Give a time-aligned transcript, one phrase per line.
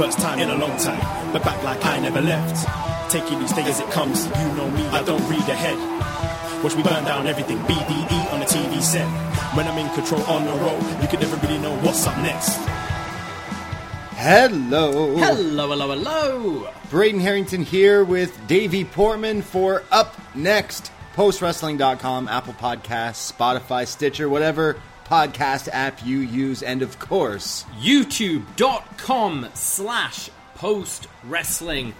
[0.00, 3.12] First time in a long time, but back like I never left.
[3.12, 5.76] Taking each day as it comes, you know me, I don't read ahead.
[6.64, 9.06] Watch me burn down everything, BDE on the TV set.
[9.54, 12.56] When I'm in control on the road, you can never really know what's up next.
[14.16, 15.18] Hello.
[15.18, 16.72] Hello, hello, hello.
[16.88, 20.90] Braden Herrington here with Davie Portman for Up Next.
[21.14, 30.30] PostWrestling.com, Apple Podcasts, Spotify, Stitcher, whatever podcast app you use, and of course, YouTube.com slash
[30.54, 31.92] post wrestling.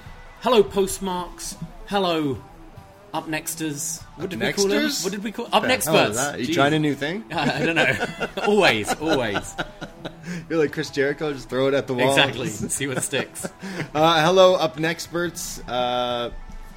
[0.43, 1.57] Hello, postmarks.
[1.89, 2.41] Hello,
[3.13, 4.01] up nexters.
[4.15, 4.85] What did we call them?
[5.03, 6.17] What did we call up What the next hell is birds?
[6.19, 6.35] that?
[6.37, 7.25] Are you trying a new thing?
[7.33, 8.29] I don't know.
[8.47, 9.57] always, always.
[10.49, 12.11] You're like Chris Jericho, just throw it at the wall.
[12.11, 12.47] Exactly.
[12.49, 13.45] See what sticks.
[13.93, 15.61] Uh, hello, Up Nexperts.
[15.67, 16.31] Uh,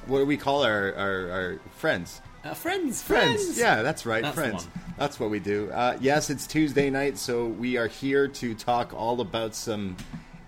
[0.06, 2.20] what do we call our, our, our friends?
[2.44, 3.42] Uh, friends, Friends.
[3.42, 3.58] friends.
[3.58, 4.22] Yeah, that's right.
[4.22, 4.68] That's friends.
[4.98, 5.70] That's what we do.
[5.72, 9.96] Uh, yes, it's Tuesday night, so we are here to talk all about some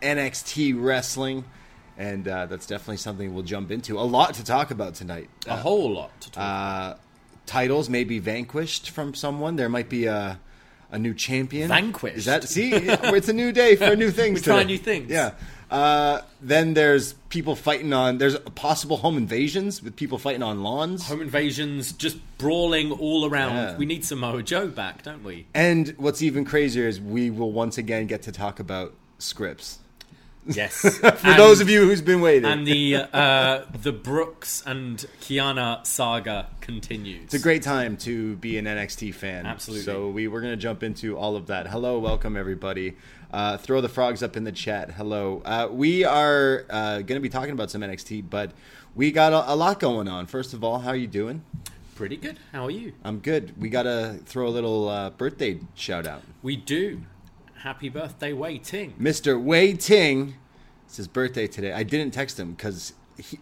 [0.03, 1.45] NXT wrestling.
[1.99, 3.99] And uh, that's definitely something we'll jump into.
[3.99, 5.31] A lot to talk about tonight.
[5.47, 6.43] A whole lot to talk.
[6.43, 6.95] Uh,
[7.47, 9.56] titles may be vanquished from someone.
[9.56, 10.39] There might be a
[10.91, 11.69] a new champion.
[11.69, 12.19] Vanquished?
[12.19, 12.73] Is that see?
[12.73, 14.41] it's a new day for new things.
[14.41, 14.73] We try today.
[14.73, 15.11] new things.
[15.11, 15.33] Yeah.
[15.71, 18.19] Uh, then there's people fighting on.
[18.19, 21.09] There's possible home invasions with people fighting on lawns.
[21.09, 23.56] Home invasions, just brawling all around.
[23.56, 23.76] Yeah.
[23.76, 25.47] We need Samoa Joe back, don't we?
[25.55, 29.78] And what's even crazier is we will once again get to talk about scripts.
[30.47, 30.81] Yes.
[30.99, 36.49] For those of you who's been waiting, and the uh, the Brooks and Kiana saga
[36.61, 37.25] continues.
[37.25, 39.47] it's a great time to be an NXT fan.
[39.47, 39.85] Absolutely.
[39.85, 41.67] So we we're gonna jump into all of that.
[41.67, 42.97] Hello, welcome everybody.
[43.33, 44.93] Uh, throw the frogs up in the chat.
[44.93, 45.43] Hello.
[45.45, 48.53] Uh, we are uh, gonna be talking about some NXT, but
[48.95, 50.27] we got a, a lot going on.
[50.27, 51.43] First of all, how are you doing?
[51.97, 52.39] pretty good.
[52.53, 52.93] How are you?
[53.05, 53.55] I'm good.
[53.59, 56.23] We gotta throw a little uh, birthday shout out.
[56.43, 57.01] We do.
[57.66, 58.94] Happy birthday, Wei Ting.
[58.97, 59.43] Mr.
[59.43, 60.37] Wei Ting.
[60.84, 61.72] It's his birthday today.
[61.72, 62.93] I didn't text him because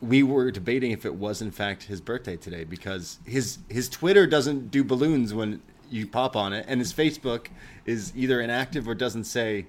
[0.01, 4.27] we were debating if it was in fact his birthday today because his his Twitter
[4.27, 7.49] doesn't do balloons when you pop on it, and his Facebook
[7.85, 9.67] is either inactive or doesn't say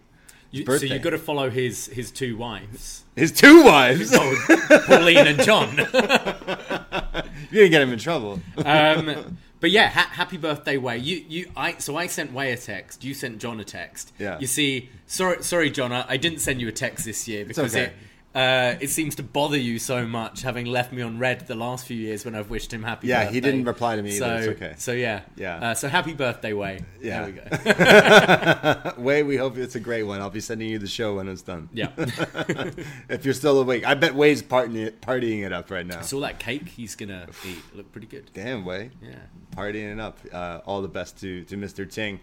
[0.52, 4.12] You, so you've got to follow his his two wives, his two wives.
[4.14, 5.76] oh, Pauline and John.
[7.52, 8.40] you didn't get him in trouble.
[8.64, 10.98] Um, but yeah, ha- happy birthday, Wei.
[10.98, 11.78] You, you, I.
[11.80, 13.04] So I sent Wei a text.
[13.04, 14.14] You sent John a text.
[14.20, 14.38] Yeah.
[14.38, 15.92] You see, sorry, sorry, John.
[15.92, 17.86] I, I didn't send you a text this year because okay.
[17.86, 17.94] it.
[18.36, 21.86] Uh, it seems to bother you so much, having left me on red the last
[21.86, 23.08] few years when I've wished him happy.
[23.08, 23.10] Birthday.
[23.10, 23.34] Yeah, birthday.
[23.34, 24.52] he didn't reply to me So, either.
[24.52, 24.74] It's okay.
[24.78, 25.56] So yeah, Yeah.
[25.70, 26.82] Uh, so happy birthday, Wei.
[27.02, 27.30] Yeah.
[27.30, 28.94] There we go.
[29.02, 30.20] Way, we hope it's a great one.
[30.20, 31.70] I'll be sending you the show when it's done.
[31.72, 31.92] Yeah.
[31.98, 36.02] if you're still awake, I bet Way's partying it, partying it up right now.
[36.02, 37.60] Saw that cake he's gonna eat.
[37.74, 38.32] Look pretty good.
[38.34, 38.92] Damn, Way.
[39.02, 39.16] Yeah.
[39.56, 40.20] partying it up.
[40.34, 41.90] Uh, all the best to, to Mr.
[41.90, 42.20] Ting.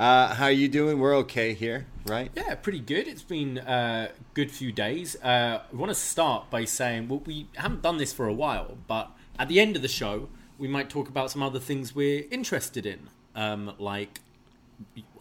[0.00, 0.98] Uh, how you doing?
[0.98, 2.30] We're okay here, right?
[2.34, 3.06] Yeah, pretty good.
[3.06, 5.16] It's been a good few days.
[5.22, 8.78] Uh, I want to start by saying, well, we haven't done this for a while,
[8.88, 12.24] but at the end of the show, we might talk about some other things we're
[12.30, 13.08] interested in.
[13.34, 14.20] Um, like,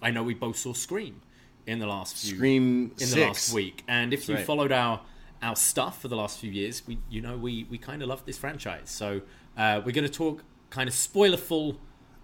[0.02, 1.22] I know we both saw Scream
[1.68, 4.46] in the last few Scream in the last week, and if you right.
[4.46, 5.02] followed our
[5.44, 8.26] our stuff for the last few years, we you know we we kind of love
[8.26, 8.90] this franchise.
[8.90, 9.22] So
[9.58, 11.78] uh, we're going to talk kind of spoiler full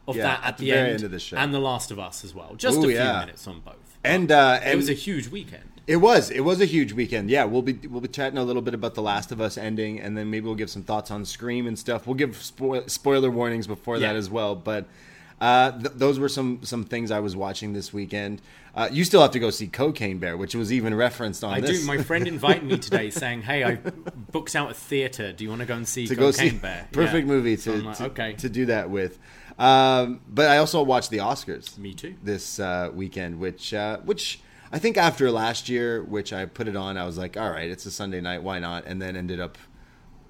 [0.07, 1.37] of Yeah, that at, at the the, very end, end of the show.
[1.37, 2.55] and The Last of Us as well.
[2.55, 3.19] Just Ooh, a few yeah.
[3.19, 3.75] minutes on both.
[4.03, 5.63] And uh, and it was a huge weekend.
[5.87, 6.29] It was.
[6.29, 7.29] It was a huge weekend.
[7.29, 9.99] Yeah, we'll be we'll be chatting a little bit about The Last of Us ending,
[9.99, 12.05] and then maybe we'll give some thoughts on Scream and stuff.
[12.05, 14.53] We'll give spo- spoiler warnings before that as well.
[14.55, 14.85] But
[15.39, 18.41] uh, th- those were some some things I was watching this weekend.
[18.75, 21.61] Uh, you still have to go see Cocaine Bear, which was even referenced on I
[21.61, 21.79] this.
[21.81, 21.87] do.
[21.87, 25.31] My friend invited me today, saying, "Hey, I booked out a theater.
[25.33, 27.33] Do you want to go and see to go Cocaine see Bear?" perfect Yeah.
[27.33, 28.33] movie to I'm like, to, okay.
[28.33, 29.17] to do that with.
[29.57, 31.77] Um, but I also watched the Oscars.
[31.77, 32.15] Me too.
[32.23, 34.39] This uh, weekend, which uh, which
[34.71, 37.69] I think after last year, which I put it on, I was like, all right,
[37.69, 38.85] it's a Sunday night, why not?
[38.85, 39.57] And then ended up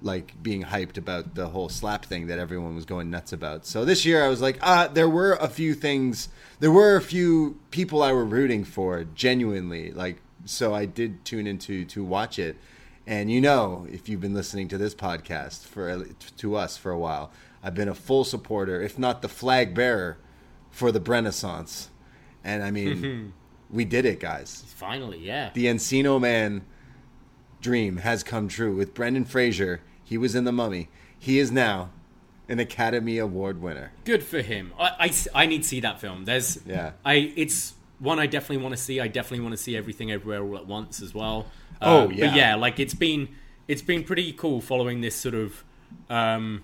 [0.00, 3.66] like being hyped about the whole slap thing that everyone was going nuts about.
[3.66, 6.28] So this year I was like, ah, there were a few things,
[6.60, 9.90] there were a few people I were rooting for genuinely.
[9.90, 12.56] Like, so I did tune into to watch it.
[13.08, 16.04] And you know, if you've been listening to this podcast for
[16.36, 17.32] to us for a while,
[17.62, 20.18] I've been a full supporter, if not the flag bearer,
[20.70, 21.90] for the Renaissance.
[22.44, 23.32] And I mean,
[23.70, 24.64] we did it, guys.
[24.76, 25.50] Finally, yeah.
[25.54, 26.64] The Encino Man
[27.60, 29.80] dream has come true with Brendan Fraser.
[30.04, 30.88] He was in The Mummy.
[31.18, 31.90] He is now
[32.48, 33.92] an Academy Award winner.
[34.04, 34.72] Good for him.
[34.78, 36.24] I, I, I need to see that film.
[36.24, 36.92] There's Yeah.
[37.04, 39.00] I it's one I definitely want to see.
[39.00, 41.46] I definitely want to see everything everywhere all at once as well.
[41.82, 42.26] Oh, Uh, yeah.
[42.26, 43.28] But yeah, like it's been
[43.66, 45.64] it's been pretty cool following this sort of
[46.08, 46.62] um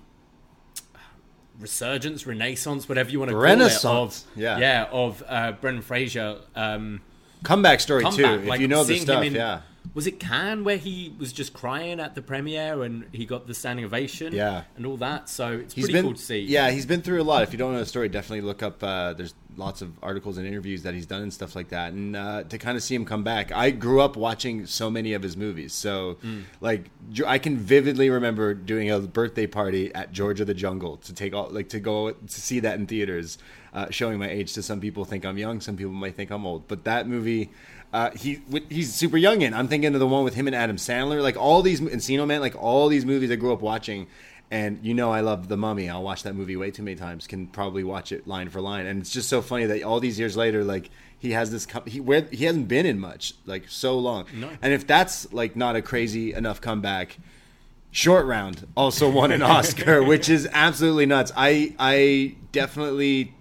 [1.59, 4.07] resurgence, renaissance, whatever you want to Renaissance, call it.
[4.07, 4.57] Of, yeah.
[4.59, 6.37] yeah, of uh, Brendan Fraser.
[6.55, 7.01] Um,
[7.43, 8.45] Comeback story comeback, too.
[8.47, 9.61] like if you know the stuff, in- yeah.
[9.93, 13.53] Was it Cannes where he was just crying at the premiere and he got the
[13.53, 14.33] standing ovation?
[14.33, 14.63] Yeah.
[14.75, 15.29] and all that.
[15.29, 16.39] So it's He's pretty been cool to see.
[16.39, 17.43] Yeah, he's been through a lot.
[17.43, 18.83] If you don't know the story, definitely look up.
[18.83, 21.93] Uh, there's lots of articles and interviews that he's done and stuff like that.
[21.93, 25.13] And uh, to kind of see him come back, I grew up watching so many
[25.13, 25.73] of his movies.
[25.73, 26.43] So, Mm.
[26.61, 26.89] like,
[27.25, 31.33] I can vividly remember doing a birthday party at George of the Jungle to take
[31.33, 33.37] all like to go to see that in theaters.
[33.73, 36.45] Uh, showing my age to some people think I'm young, some people might think I'm
[36.45, 36.65] old.
[36.67, 37.49] But that movie.
[37.93, 39.53] Uh, he he's super young in.
[39.53, 42.41] I'm thinking of the one with him and Adam Sandler, like all these Encino Man,
[42.41, 44.07] like all these movies I grew up watching,
[44.51, 45.89] and you know I love The Mummy.
[45.89, 47.27] I'll watch that movie way too many times.
[47.27, 50.19] Can probably watch it line for line, and it's just so funny that all these
[50.19, 53.67] years later, like he has this com- he where he hasn't been in much like
[53.67, 54.25] so long.
[54.33, 54.49] No.
[54.61, 57.17] And if that's like not a crazy enough comeback,
[57.91, 61.31] Short Round also won an Oscar, which is absolutely nuts.
[61.35, 63.33] I I definitely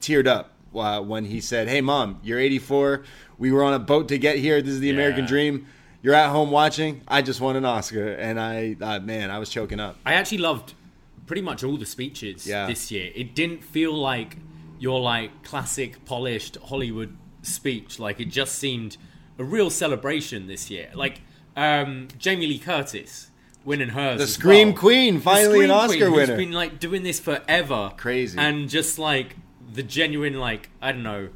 [0.00, 3.04] teared up uh, when he said, "Hey, mom, you're 84.
[3.38, 4.62] We were on a boat to get here.
[4.62, 5.66] This is the American dream.
[6.02, 7.02] You're at home watching.
[7.08, 9.96] I just won an Oscar." And I, uh, man, I was choking up.
[10.04, 10.74] I actually loved
[11.26, 12.66] pretty much all the speeches Yeah.
[12.66, 13.10] this year.
[13.14, 14.36] It didn't feel like
[14.78, 17.98] your like classic polished Hollywood speech.
[17.98, 18.96] Like it just seemed
[19.38, 20.90] a real celebration this year.
[20.94, 21.20] Like
[21.56, 23.30] um, Jamie Lee Curtis
[23.64, 24.18] winning hers.
[24.20, 24.76] The Scream well.
[24.78, 26.26] Queen, finally an Oscar Queen, winner.
[26.34, 27.92] Who's been like doing this forever.
[27.96, 28.36] Crazy.
[28.38, 29.36] And just like
[29.72, 31.28] the genuine like I don't know.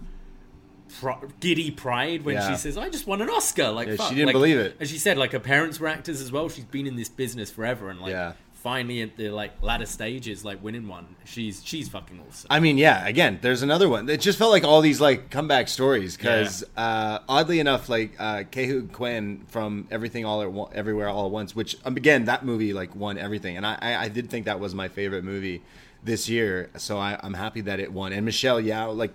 [1.00, 2.50] Pri- giddy pride when Yeah.
[2.50, 4.76] she says, "I just won an Oscar!" Like, Yeah, she didn't Like, believe it.
[4.80, 6.48] And she said, like, her parents were actors as well.
[6.48, 8.32] She's been in this business forever, and like, Yeah.
[8.54, 11.06] finally at the like latter stages, like winning one.
[11.24, 12.48] She's she's fucking awesome.
[12.50, 13.06] I mean, yeah.
[13.06, 14.08] Again, there's another one.
[14.08, 18.42] It just felt like all these like comeback stories because uh, oddly enough, like uh,
[18.44, 22.24] Ke Huy Quan from Everything All at One, Everywhere All at Once, which um, again
[22.24, 25.22] that movie like won everything, and I, I I did think that was my favorite
[25.22, 25.62] movie
[26.02, 26.68] this year.
[26.76, 28.12] So I, I'm happy that it won.
[28.12, 29.14] And Michelle Yeoh, like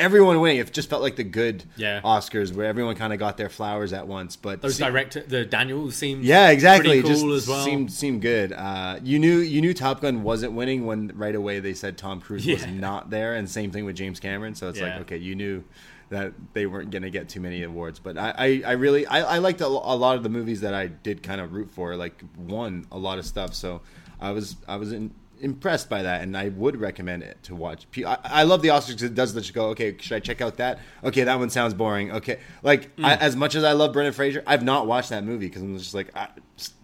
[0.00, 2.00] everyone winning, it just felt like the good Yeah.
[2.02, 4.34] Oscars where everyone kind of got their flowers at once.
[4.36, 7.00] But Those see- director, the Daniels seemed yeah, exactly.
[7.02, 7.64] cool just as well.
[7.64, 8.52] seemed seemed good.
[8.52, 12.20] Uh, you knew you knew Top Gun wasn't winning when right away they said Tom
[12.20, 14.54] Cruise was not there, and same thing with James Cameron.
[14.54, 14.86] So it's Yeah.
[14.94, 15.62] like okay, you knew
[16.08, 18.00] that they weren't going to get too many awards.
[18.00, 20.74] But I, I, I really I, I liked a, a lot of the movies that
[20.74, 21.94] I did kind of root for.
[21.94, 23.80] Like won a lot of stuff, so
[24.20, 27.86] I was I was in, impressed by that, and I would recommend it to watch.
[28.06, 29.66] I, I love the Oscars because it does let you go.
[29.70, 30.78] Okay, should I check out that?
[31.02, 32.12] Okay, that one sounds boring.
[32.12, 33.04] Okay, like Mm.
[33.04, 35.76] I, as much as I love Brendan Fraser, I've not watched that movie because I'm
[35.78, 36.28] just like I,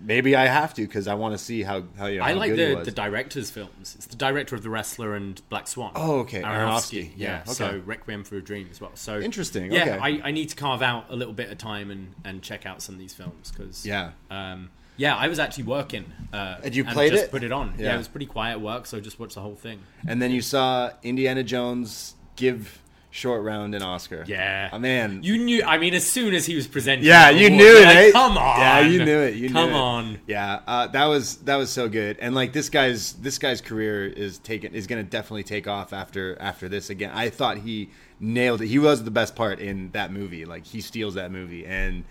[0.00, 2.38] maybe I have to because I want to see how how you know, I how
[2.38, 3.94] like the, the director's films.
[3.96, 5.92] It's the director of The Wrestler and Black Swan.
[5.94, 6.42] Oh, okay.
[6.42, 6.46] Aronofsky.
[6.46, 7.10] Aronofsky.
[7.16, 7.26] Yeah.
[7.26, 7.82] Yeah, So.
[7.84, 8.92] Requiem for a Dream as well.
[8.94, 9.98] So Interesting, Yeah, okay.
[9.98, 12.80] I, I need to carve out a little bit of time and, and check out
[12.82, 14.12] some of these films because Yeah.
[14.30, 16.04] um, yeah, I was actually working.
[16.32, 17.30] Uh, And you played just it?
[17.30, 17.74] Put it on.
[17.78, 17.86] Yeah.
[17.86, 17.94] Yeah.
[17.94, 19.80] it was pretty quiet work, so I just watched the whole thing.
[20.06, 24.24] and then you saw Indiana Jones give Short Round an Oscar.
[24.26, 25.22] Yeah, oh, man.
[25.22, 25.62] You knew.
[25.64, 27.84] I mean, as soon as he was presenting, Yeah, you knew it.
[27.86, 28.10] like, eh?
[28.12, 28.60] Come on.
[28.60, 29.36] Yeah, you knew it.
[29.36, 29.74] You knew Come it.
[29.74, 30.18] on.
[30.26, 32.18] Yeah, uh, that was that was so good.
[32.20, 35.94] And like this guy's this guy's career is taken is going to definitely take off
[35.94, 37.10] after after this again.
[37.14, 37.88] I thought he
[38.20, 38.66] nailed it.
[38.66, 40.44] He was the best part in that movie.
[40.44, 41.64] Like he steals that movie.
[41.64, 42.04] And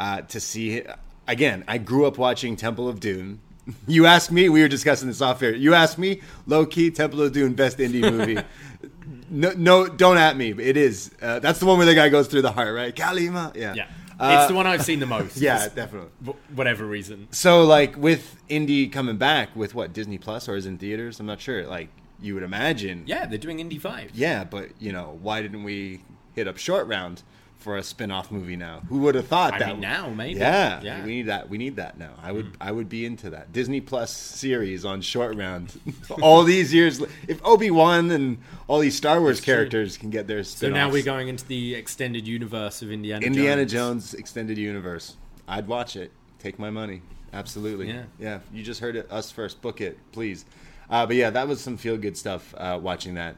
[0.00, 0.82] uh, to see
[1.30, 3.40] again, I grew up watching Temple of Doom.
[3.86, 5.54] You asked me, we were discussing this off air.
[5.54, 8.38] You asked me, low key, Temple of Doom, best indie movie.
[9.30, 10.50] no, no, don't at me.
[10.50, 11.12] It is.
[11.22, 12.94] Uh, that's the one where the guy goes through the heart, right?
[12.96, 13.52] Kali Ma.
[13.54, 13.74] Yeah.
[13.74, 13.86] Yeah,
[14.18, 15.36] Uh, it's the one I've seen the most.
[15.40, 16.10] Yeah, definitely.
[16.54, 17.28] whatever reason.
[17.30, 21.26] So like with indie coming back with what Disney Plus or is in theaters, I'm
[21.26, 21.64] not sure.
[21.66, 23.04] Like you would imagine.
[23.06, 24.10] Yeah, they're doing Indie Five.
[24.14, 26.00] Yeah, but you know why didn't we
[26.34, 27.22] hit up Short Round
[27.60, 28.80] for a spin-off movie now.
[28.88, 29.68] Who would have thought I that?
[29.68, 30.40] mean, now, maybe.
[30.40, 31.04] Yeah, Yeah.
[31.04, 31.48] we need that.
[31.48, 32.12] We need that now.
[32.22, 33.52] I would I would be into that.
[33.52, 35.72] Disney Plus series on Short Round.
[36.22, 39.54] all these years if Obi-Wan and all these Star Wars true.
[39.54, 43.24] characters can get their So now we're going into the extended universe of Indiana.
[43.24, 44.10] Indiana Jones.
[44.10, 45.16] Jones extended universe.
[45.46, 46.10] I'd watch it.
[46.38, 47.02] Take my money.
[47.32, 47.88] Absolutely.
[47.88, 48.04] Yeah.
[48.18, 48.38] Yeah.
[48.52, 49.60] You just heard it us first.
[49.62, 50.44] Book it, please.
[50.88, 53.36] Uh, but yeah, that was some feel good stuff uh, watching that.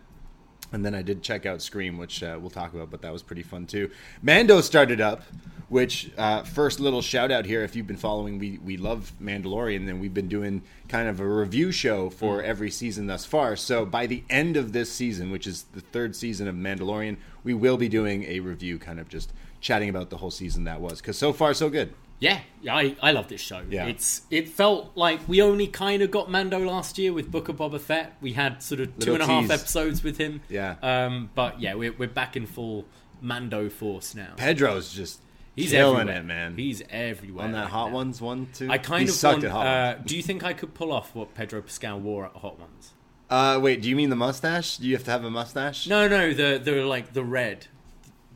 [0.72, 3.22] And then I did check out Scream, which uh, we'll talk about, but that was
[3.22, 3.90] pretty fun too.
[4.22, 5.22] Mando started up,
[5.68, 7.62] which uh, first little shout out here.
[7.62, 11.26] If you've been following, we we love Mandalorian, and we've been doing kind of a
[11.26, 13.54] review show for every season thus far.
[13.56, 17.54] So by the end of this season, which is the third season of Mandalorian, we
[17.54, 21.00] will be doing a review, kind of just chatting about the whole season that was.
[21.00, 21.94] Because so far so good.
[22.22, 23.62] Yeah, yeah, I, I love this show.
[23.68, 23.86] Yeah.
[23.86, 27.56] It's it felt like we only kind of got Mando last year with Book of
[27.56, 28.16] Boba Fett.
[28.20, 29.50] We had sort of two Little and a half tease.
[29.50, 30.40] episodes with him.
[30.48, 30.76] Yeah.
[30.82, 32.84] Um, but yeah, we're we're back in full
[33.20, 34.34] Mando force now.
[34.36, 35.20] Pedro's just
[35.56, 36.20] He's killing everywhere.
[36.20, 36.56] it, man.
[36.56, 37.44] He's everywhere.
[37.46, 37.94] on that right Hot now.
[37.96, 38.70] Ones one, two.
[38.70, 39.44] I kind he of sucked want.
[39.46, 40.08] at Hot uh, Ones.
[40.08, 42.92] do you think I could pull off what Pedro Pascal wore at Hot Ones?
[43.28, 44.76] Uh, wait, do you mean the mustache?
[44.76, 45.88] Do you have to have a mustache?
[45.88, 47.66] No, no, the the like the red,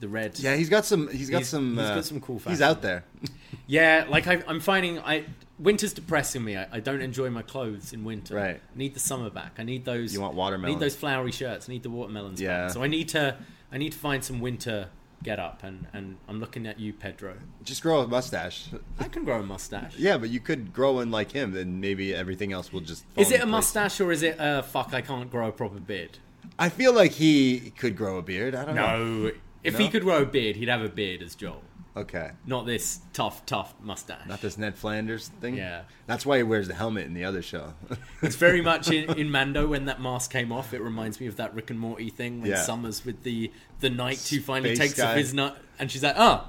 [0.01, 0.39] the red.
[0.39, 1.09] Yeah, he's got some.
[1.09, 1.77] He's got He's- some.
[1.77, 3.05] he's uh, got some cool He's out there.
[3.69, 5.25] Yeah, like I, I'm finding I
[5.59, 6.57] winter's depressing me.
[6.57, 8.37] I, I don't enjoy my clothes in winter.
[8.37, 8.57] Right.
[8.75, 9.55] I need the summer back.
[9.59, 10.13] I need those.
[10.15, 10.75] You want watermelon.
[10.75, 11.69] need those flowery shirts.
[11.69, 12.41] I need the watermelons.
[12.41, 12.65] Yeah.
[12.67, 12.71] Back.
[12.73, 13.37] So I need to.
[13.73, 14.89] I need to find some winter
[15.23, 17.35] get up, and and I'm looking at you, Pedro.
[17.65, 18.67] Just grow a mustache.
[19.01, 19.97] I can grow a mustache.
[19.97, 23.05] Yeah, but you could grow one like him, then maybe everything else will just.
[23.15, 23.51] fall Is it a place.
[23.51, 24.95] mustache or is it a fuck?
[24.95, 26.19] I can't grow a proper beard.
[26.59, 28.55] I feel like he could grow a beard.
[28.55, 29.05] I don't know.
[29.05, 29.33] No.
[29.67, 29.79] If No?
[29.81, 31.63] he could grow a beard, he'd have a beard as Joel.
[31.97, 32.31] Okay.
[32.45, 34.27] Not this tough, tough mustache.
[34.29, 35.57] Not this Ned Flanders thing.
[35.57, 35.83] Yeah.
[36.07, 37.73] That's why he wears the helmet in the other show.
[38.23, 40.75] It's very much in, in Mando when that mask came off.
[40.75, 42.63] It reminds me of that Rick and Morty thing when Yeah.
[42.63, 46.17] Summers with the the knight who finally Space takes off his nut, and she's like,
[46.19, 46.49] "Oh,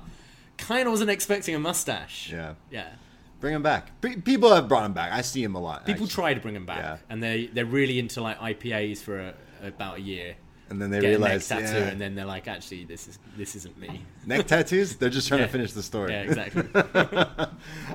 [0.58, 2.56] kind of wasn't expecting a mustache." yeah.
[2.72, 2.90] yeah.
[3.40, 4.02] Bring him back.
[4.02, 5.12] Pe- People have brought him back.
[5.14, 5.86] I see him a lot.
[5.86, 6.14] People actually.
[6.16, 6.98] try to bring him back, Yeah.
[7.10, 9.34] and they they're really into like IPAs for a,
[9.64, 10.36] about a year.
[10.70, 11.86] And then they Get realize a neck tattoo, yeah.
[11.88, 14.96] and then they're like, "Actually, this is this isn't me." neck tattoos.
[14.98, 15.46] They're just trying Yeah.
[15.48, 16.12] to finish the story.
[16.12, 16.64] Yeah, exactly.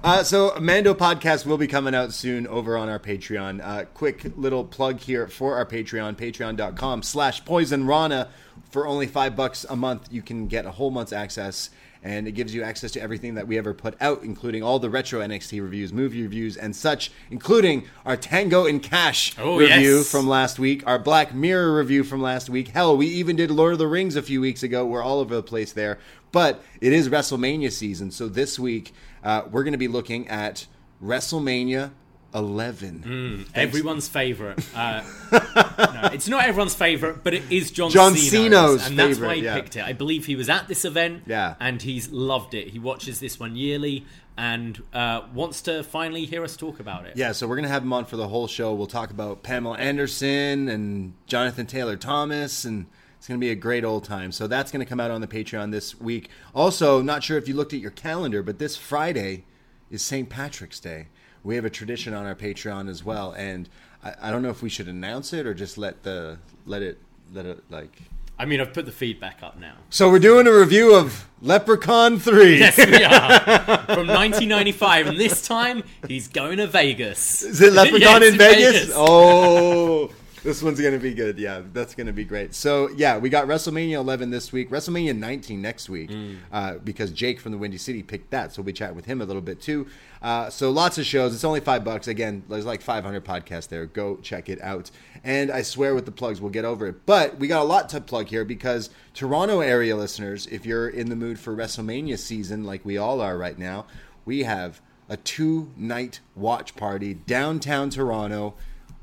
[0.05, 3.61] Uh, so Mando podcast will be coming out soon over on our Patreon.
[3.62, 8.29] Uh, quick little plug here for our Patreon, patreon.com slash poison rana.
[8.71, 11.71] For only five bucks a month, you can get a whole month's access
[12.02, 14.90] and it gives you access to everything that we ever put out, including all the
[14.90, 20.11] retro NXT reviews, movie reviews, and such, including our Tango and Cash Oh, review yes.
[20.11, 22.68] from last week, our Black Mirror review from last week.
[22.68, 24.85] Hell, we even did Lord of the Rings a few weeks ago.
[24.85, 25.99] We're all over the place there.
[26.32, 28.92] But it is WrestleMania season, so this week
[29.23, 30.66] uh, we're going to be looking at
[31.02, 31.90] WrestleMania
[32.34, 33.46] 11.
[33.54, 34.58] everyone's favorite.
[34.74, 39.34] Uh, no, it's not everyone's favorite, but it is John, John and that's favorite, why
[39.36, 39.54] he yeah.
[39.54, 39.84] picked it.
[39.84, 41.54] I believe he was at this event, Yeah.
[41.60, 42.68] and he's loved it.
[42.68, 47.16] He watches this one yearly and uh, wants to finally hear us talk about it.
[47.16, 48.72] Yeah, so we're going to have him on for the whole show.
[48.74, 52.86] We'll talk about Pamela Anderson and Jonathan Taylor Thomas, and
[53.18, 54.32] it's going to be a great old time.
[54.32, 56.30] So that's going to come out on the Patreon this week.
[56.54, 59.44] Also, not sure if you looked at your calendar, but this Friday
[59.90, 60.28] is St.
[60.30, 61.08] Patrick's Day.
[61.44, 63.68] We have a tradition on our Patreon as well, and
[64.04, 66.99] I, I don't know if we should announce it or just let the let it
[67.32, 68.02] let it like.
[68.38, 69.75] I mean, I've put the feedback up now.
[69.90, 72.58] So we're doing a review of Leprechaun Three.
[72.58, 77.42] Yes, we are from 1995, and this time he's going to Vegas.
[77.42, 78.92] Is it Leprechaun it's in Vegas?
[78.94, 80.11] Oh,
[80.42, 81.38] this one's gonna be good.
[81.38, 82.54] Yeah, that's gonna be great.
[82.54, 86.11] So yeah, we got WrestleMania 11 this week, WrestleMania 19 next week,
[86.52, 88.52] uh, because Jake from the Windy City picked that.
[88.52, 89.87] So we chat with him a little bit too.
[90.20, 91.34] Uh, so lots of shows.
[91.34, 92.08] It's only five bucks.
[92.08, 93.87] Again, there's like 500 podcasts there.
[93.87, 94.90] Go check it out.
[95.25, 97.06] And I swear with the plugs, we'll get over it.
[97.06, 101.08] But we got a lot to plug here because Toronto area listeners, if you're in
[101.08, 103.87] the mood for WrestleMania season, like we all are right now,
[104.25, 108.54] we have a two night watch party downtown Toronto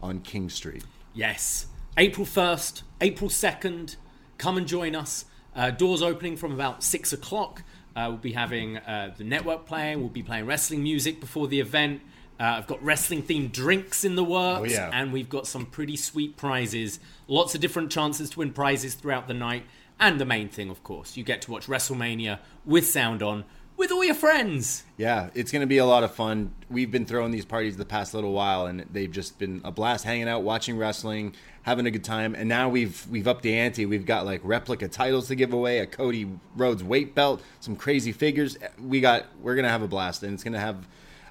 [0.02, 0.84] on King Street.
[1.20, 1.68] Yes.
[1.98, 3.98] April 1st, April 2nd,
[4.38, 5.26] come and join us.
[5.54, 7.62] Uh, doors opening from about 6 o'clock.
[7.94, 10.00] Uh, we'll be having uh, the network playing.
[10.00, 12.02] We'll be playing wrestling music before the event.
[12.40, 14.62] Uh, I've got wrestling themed drinks in the works.
[14.62, 14.92] Oh, yeah.
[14.94, 17.02] And we've got some pretty sweet prizes.
[17.28, 19.66] Lots of different chances to win prizes throughout the night.
[20.00, 23.44] And the main thing, of course, you get to watch WrestleMania with sound on
[23.80, 24.84] with all your friends.
[24.98, 26.54] Yeah, it's going to be a lot of fun.
[26.70, 30.04] We've been throwing these parties the past little while, and they've just been a blast
[30.04, 31.34] hanging out, watching wrestling,
[31.64, 32.36] having a good time.
[32.36, 33.86] And now we've we've upped the ante.
[33.86, 38.12] We've got like replica titles to give away, a Cody Rhodes weight belt, some crazy
[38.12, 38.58] figures.
[38.80, 40.86] We got we're gonna have a blast, and it's gonna have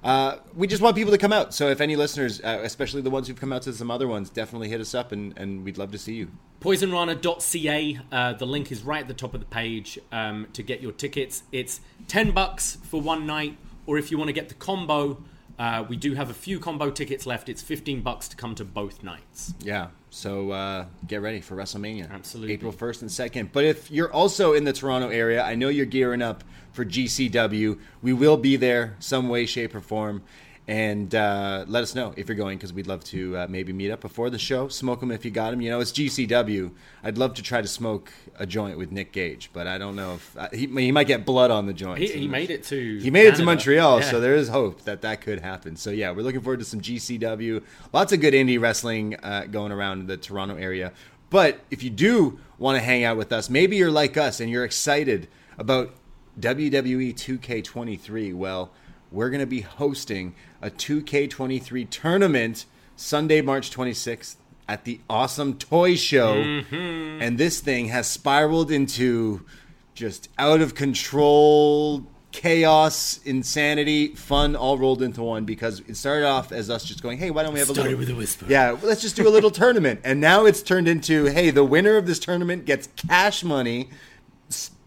[0.08, 1.52] uh, we just want people to come out.
[1.52, 4.30] So if any listeners, uh, especially the ones who've come out to some other ones,
[4.30, 6.30] definitely hit us up, and, and we'd love to see you.
[6.62, 8.00] Poisonrana.ca.
[8.10, 10.92] Uh, the link is right at the top of the page um, to get your
[10.92, 11.42] tickets.
[11.52, 15.22] It's ten bucks for one night, or if you want to get the combo,
[15.58, 17.48] uh, we do have a few combo tickets left.
[17.48, 19.54] It's fifteen bucks to come to both nights.
[19.60, 19.88] Yeah.
[20.10, 22.10] So uh, get ready for WrestleMania.
[22.10, 22.54] Absolutely.
[22.54, 23.52] April 1st and 2nd.
[23.52, 27.78] But if you're also in the Toronto area, I know you're gearing up for GCW.
[28.00, 30.22] We will be there some way, shape, or form.
[30.68, 33.90] And uh, let us know if you're going because we'd love to uh, maybe meet
[33.90, 34.68] up before the show.
[34.68, 35.62] Smoke them if you got them.
[35.62, 36.70] You know, it's GCW.
[37.02, 40.16] I'd love to try to smoke a joint with Nick Gage, but I don't know
[40.16, 42.00] if uh, he, he might get blood on the joint.
[42.00, 44.10] He, he made it to He made it to Montreal, Yeah.
[44.10, 45.74] so there is hope that that could happen.
[45.74, 47.62] So yeah, we're looking forward to some GCW.
[47.94, 50.92] Lots of good indie wrestling uh, going around the Toronto area.
[51.30, 54.50] But if you do want to hang out with us, maybe you're like us and
[54.50, 55.94] you're excited about
[56.38, 58.34] WWE 2K23.
[58.34, 58.70] Well,
[59.10, 64.36] we're going to be hosting a 2K23 tournament Sunday, March 26th
[64.68, 66.34] at the Awesome Toy Show.
[66.34, 67.22] Mm-hmm.
[67.22, 69.46] And this thing has spiraled into
[69.94, 76.52] just out of control chaos, insanity, fun all rolled into one because it started off
[76.52, 78.46] as us just going, "Hey, why don't we have a Started little with a whisper.
[78.48, 81.96] Yeah, let's just do a little tournament." And now it's turned into, "Hey, the winner
[81.96, 83.88] of this tournament gets cash money,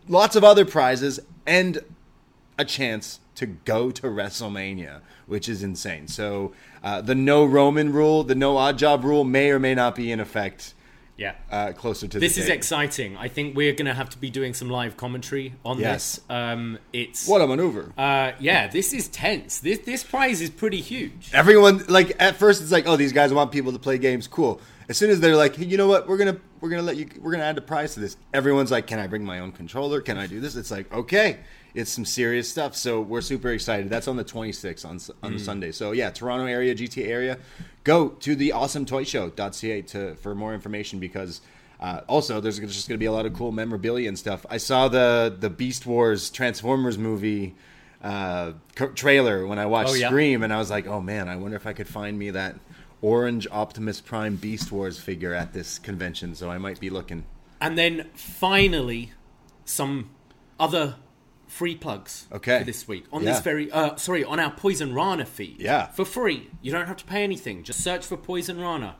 [0.07, 1.79] lots of other prizes and
[2.57, 8.23] a chance to go to WrestleMania, which is insane." So, uh, the no Roman rule,
[8.23, 10.73] the no odd job rule may or may not be in effect
[11.17, 11.33] Yeah.
[11.51, 12.53] uh, closer to This is date.
[12.55, 13.15] exciting.
[13.17, 16.15] I think we're going to have to be doing some live commentary on Yes.
[16.15, 16.21] this.
[16.29, 17.93] Um, it's What a maneuver.
[17.97, 19.59] Uh, yeah, this is tense.
[19.59, 21.29] This this prize is pretty huge.
[21.33, 24.27] Everyone like at first it's like, oh, these guys want people to play games.
[24.27, 24.59] Cool.
[24.89, 27.07] As soon as they're like, hey, you know what, we're gonna we're gonna let you
[27.19, 28.17] we're gonna add the prize to this.
[28.33, 30.01] Everyone's like, can I bring my own controller?
[30.01, 30.55] Can I do this?
[30.55, 31.37] It's like, okay,
[31.73, 32.75] it's some serious stuff.
[32.75, 33.89] So we're super excited.
[33.89, 35.71] That's on the 26th on on the Sunday.
[35.71, 37.37] So yeah, Toronto area, GTA area,
[37.83, 41.41] go to the awesometoyshow.ca to for more information because.
[41.79, 44.45] Uh, also, there's just going to be a lot of cool memorabilia and stuff.
[44.51, 47.55] I saw the the Beast Wars Transformers movie
[48.03, 48.51] uh,
[48.93, 50.09] trailer when I watched Oh, yeah.
[50.09, 52.55] Scream, and I was like, oh man, I wonder if I could find me that
[53.01, 56.35] orange Optimus Prime Beast Wars figure at this convention.
[56.35, 57.25] So I might be looking.
[57.59, 59.13] And then finally,
[59.65, 60.11] some
[60.59, 60.97] other
[61.51, 62.59] free plugs Okay.
[62.59, 63.31] for this week on Yeah.
[63.33, 65.57] this very uh, sorry on our Poison Rana feed.
[65.59, 65.87] Yeah.
[65.87, 66.49] for free.
[66.61, 67.63] You don't have to pay anything.
[67.63, 68.95] Just search for Poison Rana.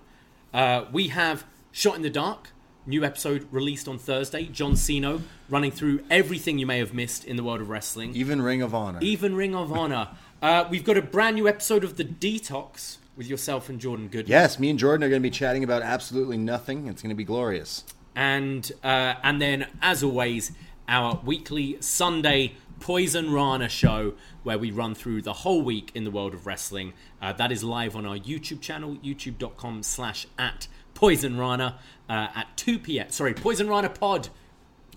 [0.53, 2.49] Uh, we have Shot in the Dark.
[2.85, 4.45] New episode released on Thursday.
[4.47, 8.15] John Siino running through everything you may have missed in the world of wrestling.
[8.15, 8.99] Even Ring of Honor.
[9.01, 10.09] Even Ring of Honor.
[10.41, 14.31] Uh, we've got a brand new episode of The Detox with yourself and Jordan Goodman.
[14.31, 16.87] yes, me and Jordan are going to be chatting about absolutely nothing.
[16.87, 17.83] It's going to be glorious.
[18.15, 20.51] and uh, and then as always
[20.87, 24.13] our weekly sunday poison rana show
[24.43, 27.63] where we run through the whole week in the world of wrestling uh, that is
[27.63, 31.77] live on our youtube channel youtube.com slash at poison rana
[32.09, 34.29] uh, at 2 p.m sorry poison rana pod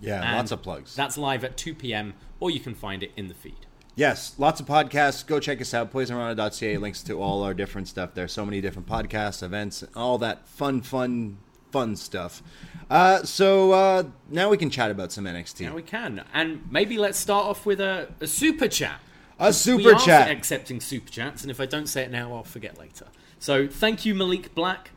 [0.01, 0.95] Yeah, And lots of plugs.
[0.97, 3.67] that's live at 2 p.m or you can find it in the feed
[3.97, 5.25] Yes, lots of podcasts.
[5.25, 5.93] Go check us out.
[5.93, 8.13] PoisonRana.ca links to all our different stuff.
[8.13, 11.39] There's so many different podcasts, events, all that fun, fun,
[11.75, 12.41] fun stuff.
[12.89, 15.61] Uh, so uh, now we can chat about some NXT.
[15.63, 19.01] now we can and maybe let's start off with a, a super chat
[19.41, 20.31] A super chat.
[20.31, 23.07] accepting super chats, and if I don't say it now, I'll forget later.
[23.41, 24.91] So thank you, Malik Black,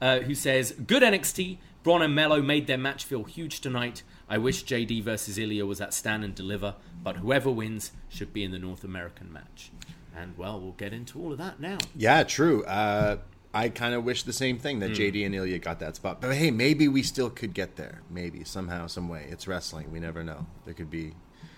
[0.00, 1.58] uh, who says, "Good NXT.
[1.84, 4.02] Bron and Melo made their match feel huge tonight.
[4.28, 6.74] I wish JD versus Ilya was at Stand and Deliver,
[7.06, 9.70] but whoever wins should be in the North American match."
[10.16, 11.78] And well, we'll get into all of that now.
[11.94, 12.64] Yeah, true.
[12.64, 13.18] Uh,
[13.54, 14.96] I kind of wish the same thing that hmm.
[14.96, 16.20] JD and Ilya got that spot.
[16.20, 18.02] But hey, maybe we still could get there.
[18.10, 19.26] Maybe somehow, some way.
[19.30, 19.92] It's wrestling.
[19.92, 20.46] We never know.
[20.64, 21.14] There could be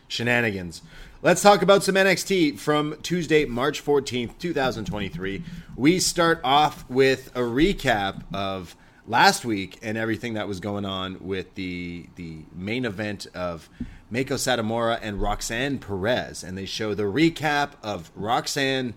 [0.08, 0.82] shenanigans.
[1.22, 5.42] Let's talk about some NXT from Tuesday, March 14th, 2023.
[5.74, 11.16] We start off with a recap of last week and everything that was going on
[11.20, 13.68] with the the main event of
[14.12, 18.94] Meiko Satomura and Roxanne Perez and they show the recap of Roxanne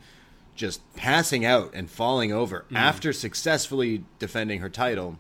[0.60, 2.76] just passing out and falling over mm.
[2.76, 5.18] after successfully defending her title.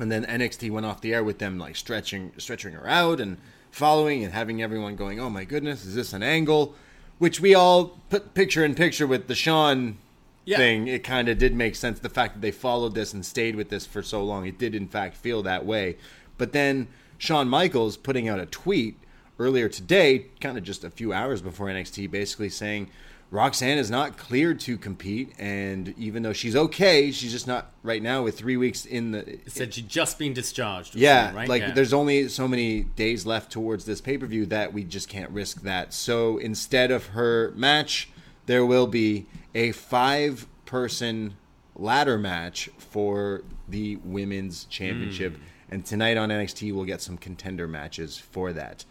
[0.00, 3.36] And then NXT went off the air with them like stretching stretching her out and
[3.70, 6.74] following and having everyone going, "Oh my goodness, is this an angle?"
[7.18, 9.98] Which we all put picture in picture with the Sean
[10.46, 10.56] Yeah.
[10.56, 10.88] thing.
[10.88, 11.98] It kind of did make sense.
[11.98, 14.74] The fact that they followed this and stayed with this for so long, it did
[14.74, 15.98] in fact feel that way.
[16.38, 18.98] But then Shawn Michaels putting out a tweet
[19.38, 22.88] earlier today, kind of just a few hours before NXT, basically saying
[23.32, 28.02] Roxanne is not cleared to compete, and even though she's okay, she's just not right
[28.02, 29.20] now with three weeks in the.
[29.26, 30.94] It said she'd just been discharged.
[30.94, 31.48] Yeah, right?
[31.48, 31.70] like Yeah.
[31.72, 35.30] there's only so many days left towards this pay per view that we just can't
[35.30, 35.94] risk that.
[35.94, 38.10] So instead of her match,
[38.44, 41.32] there will be a five person
[41.74, 45.36] ladder match for the women's championship.
[45.36, 45.42] Hmm.
[45.70, 48.84] And tonight on NXT, we'll get some contender matches for that.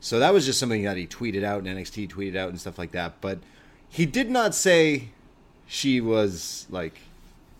[0.00, 2.78] So that was just something that he tweeted out and NXT tweeted out and stuff
[2.78, 3.20] like that.
[3.20, 3.38] But
[3.88, 5.08] he did not say
[5.66, 7.00] she was like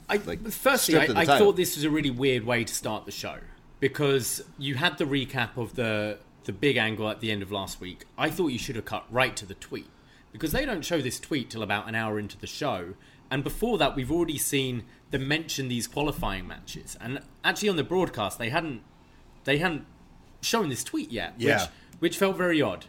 [0.09, 3.11] I, like, firstly, I, I thought this was a really weird way to start the
[3.11, 3.39] show
[3.81, 7.81] because you had the recap of the the big angle at the end of last
[7.81, 8.05] week.
[8.17, 9.89] I thought you should have cut right to the tweet
[10.31, 12.95] because they don't show this tweet till about an hour into the show,
[13.31, 17.85] and before that, we've already seen them mention these qualifying matches, and actually on the
[17.85, 18.83] broadcast they hadn't
[19.43, 19.87] they hadn't
[20.41, 21.63] shown this tweet yet, Yeah.
[21.63, 22.85] which which felt very odd.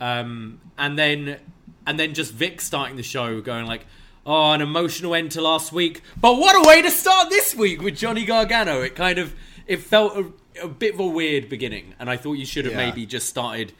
[0.00, 1.40] Um, and then
[1.86, 3.86] and then just Vic starting the show going like,
[4.26, 7.80] "Oh, an emotional end to last week, but what a way to start this week
[7.82, 9.34] with Johnny Gargano." It kind of
[9.66, 12.74] it felt a, a bit of a weird beginning, and I thought you should have
[12.74, 12.86] Yeah.
[12.86, 13.72] maybe just started,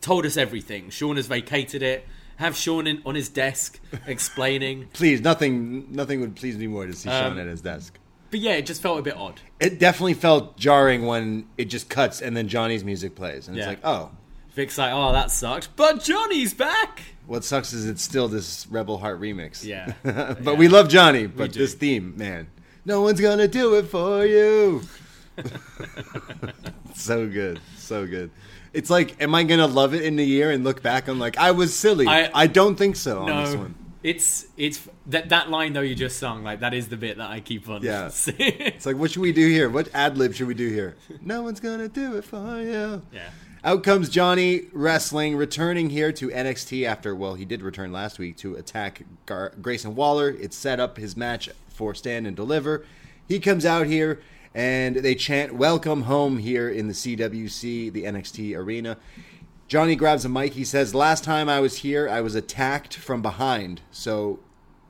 [0.00, 0.90] told us everything.
[0.90, 2.06] Sean has vacated it.
[2.36, 6.92] Have Sean in, on his desk explaining, please nothing nothing would please me more to
[6.92, 7.98] see Um, Sean at his desk.
[8.30, 9.40] but yeah, it just felt a bit odd.
[9.60, 13.66] It definitely felt jarring when it just cuts and then Johnny's music plays and it's
[13.66, 14.10] like, oh,
[14.54, 17.02] Vic's like, "Oh, that sucked," but Johnny's back.
[17.32, 19.64] What sucks is it's still this Rebel Heart remix.
[19.64, 19.94] Yeah.
[20.02, 20.52] but Yeah.
[20.52, 21.26] we love Johnny.
[21.26, 22.48] But this theme, man,
[22.84, 24.82] no one's gonna do it for you.
[26.94, 28.30] so good, so good.
[28.74, 31.38] It's like, am I gonna love it in a year and look back on like
[31.38, 32.06] I was silly?
[32.06, 33.74] I, I- don't think so on this No, one.
[34.02, 37.30] it's it's that that line though you just sung like that is the bit that
[37.30, 37.82] I keep on.
[37.82, 38.10] Yeah.
[38.38, 39.70] It's like, what should we do here?
[39.70, 40.96] What ad lib should we do here?
[41.22, 43.00] No one's gonna do it for you.
[43.10, 43.30] yeah.
[43.64, 48.36] Out comes Johnny Wrestling, returning here to NXT after, well, he did return last week
[48.38, 50.30] to attack Gar- Grayson Waller.
[50.30, 52.84] It set up his match for Stand and Deliver.
[53.28, 54.20] He comes out here
[54.52, 58.96] and they chant, Welcome home here in the CWC, the NXT arena.
[59.68, 60.54] Johnny grabs a mic.
[60.54, 63.80] He says, Last time I was here, I was attacked from behind.
[63.92, 64.40] So,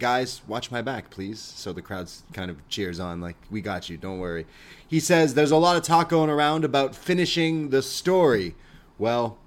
[0.02, 1.38] guys, watch my back, please.
[1.38, 4.46] So the crowd kind of cheers on, like, We got you, don't worry.
[4.86, 8.56] He says, There's a lot of talk going around about finishing the story.
[8.98, 9.38] Well,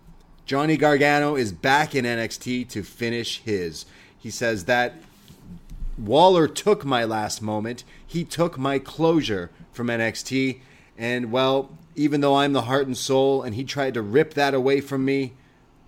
[0.45, 3.85] Johnny Gargano is back in NXT to finish his.
[4.17, 4.93] He says that
[5.97, 7.83] Waller took my last moment.
[8.07, 10.61] He took my closure from NXT.
[10.97, 14.53] And, well, even though I'm the heart and soul and he tried to rip that
[14.53, 15.33] away from me,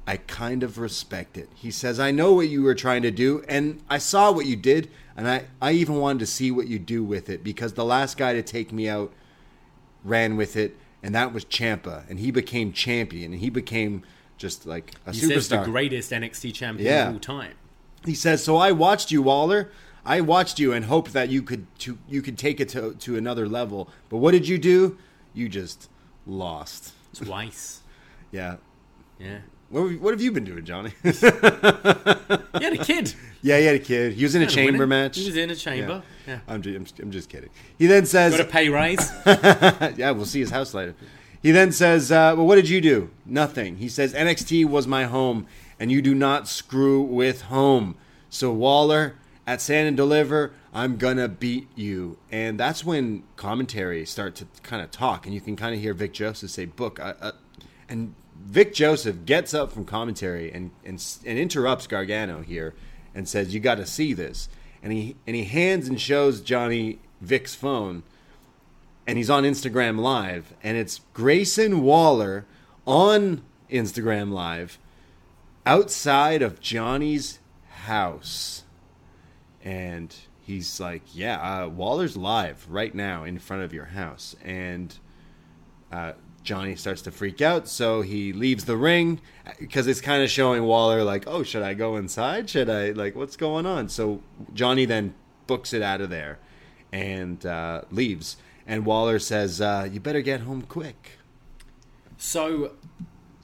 [0.10, 1.50] I kind of respect it.
[1.54, 4.56] He says, I know what you were trying to do, and I saw what you
[4.56, 7.84] did, and I, I even wanted to see what you do with it because the
[7.84, 9.12] last guy to take me out
[10.06, 14.04] ran with it, and that was Ciampa, and he became champion, and he became
[14.38, 15.34] just like a He superstar.
[15.34, 17.08] says the greatest NXT champion Yeah.
[17.10, 17.54] of all time.
[18.06, 19.72] He says, "So I watched you, Waller.
[20.06, 23.18] I watched you and hoped that you could to, you could take it to to
[23.18, 23.90] another level.
[24.08, 24.98] But what did you do?
[25.34, 25.90] You just
[26.26, 26.94] lost.
[27.14, 27.82] Twice.
[28.32, 28.58] Yeah.
[29.20, 29.40] Yeah.
[29.70, 30.94] What have, what have you been doing, Johnny?
[32.58, 33.14] He had a kid.
[33.42, 34.14] yeah, he had a kid.
[34.14, 35.18] He was in a a chamber match.
[35.18, 36.02] He was in a chamber.
[36.28, 36.40] Yeah.
[36.48, 37.50] I'm, just, I'm, just- I'm just kidding.
[37.78, 39.12] He then says, Got a pay raise.
[39.26, 40.96] yeah, we'll see his house later.
[41.42, 43.10] He then says, uh, Well, what did you do?
[43.26, 43.78] Nothing.
[43.78, 45.46] He says, NXT was my home,
[45.80, 47.96] and you do not screw with home.
[48.30, 52.18] So, Waller, at Stand and Deliver, I'm going to beat you.
[52.32, 55.94] And that's when commentary start to kind of talk, and you can kind of hear
[55.94, 57.00] Vic Joseph say, Book.
[57.00, 57.32] Uh, uh,
[57.88, 62.74] and Vic Joseph gets up from commentary and, and, and interrupts Gargano here
[63.14, 64.50] and says, You got to see this.
[64.82, 68.04] And he, and he hands and shows Johnny Vic's phone
[69.08, 72.46] and he's on Instagram Live, and it's Grayson Waller
[72.86, 74.78] on Instagram Live
[75.66, 78.64] outside of Johnny's house.
[79.64, 84.36] And he's like, Yeah, uh, Waller's live right now in front of your house.
[84.44, 84.94] And
[85.90, 86.14] uh,
[86.48, 89.20] Johnny starts to freak out, so he leaves the ring
[89.60, 92.50] because it's kind of showing Waller, like, Oh, should I go inside?
[92.50, 93.90] Should I, like, what's going on?
[93.90, 94.22] So
[94.54, 95.14] Johnny then
[95.46, 96.40] books it out of there
[96.94, 98.38] and uh, leaves.
[98.66, 101.20] And Waller says, uh, "You better get home quick."
[102.18, 102.74] So,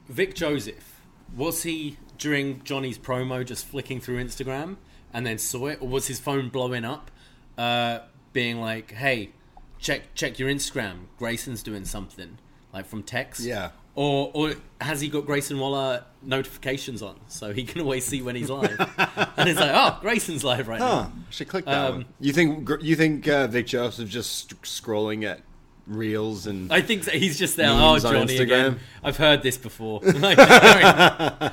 [0.07, 1.01] Vic Joseph,
[1.35, 4.77] was he during Johnny's promo just flicking through Instagram
[5.13, 7.11] and then saw it, or was his phone blowing up,
[7.57, 7.99] uh,
[8.31, 9.31] being like, "Hey,
[9.77, 11.07] check check your Instagram.
[11.17, 12.37] Grayson's doing something,"
[12.73, 13.41] like from text.
[13.41, 13.69] Yeah.
[13.95, 18.35] Or or has he got Grayson Waller notifications on so he can always see when
[18.35, 18.71] he's live?
[19.37, 21.03] and it's like, oh, Grayson's live right Huh?
[21.03, 21.11] now.
[21.29, 22.05] Should click that Um, one.
[22.19, 25.41] You think you think uh, Vic Joseph's just st- scrolling at
[25.85, 27.11] reels and I think so.
[27.11, 27.67] he's just there.
[27.69, 28.79] Oh, Johnny again.
[29.03, 29.99] I've heard this before.
[30.15, 31.51] Like, uh,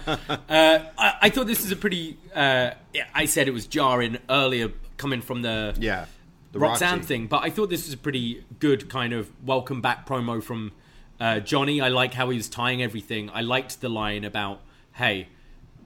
[0.48, 2.16] I, I thought this was a pretty.
[2.34, 2.70] Uh,
[3.14, 6.06] I said it was jarring earlier, coming from the yeah,
[6.52, 7.06] the Roxanne Roxy.
[7.06, 10.72] thing, but I thought this was a pretty good kind of welcome back promo from
[11.20, 11.80] uh, Johnny.
[11.80, 13.30] I like how he was tying everything.
[13.32, 14.60] I liked the line about,
[14.94, 15.28] "Hey,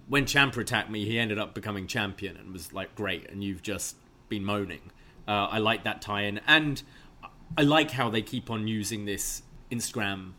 [0.09, 3.31] when Ciampa attacked me, he ended up becoming champion and was like great.
[3.31, 3.97] And you've just
[4.29, 4.91] been moaning.
[5.27, 6.83] Uh, I like that tie-in, and
[7.57, 10.33] I like how they keep on using this Instagram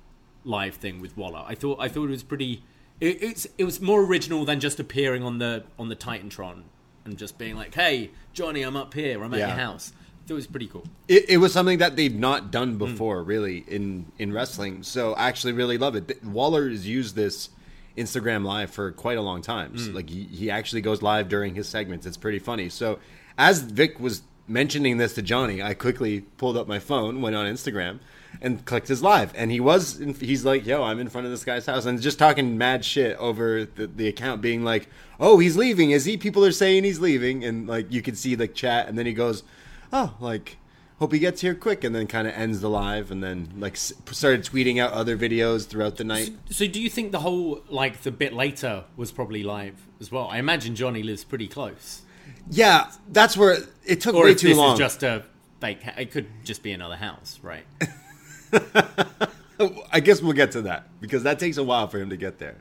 [0.43, 1.43] live thing with Waller.
[1.45, 2.63] I thought I thought it was pretty.
[3.01, 6.63] It, it's it was more original than just appearing on the on the Titantron
[7.03, 9.23] and just being like, "Hey, Johnny, I'm up here.
[9.23, 9.47] I'm at Yeah.
[9.47, 9.91] your house."
[10.27, 10.83] It was pretty cool.
[11.07, 12.79] It, it was something that they've not done mm.
[12.79, 14.83] before, really, in in wrestling.
[14.83, 16.23] So I actually really love it.
[16.23, 17.49] Waller has used this
[17.97, 19.77] Instagram live for quite a long time.
[19.77, 19.95] So, mm.
[19.95, 22.05] like he, he actually goes live during his segments.
[22.05, 22.69] It's pretty funny.
[22.69, 22.99] So
[23.38, 27.45] as Vic was mentioning this to Johnny, I quickly pulled up my phone, went on
[27.45, 27.99] Instagram,
[28.41, 29.31] and clicked his live.
[29.35, 32.01] And he was in, he's like, "Yo, I'm in front of this guy's house," and
[32.01, 35.91] just talking mad shit over the, the account, being like, "Oh, he's leaving.
[35.91, 38.97] Is he?" People are saying he's leaving, and like you could see the chat, and
[38.97, 39.43] then he goes,
[39.93, 40.58] "Oh, like."
[40.98, 43.76] Hope he gets here quick, and then kind of ends the live, and then like
[43.76, 46.32] started tweeting out other videos throughout the night.
[46.52, 50.30] So, do you think the whole like the bit later was probably live as well?
[50.32, 52.04] I imagine Johnny lives pretty close.
[52.50, 54.71] Yeah, that's where it took Or way too this long.
[54.76, 55.26] is just a
[55.60, 57.65] fake, ha- it could just be another house, right?
[59.91, 62.39] I guess we'll get to that because that takes a while for him to get
[62.39, 62.56] there.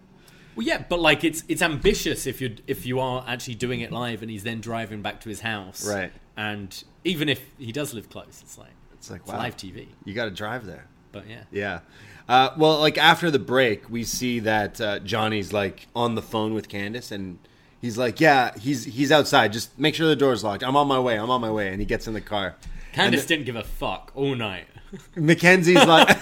[0.57, 3.93] Well, yeah, but like it's it's ambitious if you if you are actually doing it
[3.93, 6.13] live and he's then driving back to his house, Right.
[6.37, 9.89] And even if he does live close, it's like It's like it's wow, live TV.
[10.05, 10.87] You got to drive there.
[11.13, 11.81] But yeah, Yeah.
[12.27, 16.55] Uh, well, like after the break, we see that uh, Johnny's like on the phone
[16.55, 17.39] with Candice, and
[17.83, 19.53] he's like, "Yeah, he's he's outside.
[19.53, 20.65] Just make sure the door's locked.
[20.65, 21.19] I'm on my way.
[21.19, 22.57] I'm on my way." And he gets in the car.
[22.95, 24.67] Candice And didn't give a fuck all night.
[25.17, 26.09] McKenzie's like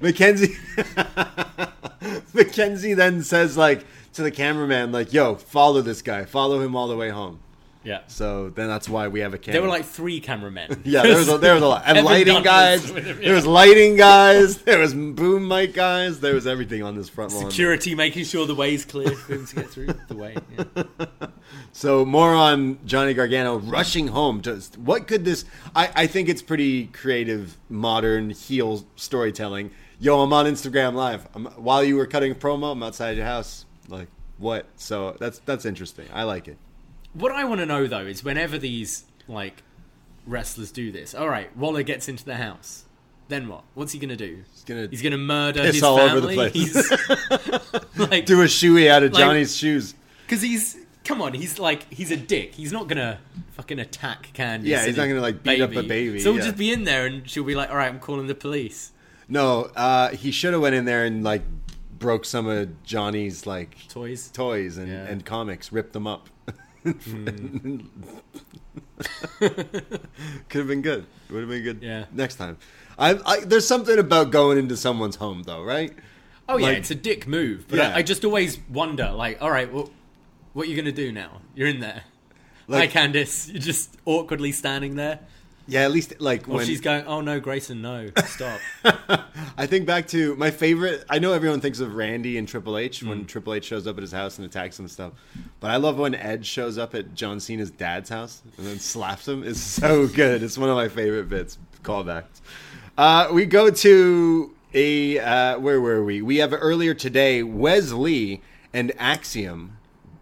[0.00, 0.54] McKenzie
[2.32, 6.88] McKenzie then says like to the cameraman like yo follow this guy follow him all
[6.88, 7.40] the way home
[7.88, 10.82] Yeah, so then that's why we have a camera there were like three cameramen.
[10.84, 13.46] yeah there was a, there was a lot and lighting guys was him, there was
[13.46, 17.94] lighting guys there was boom mic guys there was everything on this front lawn security
[17.94, 20.36] making sure the way's clear for him to get through the way.
[20.56, 21.28] Yeah.
[21.72, 24.42] So more on Johnny Gargano rushing home.
[24.42, 25.44] Just what could this?
[25.74, 29.70] I, I think it's pretty creative, modern heel storytelling.
[30.00, 31.26] Yo, I'm on Instagram Live.
[31.34, 33.64] I'm, while you were cutting a promo, I'm outside your house.
[33.88, 34.66] Like what?
[34.76, 36.06] So that's that's interesting.
[36.12, 36.58] I like it.
[37.14, 39.62] What I want to know though is whenever these like
[40.26, 42.84] wrestlers do this, all right, Waller gets into the house.
[43.28, 43.64] Then what?
[43.74, 44.42] What's he gonna do?
[44.52, 46.34] He's gonna he's gonna murder his all over family.
[46.36, 46.52] the place.
[46.54, 49.94] He's like Do a shoey out of Like- Johnny's shoes.
[50.26, 51.34] because he's come on.
[51.34, 52.54] He's like he's a dick.
[52.54, 53.18] He's not gonna
[53.52, 54.70] fucking attack Candy.
[54.70, 57.06] Yeah, he's not gonna, like, beat up a baby, So he'll just be in there
[57.06, 58.92] and she'll be like, all right, I'm calling the police.
[59.28, 61.42] No, uh, he should have went in there and like
[61.98, 64.30] broke some of Johnny's like Toys.
[64.32, 65.04] toys and, Yeah.
[65.04, 66.28] and comics, ripped them up.
[66.92, 67.78] Hmm.
[69.38, 71.06] Could have been good.
[71.30, 71.82] Would have been good.
[71.82, 72.06] Yeah.
[72.12, 72.58] Next time.
[72.98, 75.92] I, I there's something about going into someone's home though, right?
[76.48, 77.66] Oh yeah, Like- it's a dick move.
[77.68, 77.88] But Yeah.
[77.90, 79.90] I, I just always wonder, like, all right, well,
[80.54, 81.40] what are you gonna do now?
[81.54, 82.02] You're in there.
[82.66, 83.52] Like- Hi, Candice.
[83.52, 85.20] You're just awkwardly standing there.
[85.70, 88.58] Yeah, at least like Or when she's going, oh no, Grayson, no, stop.
[89.56, 91.04] I think back to my favorite.
[91.10, 93.24] I know everyone thinks of Randy and Triple H when Hmm.
[93.26, 95.12] Triple H shows up at his house and attacks him and stuff.
[95.60, 99.28] But I love when Edge shows up at John Cena's dad's house and then slaps
[99.28, 99.44] him.
[99.44, 100.42] It's so good.
[100.42, 101.58] It's one of my favorite bits.
[101.82, 102.40] Callbacks.
[102.96, 106.22] Uh, we go to a uh, where were we?
[106.22, 108.40] We have earlier today Wes Lee
[108.72, 109.77] and Axiom.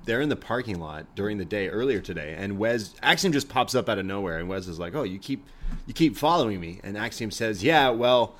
[0.06, 3.74] They're in the parking lot during the day earlier today, and Wes Axiom just pops
[3.74, 5.44] up out of nowhere, and Wes is like, "Oh, you keep
[5.86, 8.34] you keep following me," and Axiom says, "Yeah, well."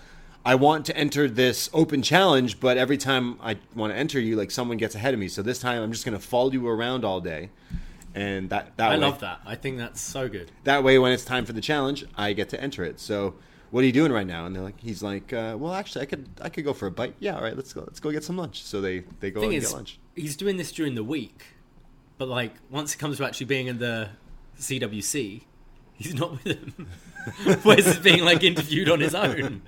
[0.44, 4.36] I want to enter this open challenge, but every time I want to enter you,
[4.36, 5.26] like someone gets ahead of me.
[5.26, 7.50] So this time, I'm just going to follow you around all day,
[8.14, 9.40] and that that I way, love that.
[9.44, 10.52] I think that's so good.
[10.62, 13.00] that way, when it's time for the challenge, I get to enter it.
[13.00, 13.34] So,
[13.72, 14.46] what are you doing right now?
[14.46, 16.92] And they're like, he's like, uh, well, actually, I could I could go for a
[16.92, 17.16] bite.
[17.18, 17.80] Yeah, all right, let's go.
[17.80, 18.62] Let's go get some lunch.
[18.62, 19.98] So they they go and is, get lunch.
[20.14, 21.44] he's doing this during the week,
[22.18, 24.08] but like once it comes to actually being in the
[24.58, 25.42] CWC,
[25.94, 26.88] he's not with him.
[27.64, 29.62] Wes is being like interviewed on his own.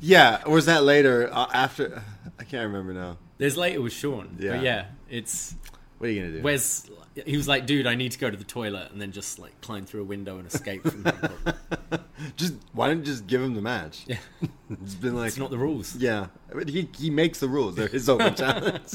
[0.00, 2.02] Yeah, or was that later uh, after?
[2.38, 3.18] I can't remember now.
[3.38, 4.52] There's later with Sean, Yeah.
[4.56, 5.54] but yeah, it's
[6.02, 6.42] What are you gonna do?
[6.42, 6.90] Wes.
[7.24, 9.60] He was like, "Dude, I need to go to the toilet," and then just like
[9.60, 11.30] climb through a window and escape from him.
[12.36, 14.02] just why don't you just give him the match?
[14.08, 14.16] Yeah.
[14.82, 15.94] it's been like It's not the rules.
[15.94, 16.26] Yeah,
[16.66, 17.76] he he makes the rules.
[17.76, 18.94] They're his open challenge.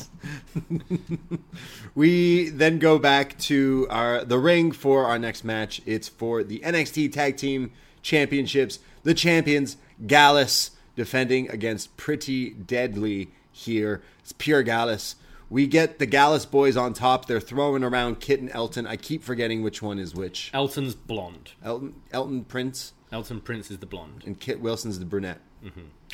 [1.95, 5.81] we then go back to our the ring for our next match.
[5.85, 8.79] It's for the NXT Tag Team Championships.
[9.03, 14.01] The champions Gallus defending against Pretty Deadly here.
[14.19, 15.15] It's pure Gallus.
[15.49, 17.25] We get the Gallus boys on top.
[17.25, 18.85] They're throwing around Kit and Elton.
[18.85, 20.51] I keep forgetting which one is which.
[20.53, 21.51] Elton's blonde.
[21.63, 24.23] Elton Elton Prince Elton Prince is the blonde.
[24.25, 25.39] and Kit Wilson's the brunette.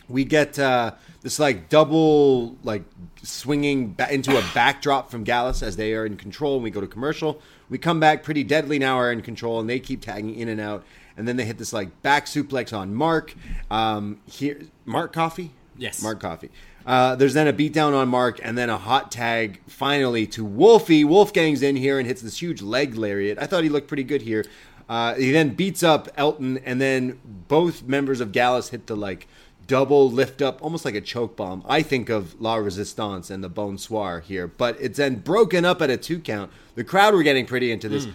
[0.10, 2.84] We get uh, this like double like
[3.22, 6.82] swinging ba- into a backdrop from Gallus as they are in control, and we go
[6.82, 7.42] to commercial.
[7.70, 10.60] We come back, pretty deadly now are in control, and they keep tagging in and
[10.60, 10.84] out,
[11.16, 13.34] and then they hit this like back suplex on Mark.
[13.72, 15.52] Um, here, Mark Coffey.
[15.78, 16.02] Yes.
[16.04, 16.52] Mark Coffey.
[16.86, 21.04] Uh, there's then a beatdown on Mark, and then a hot tag finally to Wolfie.
[21.04, 23.38] Wolfgang's in here and hits this huge leg lariat.
[23.40, 24.46] I thought he looked pretty good here.
[24.90, 29.28] Uh, he then beats up Elton, and then both members of Gallus hit the like
[29.66, 31.64] double lift up, almost like a choke bomb.
[31.68, 35.90] I think of La Resistance and the Bonsoir here, but it's then broken up at
[35.90, 36.52] a two count.
[36.76, 38.08] The crowd were getting pretty into this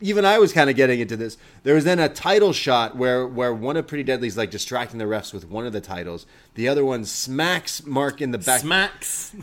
[0.00, 1.36] even I was kind of getting into this.
[1.62, 5.04] There was then a title shot where where one of Pretty Deadly's like distracting the
[5.06, 6.26] refs with one of the titles.
[6.54, 9.34] The other one smacks Mark in the back, Smacks,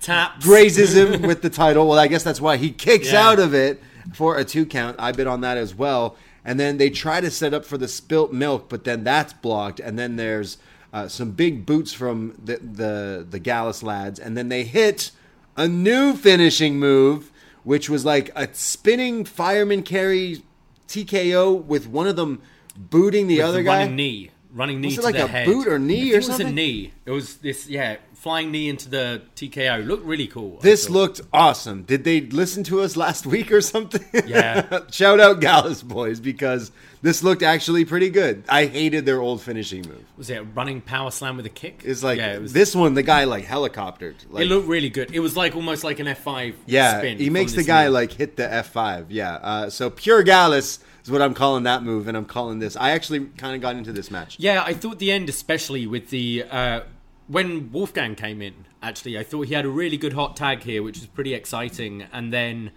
[0.00, 0.44] taps.
[0.44, 1.88] grazes him with the title.
[1.88, 3.28] Well, I guess that's why he kicks Yeah.
[3.28, 3.82] out of it
[4.14, 4.96] for a two count.
[4.98, 6.16] I bid on that as well.
[6.44, 9.80] And then they try to set up for the spilt milk, but then that's blocked.
[9.80, 10.56] And then there's
[10.92, 15.10] uh, some big boots from the, the the Gallus lads, and then they hit
[15.56, 17.30] a new finishing move,
[17.68, 20.42] which was like a spinning fireman carry
[20.88, 22.40] TKO with one of them
[22.74, 23.78] booting the with other the guy.
[23.80, 25.46] running knee, running knee Was it like the a head.
[25.46, 26.92] boot or knee or it was a knee.
[27.04, 29.86] It was this, yeah, flying knee into the TKO.
[29.86, 30.58] Looked really cool.
[30.62, 31.82] This looked awesome.
[31.82, 34.02] Did they listen to us last week or something?
[34.26, 34.80] Yeah.
[34.90, 38.44] Shout out Gallus boys because this looked actually pretty good.
[38.48, 40.04] I hated their old finishing move.
[40.16, 41.82] was it a running power slam with a kick?
[41.84, 42.52] It's like yeah, it was.
[42.52, 44.14] this one, the guy like helicoptered.
[44.30, 45.14] Like, it looked really good.
[45.14, 47.18] It was like almost like an F5 yeah, spin.
[47.18, 47.94] he makes the guy move.
[47.94, 49.06] like hit the F5.
[49.08, 49.34] Yeah.
[49.34, 52.76] Uh, so pure Gallus is what I'm calling that move, and I'm calling this.
[52.76, 54.36] I actually kind of got into this match.
[54.38, 56.80] Yeah, I thought the end, especially with the uh,
[57.28, 58.66] when Wolfgang came in.
[58.82, 62.04] Actually, I thought he had a really good hot tag here, which was pretty exciting.
[62.12, 62.70] And then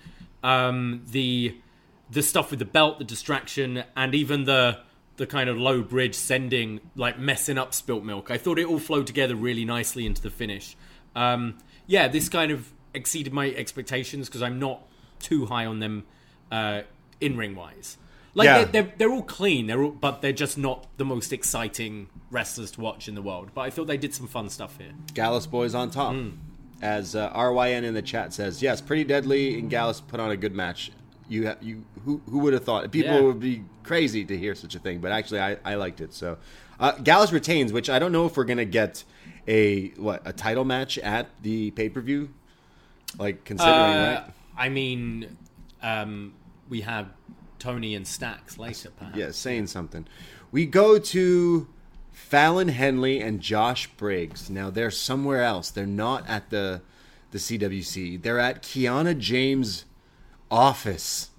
[0.44, 1.56] um, the
[2.12, 4.80] the stuff with the belt, the distraction, and even the
[5.18, 8.32] the kind of low bridge sending, like messing up spilt milk.
[8.32, 10.76] I thought it all flowed together really nicely into the finish.
[11.16, 14.82] Um, yeah, this kind of exceeded my expectations because I'm not
[15.20, 16.06] too high on them
[16.52, 16.82] uh,
[17.20, 17.98] in ring wise.
[18.34, 18.64] Like Yeah.
[18.64, 22.72] they're, they're they're all clean, they're all, but they're just not the most exciting wrestlers
[22.72, 23.52] to watch in the world.
[23.54, 24.94] But I thought they did some fun stuff here.
[25.14, 26.14] Gallus boys on top.
[26.16, 26.30] Hmm.
[26.82, 30.38] As uh, RYN in the chat says, yes, pretty deadly, and Gallus put on a
[30.38, 30.92] good match.
[31.32, 32.92] You, you, who, who would have thought?
[32.92, 33.22] People Yeah.
[33.22, 36.14] would be crazy to hear such a thing, but actually, I, I liked it.
[36.14, 36.38] So,
[36.80, 39.04] uh, Gallus retains, which I don't know if we're gonna get
[39.48, 42.34] a what a title match at the pay per view.
[43.18, 44.34] Like considering, Uh, right?
[44.58, 45.38] I mean,
[45.82, 46.34] um,
[46.70, 47.08] we have
[47.60, 49.18] Tony and Stacks later, perhaps.
[49.18, 50.06] Yeah, saying something.
[50.52, 51.68] We go to
[52.12, 54.50] Fallon Henley and Josh Briggs.
[54.50, 55.70] Now they're somewhere else.
[55.72, 56.82] They're not at the
[57.32, 58.22] the CWC.
[58.22, 59.86] They're at Kiana James'
[60.52, 61.30] office,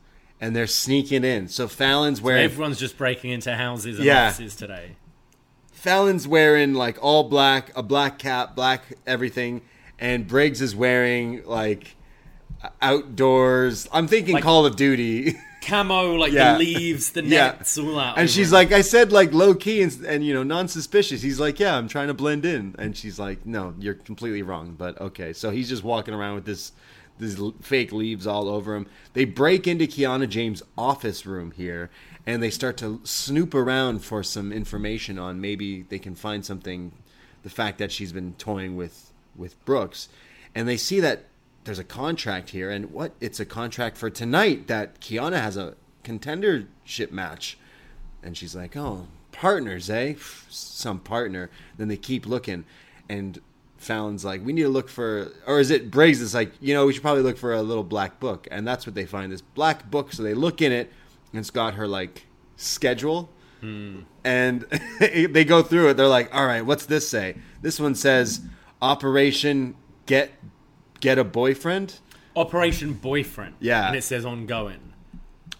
[0.40, 1.46] and they're sneaking in.
[1.48, 4.26] So Fallon's wearing Everyone's just breaking into houses and Yeah.
[4.28, 4.96] offices today.
[5.72, 9.62] Fallon's wearing like all black, a black cap, black everything,
[9.98, 11.96] and Briggs is wearing like
[12.80, 13.88] outdoors.
[13.92, 15.36] I'm thinking Like- Call of Duty.
[15.64, 16.54] Camo, like Yeah.
[16.54, 17.52] the leaves, the Yeah.
[17.52, 18.14] nets, all that.
[18.18, 21.22] And she's like, I said like low key and, and you know non suspicious.
[21.22, 22.74] He's like, yeah, I'm trying to blend in.
[22.80, 24.74] And she's like, no, you're completely wrong.
[24.76, 26.72] But okay, so he's just walking around with this
[27.22, 28.86] these fake leaves all over him.
[29.14, 31.90] They break into Kiana James' office room here,
[32.26, 36.92] and they start to snoop around for some information on maybe they can find something.
[37.42, 40.08] The fact that she's been toying with with Brooks,
[40.54, 41.24] and they see that
[41.64, 45.74] there's a contract here, and what it's a contract for tonight that Kiana has a
[46.04, 47.58] contendership match.
[48.22, 50.14] And she's like, "Oh, partners, eh?
[50.48, 52.64] Some partner." Then they keep looking,
[53.08, 53.40] and
[53.82, 56.20] Fallon's like, "We need to look for," or is it Briggs?
[56.20, 58.86] Is like, you know, we should probably look for a little black book, and that's
[58.86, 60.12] what they find this black book.
[60.12, 60.92] So they look in it,
[61.32, 63.28] and it's got her like schedule,
[63.60, 64.00] hmm.
[64.24, 64.62] and
[65.00, 65.96] they go through it.
[65.96, 68.40] They're like, "All right, what's this say?" This one says,
[68.80, 69.74] "Operation
[70.06, 70.32] Get
[71.00, 71.98] Get a Boyfriend."
[72.34, 73.56] Operation Boyfriend.
[73.60, 73.88] Yeah.
[73.88, 74.92] And it says ongoing.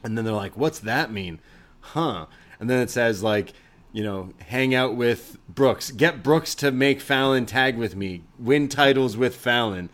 [0.03, 1.41] And then they're like, what's that mean?
[1.81, 2.27] Huh.
[2.59, 3.53] And then it says, like,
[3.93, 5.91] you know, hang out with Brooks.
[5.91, 8.23] Get Brooks to make Fallon tag with me.
[8.39, 9.91] Win titles with Fallon.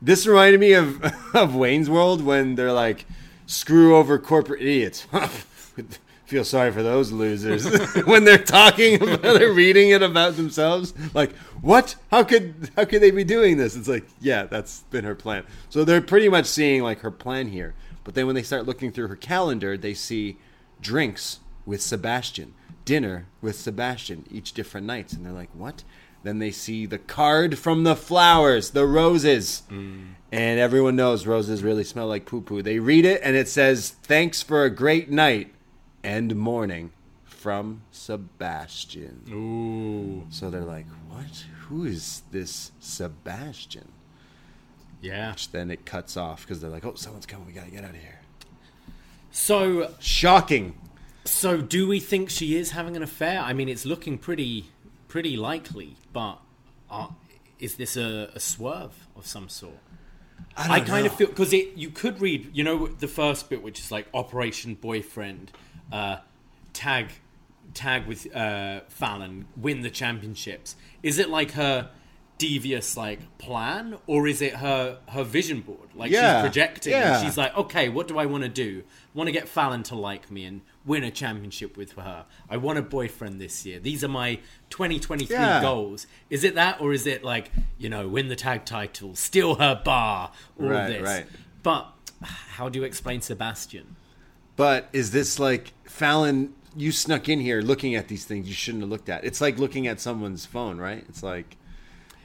[0.00, 1.02] This reminded me of,
[1.34, 3.06] of Wayne's World when they're like,
[3.46, 5.06] screw over corporate idiots.
[6.26, 7.64] Feel sorry for those losers
[8.06, 10.92] when they're talking about they're reading it about themselves.
[11.14, 11.94] Like, what?
[12.10, 13.76] How could how could they be doing this?
[13.76, 15.44] It's like, yeah, that's been her plan.
[15.70, 17.74] So they're pretty much seeing like her plan here.
[18.02, 20.36] But then when they start looking through her calendar, they see
[20.80, 22.54] drinks with Sebastian,
[22.86, 25.84] dinner with Sebastian, each different nights, and they're like, what?
[26.22, 29.62] Then they see the card from the flowers, the roses.
[29.70, 30.14] Mm.
[30.32, 32.62] And everyone knows roses really smell like poo poo.
[32.62, 35.54] They read it and it says, Thanks for a great night
[36.02, 36.90] and morning,
[37.24, 39.22] from Sebastian.
[39.30, 41.44] Ooh, So they're like, what?
[41.68, 43.92] Who is this Sebastian?
[45.00, 45.30] yeah.
[45.30, 47.46] Which then it cuts off because they're like, oh, someone's coming.
[47.46, 48.20] We got to get out of here.
[49.30, 50.74] So, Shocking.
[51.26, 53.40] So do we think she is having an affair?
[53.40, 54.66] I mean, it's looking pretty,
[55.08, 55.96] pretty likely.
[56.12, 56.38] But
[56.90, 57.08] uh,
[57.58, 59.74] is this a, a swerve of some sort?
[60.56, 63.62] I, don't kind of feel because it you could read you know the first bit
[63.62, 65.50] which is like Operation Boyfriend,
[65.92, 66.18] uh,
[66.72, 67.10] tag
[67.74, 70.76] tag with uh, Fallon, win the championships.
[71.02, 71.90] Is it like her
[72.38, 75.88] devious like plan, or is it her her vision board?
[75.94, 76.92] Like Yeah, she's projecting.
[76.92, 77.18] yeah.
[77.18, 78.82] And she's like, okay, what do I want to do?
[79.14, 82.24] Want to get Fallon to like me and win a championship with her.
[82.48, 83.78] I want a boyfriend this year.
[83.80, 84.36] These are my
[84.70, 85.60] 2023 Yeah.
[85.60, 86.06] goals.
[86.30, 89.80] Is it that, or is it like you know, win the tag title, steal her
[89.84, 90.30] bar,
[90.60, 91.02] all Right, this?
[91.02, 91.26] right.
[91.62, 93.96] But how do you explain Sebastian?
[94.54, 96.54] But is this like Fallon?
[96.76, 99.24] You snuck in here looking at these things you shouldn't have looked at.
[99.24, 101.04] It's like looking at someone's phone, right?
[101.08, 101.56] It's like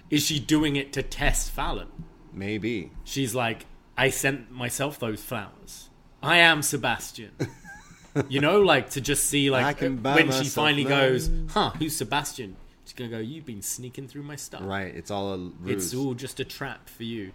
[0.09, 1.88] Is she doing it to test Fallon?
[2.34, 2.91] maybe.
[3.03, 3.66] She's like,
[3.97, 5.89] I sent myself those flowers.
[6.24, 7.32] I am Sebastian.
[8.30, 12.55] you know, like to just see like when she finally goes, huh, who's Sebastian?
[12.86, 14.62] She's gonna go, You've been sneaking through my stuff.
[14.64, 14.93] Right.
[14.93, 15.86] It's all a ruse.
[15.86, 17.32] It's all just a trap for you.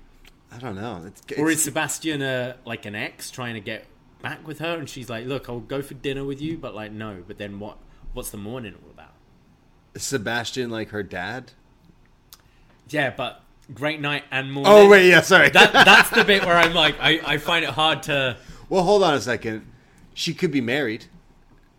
[0.53, 1.03] I don't know.
[1.07, 3.87] It's, Or is Sebastian a, like an ex trying to get
[4.23, 6.93] back with her and she's like, Look, I'll go for dinner with you, but like
[6.93, 7.79] no, but then what
[8.13, 9.13] what's the morning all about?
[9.97, 11.53] Sebastian like her dad?
[12.89, 14.71] Yeah, but great night and morning.
[14.71, 15.49] Oh wait, yeah, sorry.
[15.51, 18.37] that that's the bit where I'm like, I, I find it hard to.
[18.69, 19.67] well, hold on a second.
[20.19, 21.05] She could be married,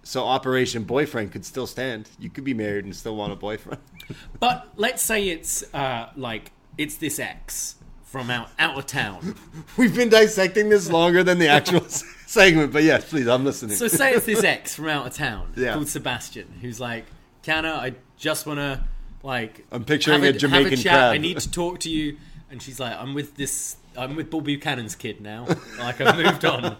[0.03, 2.07] so Operation Boyfriend could still stand.
[2.19, 3.81] You could be married and still want a boyfriend.
[4.39, 9.35] But let's say it's uh like it's this ex from out out of town.
[9.77, 11.81] We've been dissecting this longer than the actual
[12.27, 13.75] segment, but yes, please, I'm listening.
[13.75, 15.73] So say it's this ex from out of town Yeah.
[15.73, 17.05] called Sebastian, who's like,
[17.43, 18.83] Canna, I just want to
[19.23, 19.65] like.
[19.71, 20.93] I'm picturing have a Jamaican a chat.
[20.93, 21.13] crab.
[21.15, 22.17] I need to talk to you,
[22.51, 23.75] and she's like, I'm with this.
[23.97, 25.47] I'm with Bob Buchanan's kid now.
[25.79, 26.77] Like I've moved on,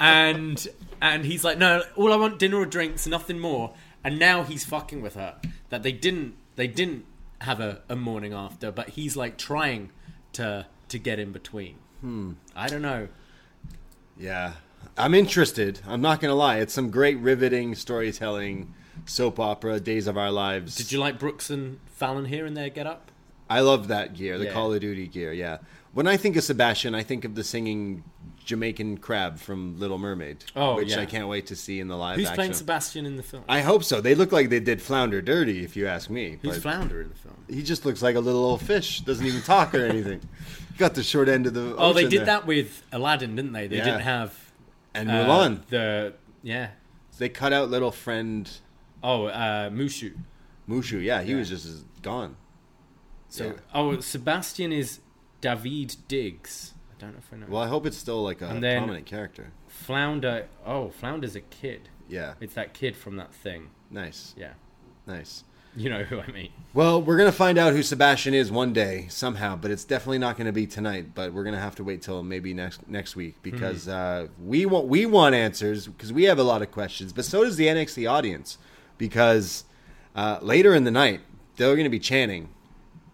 [0.00, 0.66] and
[1.00, 3.74] and he's like, no, all I want dinner or drinks, nothing more.
[4.02, 5.36] And now he's fucking with her.
[5.70, 7.04] That they didn't they didn't
[7.40, 9.90] have a, a morning after, but he's like trying
[10.32, 11.76] to to get in between.
[12.00, 12.32] Hmm.
[12.54, 13.08] I don't know.
[14.18, 14.54] Yeah,
[14.96, 15.80] I'm interested.
[15.86, 16.58] I'm not gonna lie.
[16.58, 18.72] It's some great riveting storytelling,
[19.04, 20.76] soap opera, Days of Our Lives.
[20.76, 23.10] Did you like Brooks and Fallon here in their get up?
[23.48, 24.52] I love that gear, the Yeah.
[24.52, 25.32] Call of Duty gear.
[25.32, 25.58] Yeah.
[25.96, 28.04] When I think of Sebastian, I think of the singing
[28.44, 30.44] Jamaican crab from Little Mermaid.
[30.54, 31.00] Oh, which yeah.
[31.00, 32.34] I can't wait to see in the live Who's action.
[32.36, 33.44] playing Sebastian in the film?
[33.48, 34.02] I hope so.
[34.02, 36.38] They look like they did Flounder dirty, if you ask me.
[36.42, 37.36] Who's Flounder in the film?
[37.48, 39.00] he just looks like a little old fish.
[39.00, 40.20] Doesn't even talk or anything.
[40.76, 41.74] Got the short end of the.
[41.78, 42.26] Oh, they did there.
[42.26, 43.66] that with Aladdin, didn't they?
[43.66, 43.84] They Yeah.
[43.84, 44.52] didn't have
[44.94, 45.66] And uh, Mulan.
[45.68, 46.72] The yeah.
[47.16, 48.50] They cut out little friend
[49.02, 50.12] Oh, uh, Mushu.
[50.68, 51.02] Mushu.
[51.02, 51.38] Yeah, he Yeah.
[51.38, 52.36] was just gone.
[53.30, 53.52] So Yeah.
[53.72, 55.00] oh, Sebastian is
[55.40, 56.74] David Diggs.
[56.96, 57.46] I don't know if I know.
[57.48, 59.52] Well, I hope it's still like a prominent character.
[59.68, 60.46] Flounder.
[60.64, 61.88] Oh, Flounder's a kid.
[62.08, 62.34] Yeah.
[62.40, 63.70] It's that kid from that thing.
[63.90, 64.34] Nice.
[64.36, 64.52] Yeah,
[65.06, 65.44] Nice.
[65.76, 66.48] you know who I mean.
[66.72, 70.36] Well, we're gonna find out who Sebastian is one day somehow, but it's definitely not
[70.38, 71.14] gonna be tonight.
[71.14, 74.86] But we're gonna have to wait till maybe next next week because uh, we want
[74.86, 78.10] we want answers because we have a lot of questions, but so does the NXT
[78.10, 78.56] audience
[78.98, 79.64] because
[80.14, 81.20] uh, later in the night
[81.56, 82.48] they're gonna be chanting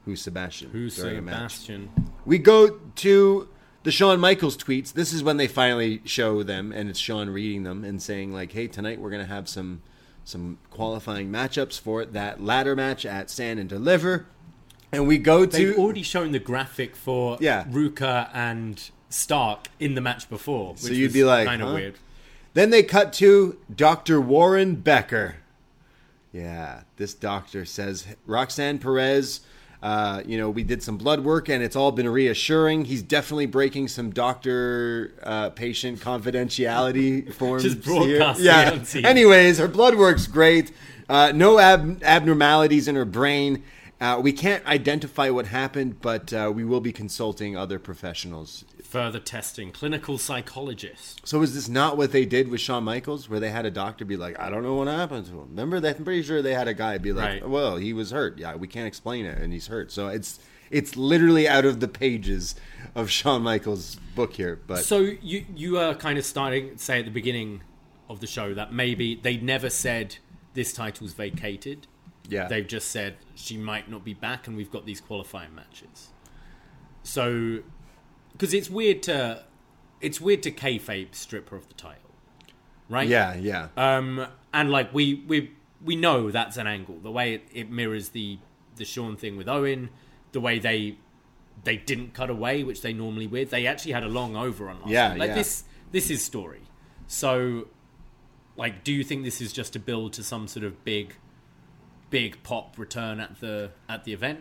[0.04, 1.34] who's Sebastian Who's during a match.
[1.56, 1.90] Sebastian?
[2.24, 3.48] We go to
[3.82, 4.92] the Shawn Michaels tweets.
[4.92, 8.52] This is when they finally show them, and it's Shawn reading them and saying like,
[8.52, 9.82] "Hey, tonight we're gonna have some
[10.24, 14.26] some qualifying matchups for that ladder match at Stand and Deliver."
[14.92, 15.50] And we go to.
[15.50, 17.64] They've already shown the graphic for Yeah.
[17.64, 20.74] Ruca and Stark in the match before.
[20.76, 21.74] So you'd be like, kind of huh?
[21.74, 21.94] weird.
[22.54, 24.20] then they cut to Dr.
[24.20, 25.36] Warren Becker.
[26.32, 29.40] Yeah, this doctor says Roxanne Perez.
[29.82, 32.84] Uh, you know, we did some blood work and it's all been reassuring.
[32.84, 37.64] He's definitely breaking some doctor uh, patient confidentiality forms.
[37.64, 38.32] Just here.
[38.38, 38.84] Yeah.
[39.04, 40.72] Anyways, her blood work's great.
[41.08, 43.64] Uh, no ab- abnormalities in her brain.
[44.00, 49.18] Uh, we can't identify what happened, but uh, we will be consulting other professionals Further
[49.18, 51.22] testing, clinical psychologist.
[51.24, 54.04] so is this not what they did with Shawn Michaels, where they had a doctor
[54.04, 55.96] be like, "I don't know what happened to him." Remember that?
[55.98, 57.48] I'm pretty sure they had a guy be like, Right.
[57.48, 58.38] "Well, he was hurt.
[58.38, 60.38] Yeah, we can't explain it, and he's hurt." So it's
[60.70, 62.54] it's literally out of the pages
[62.94, 64.60] of Shawn Michaels' book here.
[64.66, 67.62] But So you you are kind of starting say at the beginning
[68.10, 70.16] of the show that maybe they never said
[70.52, 71.86] this title's vacated.
[72.28, 76.10] yeah, They've just said she might not be back, and we've got these qualifying matches.
[77.04, 77.60] So,
[78.32, 79.44] because it's weird to
[80.00, 82.10] it's weird to kayfabe strip her of the title,
[82.88, 83.08] right?
[83.08, 83.68] Yeah, yeah.
[83.76, 85.52] Um, and like we we
[85.84, 86.98] we know that's an angle.
[86.98, 88.38] The way it, it mirrors the
[88.76, 89.90] the Shawn thing with Owen,
[90.32, 90.96] the way they
[91.64, 93.50] they didn't cut away, which they normally would.
[93.50, 95.14] They actually had a long over on last Yeah.
[95.14, 95.34] Like yeah.
[95.34, 96.62] this this is story.
[97.06, 97.68] So
[98.56, 101.14] like do you think this is just a build to some sort of big
[102.10, 104.40] big pop return at the at the event?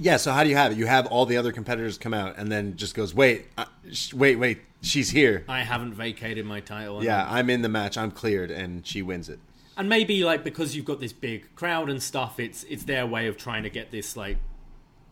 [0.00, 0.78] Yeah, so how do you have it?
[0.78, 4.14] You have all the other competitors come out and then just goes, wait, uh, sh-
[4.14, 5.44] wait, wait, she's here.
[5.48, 7.04] I haven't vacated my title.
[7.04, 7.98] Yeah, I'm in the match.
[7.98, 9.38] I'm cleared, and she wins it.
[9.76, 13.26] and maybe like because you've got this big crowd and stuff, it's it's their way
[13.26, 14.38] of trying to get this like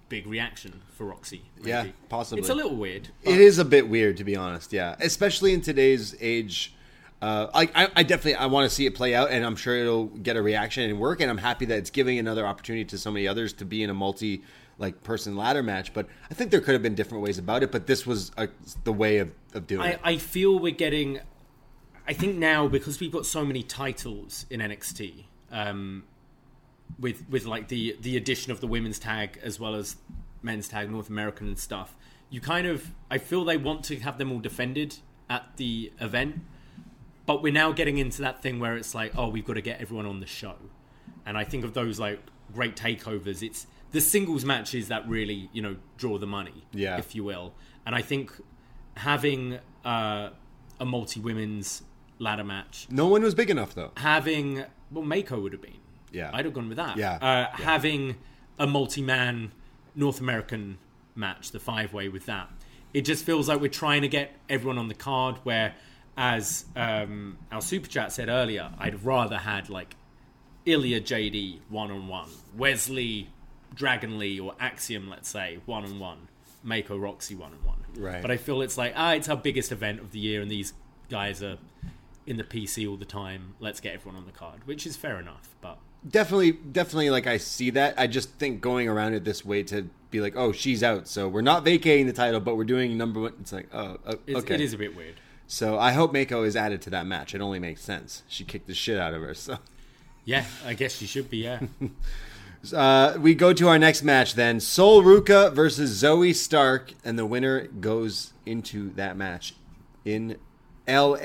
[0.09, 1.43] big reaction for Roxy.
[1.59, 1.69] maybe.
[1.69, 2.41] Yeah, possibly.
[2.41, 3.09] It's a little weird.
[3.23, 4.73] It is a bit weird, to be honest.
[4.73, 6.75] Yeah, especially in today's age.
[7.21, 9.77] Uh, I, I, I definitely I want to see it play out, and I'm sure
[9.77, 11.21] it'll get a reaction and work.
[11.21, 13.91] And I'm happy that it's giving another opportunity to so many others to be in
[13.91, 14.43] a multi
[14.79, 15.93] like person ladder match.
[15.93, 17.71] But I think there could have been different ways about it.
[17.71, 18.47] But this was uh
[18.85, 20.01] the way of, of doing I, it.
[20.03, 21.21] I feel we're getting.
[22.07, 26.05] I think now because we've got so many titles in NXT, um,
[26.99, 29.97] with with like the the addition of the women's tag as well as
[30.43, 31.97] men's tag, North American and stuff.
[32.31, 34.97] You kind of, I feel they want to have them all defended
[35.31, 36.41] at the event,
[37.27, 39.81] but we're now getting into that thing where it's like, oh, we've got to get
[39.81, 40.57] everyone on the show,
[41.25, 42.21] and I think of those like
[42.53, 43.43] great takeovers.
[43.43, 46.99] It's the singles matches that really, you know, draw the money, Yeah.
[46.99, 47.55] if you will,
[47.87, 48.33] and I think
[48.97, 50.31] having uh,
[50.81, 51.83] a multi women's
[52.21, 53.93] ladder match no one was big enough though.
[53.97, 55.79] having well Meiko would have been.
[56.11, 56.31] Yeah.
[56.33, 56.97] I'd have gone with that.
[56.97, 57.13] Yeah.
[57.21, 58.17] Uh, Having
[58.59, 59.53] a multi-man
[59.95, 60.79] North American
[61.15, 62.49] match, the five-way with that,
[62.95, 65.37] it just feels like we're trying to get everyone on the card.
[65.43, 65.75] Where,
[66.17, 69.97] as um, our super chat said earlier, I'd rather had like
[70.65, 73.29] Ilya JD one-on-one, Wes Lee
[73.75, 76.29] Dragon Lee or Axiom, let's say one-on-one,
[76.67, 77.79] Meiko Roxy one-on-one.
[77.97, 78.23] Right.
[78.23, 80.73] But I feel it's like ah, it's our biggest event of the year, and these
[81.11, 81.59] guys are
[82.27, 83.55] in the PC all the time.
[83.61, 85.49] Let's get everyone on the card, which is fair enough.
[85.61, 89.65] But definitely definitely like i see that i just think going around it this way
[89.65, 92.97] to be like oh she's out so we're not vacating the title but we're doing
[92.97, 95.17] number one it's like oh o- it's, okay it is a bit weird.
[95.49, 98.69] so i hope meiko is added to that match it only makes sense she kicked
[98.69, 99.59] the shit out of her so
[100.25, 101.39] Yeah, I guess she should be.
[101.39, 101.59] Yeah,
[102.73, 107.27] uh, we go to our next match then sol ruca versus zoey stark and the
[107.27, 109.55] winner goes into that match
[110.05, 110.37] in
[110.87, 111.17] la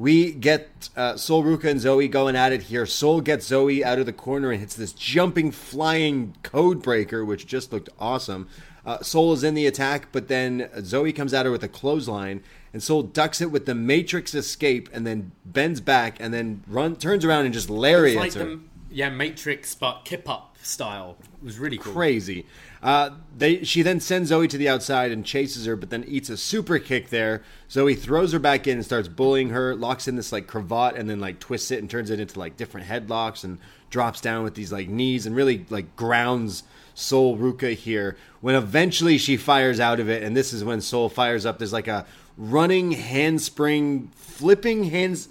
[0.00, 2.86] we get uh, Sol Ruca and Zoey going at it here.
[2.86, 7.46] Sol gets Zoey out of the corner and hits this jumping, flying code breaker, which
[7.46, 8.48] just looked awesome.
[8.86, 12.42] Uh, Sol is in the attack, but then Zoey comes at her with a clothesline,
[12.72, 16.96] and Sol ducks it with the Matrix escape, and then bends back, and then run
[16.96, 18.44] turns around and just it's lariats like her.
[18.44, 18.60] the
[18.90, 21.16] yeah Matrix, but kip up style.
[21.40, 21.92] It was really cool.
[21.92, 22.46] crazy.
[22.82, 26.28] Uh, they she then sends Zoey to the outside and chases her, but then eats
[26.28, 27.42] a super kick there.
[27.68, 31.08] Zoey throws her back in and starts bullying her, locks in this like cravat, and
[31.08, 33.58] then like twists it and turns it into like different headlocks and
[33.90, 36.62] drops down with these like knees and really like grounds
[36.94, 38.16] Sol Ruca here.
[38.40, 41.58] When eventually she fires out of it, and this is when Sol fires up.
[41.58, 45.28] There's like a running handspring, flipping hands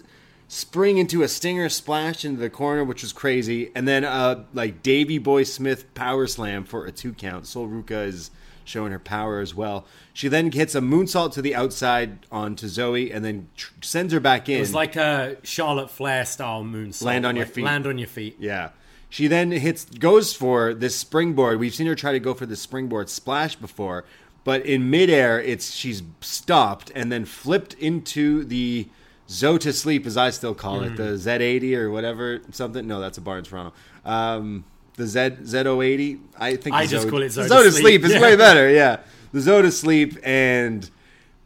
[0.50, 4.84] spring into a stinger splash into the corner, which was crazy, and then uh like
[4.84, 7.48] Davy Boy Smith power slam for a two count.
[7.48, 8.32] Sol Ruca is
[8.66, 9.86] showing her power as well.
[10.14, 14.20] She then hits a moonsault to the outside onto Zoey, and then tr- sends her
[14.20, 14.58] back in.
[14.58, 17.04] It was like a Charlotte Flair style moonsault.
[17.04, 17.64] Land on your feet.
[17.64, 18.36] Land on your feet.
[18.40, 18.70] Yeah.
[19.10, 21.60] She then hits goes for this springboard.
[21.60, 24.06] We've seen her try to go for the springboard splash before,
[24.44, 28.88] but in midair it's she's stopped and then flipped into the
[29.30, 32.86] Zota sleep as I still call it, the Z80 or whatever something.
[32.88, 33.74] No, that's a Barnes Toronto.
[34.04, 34.66] Um,
[34.96, 36.20] the Z Z080.
[36.38, 38.02] I think I just Zo- call it Zota Zota Sleep.
[38.02, 38.04] sleep.
[38.06, 38.22] is Yeah.
[38.22, 38.70] way better.
[38.72, 39.02] Yeah,
[39.32, 40.90] the Zota sleep and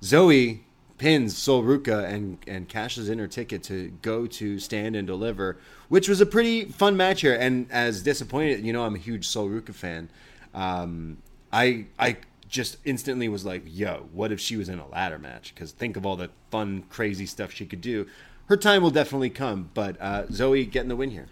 [0.02, 0.60] Zoey
[0.98, 5.58] pins Sol Ruca and and cashes in her ticket to go to stand and deliver,
[5.90, 7.36] which was a pretty fun match here.
[7.36, 10.10] And as disappointed, you know, I'm a huge Sol Ruca fan.
[10.54, 11.18] Um,
[11.52, 12.16] I I
[12.54, 15.54] just instantly was like, yo, what if she was in a ladder match?
[15.54, 18.06] Because think of all the fun, crazy stuff she could do.
[18.46, 21.26] Her time will definitely come, but uh, Zoey getting the win here.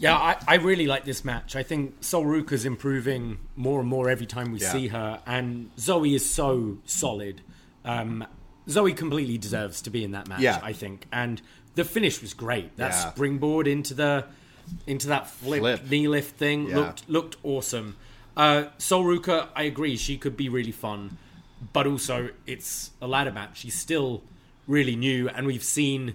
[0.00, 1.54] Yeah, I, I really like this match.
[1.54, 4.72] I think Sol Ruca's improving more and more every time we Yeah.
[4.72, 7.42] see her, and Zoey is so solid.
[7.84, 8.26] Um,
[8.66, 10.58] Zoey completely deserves to be in that match, Yeah.
[10.64, 11.06] I think.
[11.12, 11.40] And
[11.76, 12.76] the finish was great.
[12.76, 13.10] That Yeah.
[13.12, 14.24] springboard into the
[14.88, 15.88] into that flip, Flip.
[15.88, 17.94] knee lift thing looked looked awesome.
[18.36, 21.16] Uh, Sol Ruca, I agree, she could be really fun,
[21.72, 23.58] but also it's a ladder match.
[23.58, 24.22] She's still
[24.66, 26.14] really new, and we've seen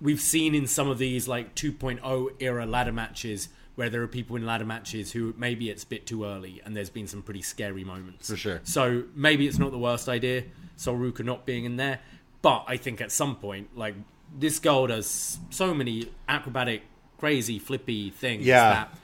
[0.00, 4.36] we've seen in some of these like 2.0 era ladder matches where there are people
[4.36, 7.42] in ladder matches who maybe it's a bit too early and there's been some pretty
[7.42, 8.28] scary moments.
[8.28, 8.60] For sure.
[8.64, 10.44] So maybe it's not the worst idea,
[10.76, 12.00] Sol Ruca not being in there,
[12.42, 13.94] but I think at some point, like
[14.36, 16.82] this girl does so many acrobatic,
[17.18, 18.44] crazy, flippy things.
[18.44, 18.70] Yeah.
[18.70, 18.97] That,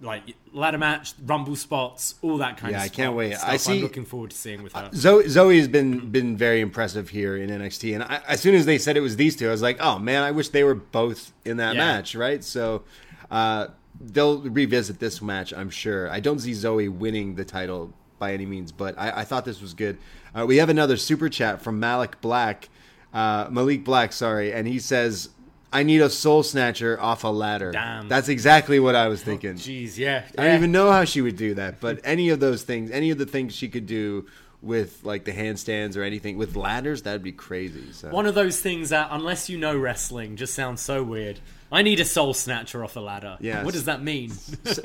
[0.00, 0.22] like
[0.52, 3.34] ladder match, rumble spots, all that kind Yeah, of I can't wait.
[3.36, 4.88] Stuff I see- I'm looking forward to seeing with her.
[4.92, 8.66] Zoey Zoey has been been very impressive here in NXT, and I, as soon as
[8.66, 10.74] they said it was these two, I was like, oh man, I wish they were
[10.76, 11.84] both in that Yeah.
[11.86, 12.44] match, right?
[12.44, 12.82] So
[13.30, 13.68] uh,
[14.00, 16.08] they'll revisit this match, I'm sure.
[16.10, 19.60] I don't see Zoey winning the title by any means, but I, I thought this
[19.60, 19.98] was good.
[20.34, 22.68] Uh, we have another super chat from Malik Black,
[23.12, 25.30] uh, Malik Black, sorry, and he says.
[25.74, 27.72] I need a soul snatcher off a ladder.
[27.72, 28.08] Damn.
[28.08, 29.54] That's exactly what I was thinking.
[29.54, 30.24] Jeez, yeah.
[30.38, 33.10] I don't even know how she would do that, but any of those things, any
[33.10, 34.26] of the things she could do
[34.62, 37.92] with like the handstands or anything with ladders, that'd be crazy.
[37.92, 41.40] So One of those things that, unless you know wrestling, just sounds so weird.
[41.72, 43.36] I need a soul snatcher off a ladder.
[43.40, 43.64] Yeah.
[43.64, 44.32] What does that mean?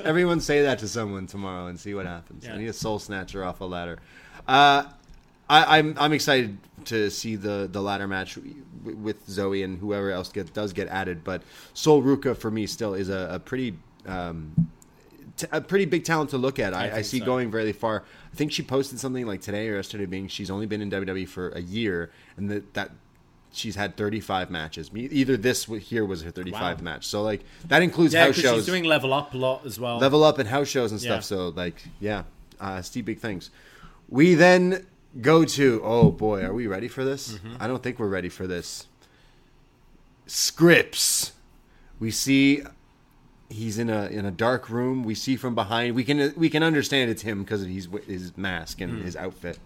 [0.03, 2.45] Everyone say that to someone tomorrow and see what happens.
[2.45, 2.55] Yeah.
[2.55, 3.99] I need a soul snatcher off a ladder.
[4.47, 4.85] Uh,
[5.47, 6.57] I, I'm I'm excited
[6.89, 8.37] to see the the ladder match
[8.83, 11.23] with Zoey and whoever else get, does get added.
[11.23, 13.77] But Sol Ruca for me still is a, a pretty.
[14.05, 14.69] Um,
[15.39, 16.73] t- a pretty big talent to look at.
[16.73, 17.25] I, I, think see so.
[17.25, 18.03] going very far.
[18.31, 21.27] I think she posted something like today or yesterday, being she's only been in WWE
[21.27, 22.91] for a year, and that that
[23.51, 24.91] she's had 35 matches.
[24.93, 26.77] Either this here was her 35th Wow.
[26.81, 29.79] match, so like that includes yeah, house shows she's doing level up a lot as
[29.79, 29.97] well.
[29.97, 31.17] level up and house shows and stuff.
[31.17, 31.21] Yeah.
[31.21, 32.23] So like, yeah,
[32.59, 33.49] uh, Steve, big things.
[34.07, 34.85] We then
[35.21, 37.33] go to oh boy, are we ready for this?
[37.33, 37.55] Mm-hmm.
[37.59, 38.87] I don't think we're ready for this.
[40.27, 41.31] Scrypts.
[41.99, 42.63] We see
[43.49, 45.03] he's in a in a dark room.
[45.03, 45.95] We see from behind.
[45.95, 49.59] We can we can understand it's him because of his his mask and his outfit.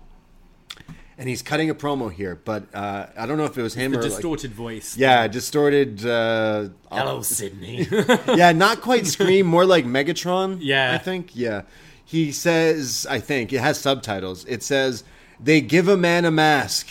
[1.15, 3.91] And he's cutting a promo here, but uh, I don't know if it was him
[3.91, 4.97] the or like, distorted voice.
[4.97, 6.03] yeah, distorted.
[6.03, 7.87] Uh, Hello, Sydney.
[8.35, 10.57] yeah, not quite Scream, more like Megatron.
[10.59, 10.91] Yeah.
[10.91, 11.35] I think.
[11.35, 11.63] Yeah,
[12.03, 13.05] he says.
[13.07, 14.43] I think it has subtitles.
[14.45, 15.03] It says
[15.43, 16.87] they give a man a mask.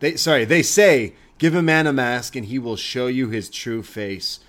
[0.00, 3.48] They sorry, they say give a man a mask and he will show you his
[3.48, 4.40] true face.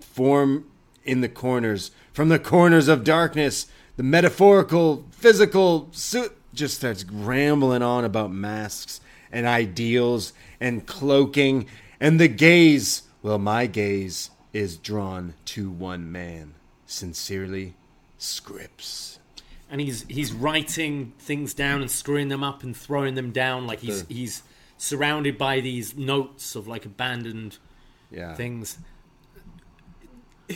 [0.00, 0.66] Form
[1.04, 3.66] in the corners, from the corners of darkness,
[3.96, 11.66] the metaphorical, physical suit just starts rambling on about masks and ideals and cloaking
[12.00, 13.02] and the gaze.
[13.22, 16.54] Well, my gaze is drawn to one man.
[16.86, 17.74] Sincerely,
[18.18, 19.19] Scrypts.
[19.70, 23.80] And he's he's writing things down and screwing them up and throwing them down like
[23.80, 24.42] he's The- he's
[24.76, 27.58] surrounded by these notes of like abandoned
[28.10, 28.34] Yeah.
[28.34, 28.78] things.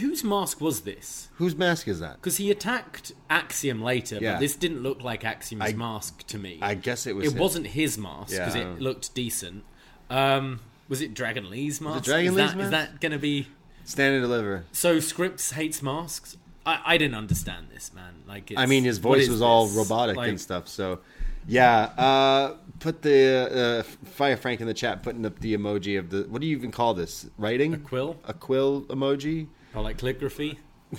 [0.01, 1.29] Whose mask was this?
[1.35, 2.17] Whose mask is that?
[2.17, 4.33] Because he attacked Axiom later, Yeah.
[4.35, 6.59] but this didn't look like Axiom's I- mask to me.
[6.61, 7.29] I guess it was.
[7.29, 7.39] it him.
[7.39, 8.73] wasn't his mask because Yeah.
[8.73, 9.63] it looked decent.
[10.11, 10.59] Um,
[10.89, 12.05] was it Dragon Lee's mask?
[12.07, 12.65] Dragon is Lee's that, mask?
[12.67, 13.47] Is that going to be
[13.85, 14.65] Stand and deliver.
[14.73, 14.97] so?
[14.97, 16.37] Scrypts hates masks.
[16.67, 18.15] I, I didn't understand this, man.
[18.27, 20.67] Like, it's, I mean, his voice was all robotic Like, and stuff.
[20.69, 21.01] So,
[21.47, 21.91] yeah.
[21.99, 26.23] Uh, put the uh, Fire Frank in the chat, putting up the emoji of the.
[26.23, 27.27] What do you even call this?
[27.37, 27.75] Writing?
[27.75, 29.49] A quill A quill emoji?
[29.75, 30.59] or like calligraphy.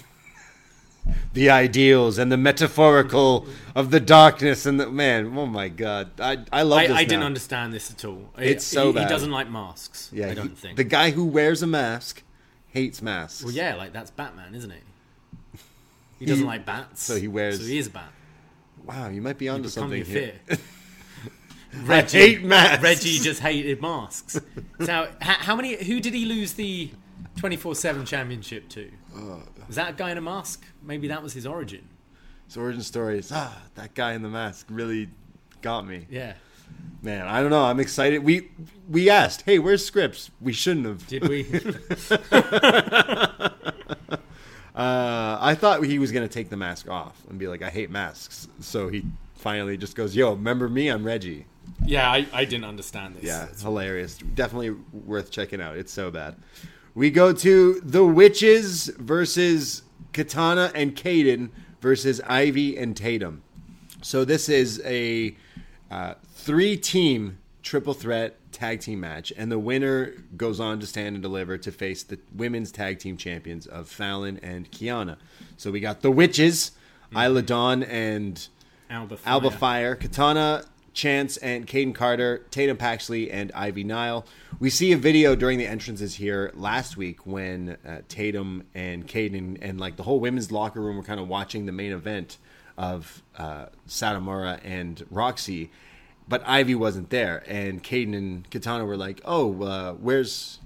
[1.34, 3.46] The ideals and the metaphorical
[3.76, 5.38] of the darkness and the man.
[5.38, 6.98] Oh my god, I I love I, this.
[6.98, 8.32] I didn't understand this at all.
[8.40, 9.04] It's He- so bad.
[9.04, 10.10] He doesn't like masks.
[10.12, 10.78] Yeah, I don't think.
[10.78, 12.24] the guy who wears a mask
[12.70, 13.44] hates masks.
[13.44, 14.82] well, yeah, like that's Batman, isn't it?
[16.20, 18.12] He doesn't like bats, so he wears- So he is a bat.
[18.84, 20.34] Wow, you might be onto Become something here.
[20.48, 20.58] fear.
[21.90, 22.82] I hate masks.
[22.84, 24.40] Reggie just hated masks.
[24.80, 25.76] So, how, how many?
[25.84, 26.90] Who did he lose the
[27.36, 28.90] twenty four seven championship to?
[29.14, 30.64] Uh, Was that a guy in a mask?
[30.82, 31.90] Maybe that was his origin.
[32.48, 35.10] His origin story is ah, that guy in the mask really
[35.62, 36.06] got me.
[36.10, 36.36] Yeah.
[37.02, 37.66] Man, I don't know.
[37.66, 38.24] I'm excited.
[38.24, 38.52] We
[38.88, 40.30] we asked, hey, where's Scrypts?
[40.40, 41.06] We shouldn't have.
[41.08, 41.44] Did we?
[44.76, 47.90] Uh, I thought he was gonna take the mask off and be like, I hate
[47.90, 48.48] masks.
[48.60, 49.06] So he
[49.36, 50.90] finally just goes, Yo, remember me?
[50.90, 51.46] I'm Reggie.
[51.86, 53.24] yeah, I, I didn't understand this.
[53.24, 54.18] Yeah, it's hilarious.
[54.18, 55.78] Definitely worth checking out.
[55.78, 56.36] It's so bad.
[56.94, 61.50] We go to the Witches versus Katana and Kayden
[61.82, 63.44] versus Ivy and Tatum.
[64.02, 65.36] So this is a
[65.92, 71.24] uh, three-team triple threat tag team match, and the winner goes on to stand and
[71.24, 75.18] deliver to face the women's tag team champions of Fallon and Kiana.
[75.58, 76.72] So we got the Witches,
[77.12, 78.48] Isla Dawn and
[78.90, 79.18] Alba.
[79.18, 79.34] Fyre.
[79.34, 80.64] Alba Fyre, Katana,
[80.94, 84.26] Chance, and Kayden Carter, Tatum Paxley, and Ivy Nile.
[84.60, 89.58] We see a video during the entrances here last week when uh, Tatum and Kayden
[89.62, 92.38] and like the whole women's locker room were kind of watching the main event
[92.78, 95.72] of uh, Satomura and Roxy,
[96.28, 100.60] but Ivy wasn't there, and Kayden and Katana were like, "Oh, uh, where's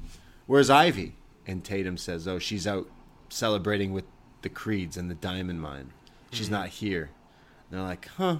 [0.45, 2.89] where's Ivy?" And Tatum says, "Oh, she's out
[3.29, 4.05] celebrating with
[4.41, 5.91] the Creeds and the Diamond Mine.
[6.31, 7.09] She's not here."
[7.69, 8.37] And they're like, "Huh."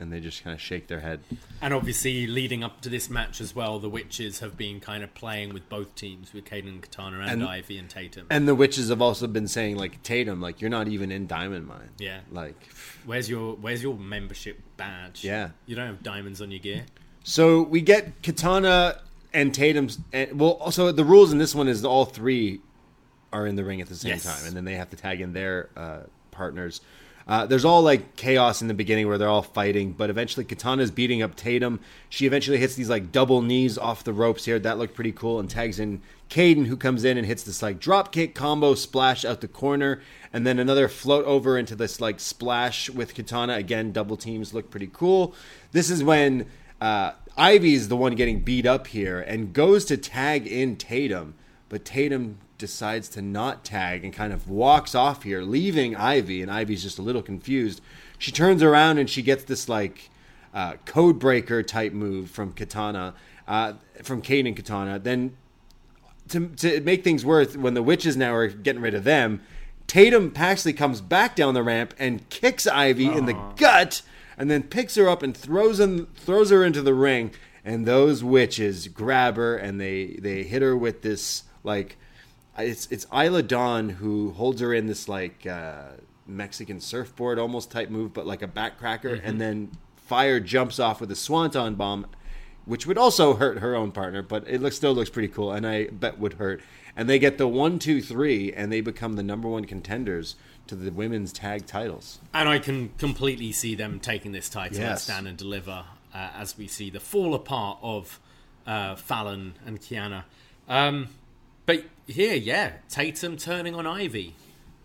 [0.00, 1.20] And they just kind of shake their head.
[1.60, 5.12] And obviously, leading up to this match as well, the Witches have been kind of
[5.14, 8.26] playing with both teams, with Kayden and Katana and, And- Ivy and Tatum.
[8.30, 11.66] And the witches have also been saying like Tatum, like you're not even in Diamond
[11.66, 11.90] Mine.
[11.98, 12.20] Yeah.
[12.32, 12.56] Like
[13.04, 15.22] where's your Where's your membership badge?
[15.22, 15.50] Yeah.
[15.66, 16.86] you don't have diamonds on your gear.
[17.22, 19.00] So we get Katana
[19.34, 19.98] and Tatum's.
[20.14, 22.60] And, well, also the rules in this one is all three
[23.32, 24.24] are in the ring at the same Yes.
[24.24, 26.80] time, and then they have to tag in their uh, partners.
[27.26, 30.90] Uh, there's all like chaos in the beginning where they're all fighting, but eventually Katana's
[30.90, 31.80] beating up Tatum.
[32.08, 34.58] She eventually hits these like double knees off the ropes here.
[34.58, 37.78] That looked pretty cool, and tags in Kayden, who comes in and hits this like
[37.78, 40.00] drop kick combo splash out the corner,
[40.32, 43.54] and then another float over into this like splash with Katana.
[43.54, 45.34] Again, double teams look pretty cool.
[45.72, 46.46] This is when
[46.80, 51.34] uh, Ivy is the one getting beat up here and goes to tag in Tatum,
[51.68, 56.50] but Tatum decides to not tag and kind of walks off here, leaving Ivy, and
[56.50, 57.80] Ivy's just a little confused.
[58.18, 60.10] She turns around and she gets this like
[60.54, 63.14] uh, code breaker type move from Katana,
[63.48, 64.98] uh, from Kane and Katana.
[64.98, 65.36] Then
[66.28, 69.40] to, to make things worse, when the witches now are getting rid of them,
[69.86, 74.02] Tatum Paxley comes back down the ramp and kicks Ivy in the gut,
[74.38, 77.32] and then picks her up and throws in, throws her into the ring.
[77.64, 81.98] And those witches grab her and they they hit her with this like
[82.58, 85.88] it's it's Isla Dawn who holds her in this like uh,
[86.26, 91.10] Mexican surfboard almost type move, but like a backcracker, and then Fyre jumps off with
[91.10, 92.06] a swanton bomb,
[92.64, 95.66] which would also hurt her own partner, but it looks still looks pretty cool, and
[95.66, 96.60] I bet would hurt.
[96.96, 100.34] And they get the one, two, three, and they become the number one contenders
[100.66, 102.18] to the women's tag titles.
[102.34, 106.58] And I can completely see them taking this title and stand and deliver uh, as
[106.58, 108.20] we see the fall apart of
[108.66, 110.24] uh, Fallon and Kiana.
[110.68, 111.08] Um,
[111.70, 114.34] but here, yeah, Tatum turning on Ivy.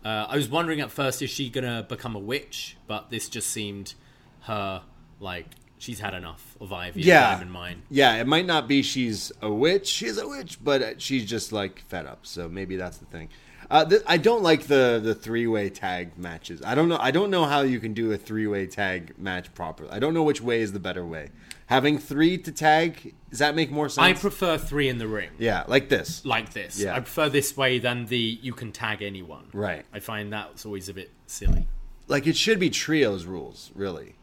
[0.04, 3.50] Uh, I was wondering at first is she gonna become a witch, but this just
[3.50, 3.94] seemed
[4.42, 4.82] her
[5.18, 5.46] like
[5.78, 7.02] she's had enough of Ivy.
[7.02, 7.32] Yeah.
[7.32, 7.82] Diamond Mine.
[7.90, 9.88] Yeah, it might not be she's a witch.
[9.88, 12.24] She's a witch, but uh, she's just like fed up.
[12.24, 13.30] So maybe that's the thing.
[13.68, 16.62] Uh, th- I don't like the the three way tag matches.
[16.64, 16.98] I don't know.
[17.00, 19.90] I don't know how you can do a three way tag match properly.
[19.90, 21.30] I don't know which way is the better way.
[21.66, 24.04] Having three to tag does that make more sense?
[24.04, 25.30] I prefer three in the ring.
[25.38, 26.24] yeah, like this.
[26.24, 26.94] Like this, Yeah.
[26.94, 29.46] I prefer this way than the you can tag anyone.
[29.52, 29.84] Right.
[29.92, 31.66] I find that's always a bit silly.
[32.08, 34.14] Like it should be trios rules, really.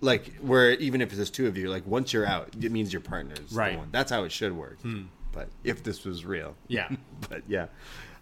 [0.00, 3.00] Like where even if there's two of you, like once you're out, it means your
[3.00, 3.72] partner's Right.
[3.74, 3.78] Hmm.
[3.80, 3.88] one.
[3.92, 4.78] That's how it should work.
[5.32, 6.88] But if this was real, Yeah.
[7.28, 7.66] but yeah,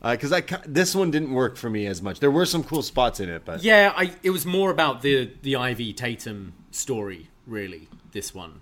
[0.02, 2.18] because I this one didn't work for me as much.
[2.20, 5.30] There were some cool spots in it, but Yeah, I it was more about the
[5.42, 7.88] the Ivy Tatum story, really.
[8.12, 8.60] This one,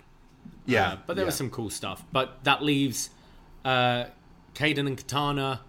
[0.67, 0.89] yeah.
[0.93, 1.27] Uh, but there yeah.
[1.27, 2.05] was some cool stuff.
[2.13, 3.11] But that leaves
[3.65, 4.05] uh,
[4.55, 5.61] Kayden and Katana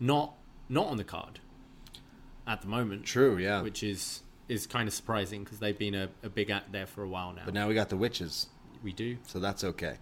[0.00, 0.34] not
[0.68, 1.40] not on the card
[2.46, 3.04] at the moment.
[3.04, 3.38] true.
[3.38, 6.86] Yeah, which is is kind of surprising because they've been a, a big act there
[6.86, 7.42] for a while now.
[7.44, 8.46] but now we got the witches,
[8.82, 9.18] we do.
[9.26, 9.96] so that's okay.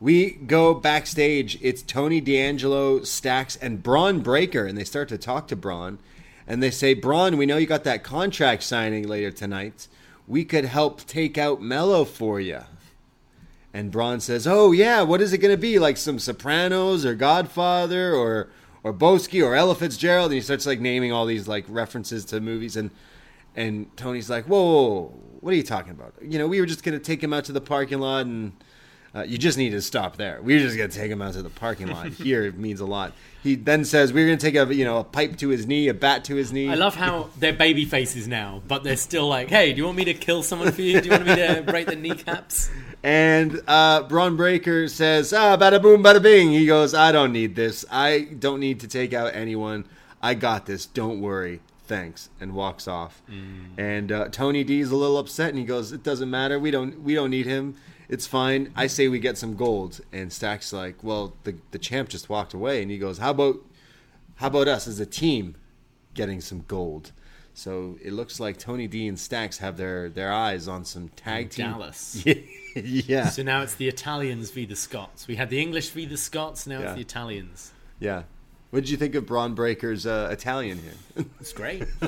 [0.00, 1.58] We go backstage.
[1.62, 5.98] It's Tony D'Angelo, Stacks, and Bron Breakker, and they start to talk to Bron,
[6.46, 9.86] and they say, "Bron, we know you got that contract signing later tonight.
[10.26, 12.60] We could help take out Melo for you."
[13.72, 15.78] And Bron says, "Oh yeah, what is it going to be?
[15.78, 18.48] Like some Sopranos or Godfather or
[18.82, 22.40] or Boski or Ella Fitzgerald?" And he starts like naming all these like references to
[22.40, 22.90] movies, and
[23.56, 26.14] and Tony's like, "Whoa, whoa, whoa, what are you talking about?
[26.22, 28.52] You know, we were just going to take him out to the parking lot, and
[29.14, 30.40] uh, you just need to stop there.
[30.42, 32.08] We were just to take him out to the parking lot.
[32.12, 33.12] Here it means a lot."
[33.42, 35.88] He then says, "We're going to take a you know a pipe to his knee,
[35.88, 39.28] a bat to his knee." I love how they're baby faces now, but they're still
[39.28, 41.00] like, "Hey, do you want me to kill someone for you?
[41.00, 42.70] Do you want me to break the kneecaps?"
[43.04, 46.52] And uh, Bron Breakker says, ah, bada boom, bada bing.
[46.52, 47.84] He goes, I don't need this.
[47.90, 49.84] I don't need to take out anyone.
[50.22, 50.86] I got this.
[50.86, 51.60] Don't worry.
[51.86, 52.30] Thanks.
[52.40, 53.20] And walks off.
[53.76, 56.58] And uh, Tony D's a little upset, and he goes, It doesn't matter.
[56.58, 57.02] We don't.
[57.02, 57.76] We don't need him.
[58.08, 58.72] It's fine.
[58.76, 60.00] I say we get some gold.
[60.12, 62.82] And Stack's like, Well, the the champ just walked away.
[62.82, 63.56] And he goes, How about
[64.36, 65.56] how about us as a team
[66.14, 67.12] getting some gold?
[67.56, 71.50] So it looks like Tony D and Stacks have their, their eyes on some tag
[71.50, 71.66] team.
[71.70, 72.24] Gallus.
[72.74, 73.28] yeah.
[73.28, 75.28] So now it's the Italians v the Scots.
[75.28, 76.66] We had the English v the Scots.
[76.66, 76.86] Now Yeah.
[76.86, 77.70] it's the Italians.
[78.00, 78.24] Yeah.
[78.70, 81.24] What did you think of Bron Breakker's uh, Italian here?
[81.38, 81.84] It's great.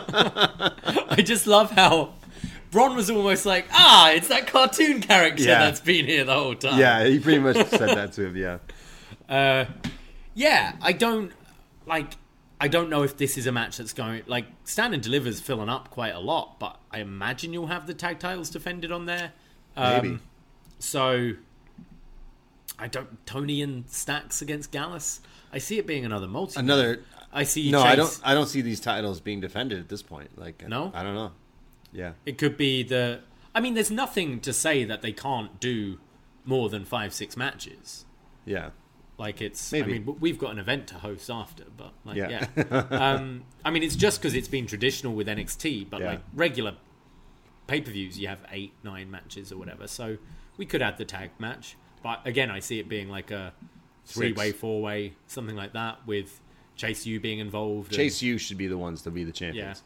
[0.00, 2.14] I just love how
[2.72, 5.60] Bron was almost like, ah, it's that cartoon character Yeah.
[5.60, 6.80] that's been here the whole time.
[6.80, 8.36] yeah, he pretty much said that to him.
[8.36, 8.58] Yeah.
[9.28, 9.66] Uh,
[10.34, 11.30] yeah, I don't
[11.86, 12.14] like.
[12.60, 15.68] I don't know if this is a match that's going like Stand and Delivers filling
[15.68, 19.32] up quite a lot, but I imagine you'll have the tag titles defended on there.
[19.76, 20.18] Um, Maybe.
[20.78, 21.32] So
[22.78, 25.20] I don't Tony and Stacks against Gallus.
[25.52, 26.58] I see it being another multi.
[26.58, 27.00] Another.
[27.32, 27.70] I see.
[27.70, 28.20] No, I don't.
[28.24, 30.38] I don't see these titles being defended at this point.
[30.38, 30.90] Like, No?
[30.94, 31.32] I don't know.
[31.92, 32.12] Yeah.
[32.26, 33.20] It could be the
[33.54, 35.98] I mean, there's nothing to say that they can't do
[36.44, 38.06] more than five, six matches.
[38.46, 38.70] Yeah.
[39.18, 39.94] Like it's, Maybe.
[39.96, 42.46] I mean, we've got an event to host after, but like, Yeah.
[42.56, 42.86] yeah.
[42.90, 46.06] um, I mean, it's just because it's been traditional with NXT, but Yeah.
[46.12, 46.76] like regular
[47.66, 49.86] pay per views, you have eight, nine matches or whatever.
[49.86, 50.16] So
[50.56, 53.52] we could add the tag match, but again, I see it being like a
[54.06, 56.40] three way, four way, something like that, with
[56.74, 57.88] Chase U being involved.
[57.88, 59.32] and- Chase U should be the ones to be the yeah.
[59.32, 59.82] champions.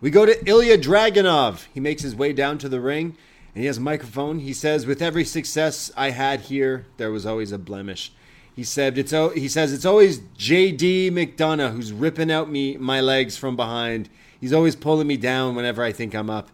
[0.00, 1.66] We go to Ilya Dragunov.
[1.72, 3.16] He makes his way down to the ring
[3.54, 4.40] and he has a microphone.
[4.40, 8.12] He says, "With every success I had here, there was always a blemish."
[8.54, 13.00] He said, "It's o- he says it's always JD McDonagh who's ripping out me my
[13.00, 14.10] legs from behind.
[14.38, 16.50] He's always pulling me down whenever I think I'm up."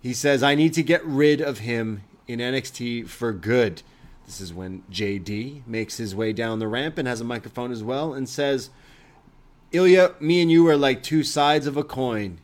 [0.00, 3.82] He says, "I need to get rid of him in NXT for good."
[4.24, 7.84] This is when JD makes his way down the ramp and has a microphone as
[7.84, 8.70] well and says,
[9.72, 12.38] Ilya, me and you are like two sides of a coin.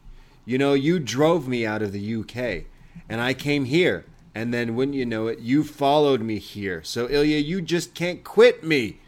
[0.44, 2.64] You know, you drove me out of the UK,
[3.08, 6.82] and I came here, and then wouldn't you know it, you followed me here.
[6.82, 8.98] So Ilya, you just can't quit me.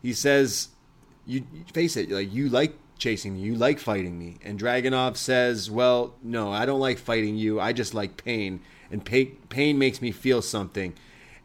[0.00, 0.68] He says,
[1.26, 5.70] "You face it, like you like chasing me, you like fighting me." And Dragunov says,
[5.70, 7.58] "Well, no, I don't like fighting you.
[7.58, 10.94] I just like pain, and pa- pain makes me feel something."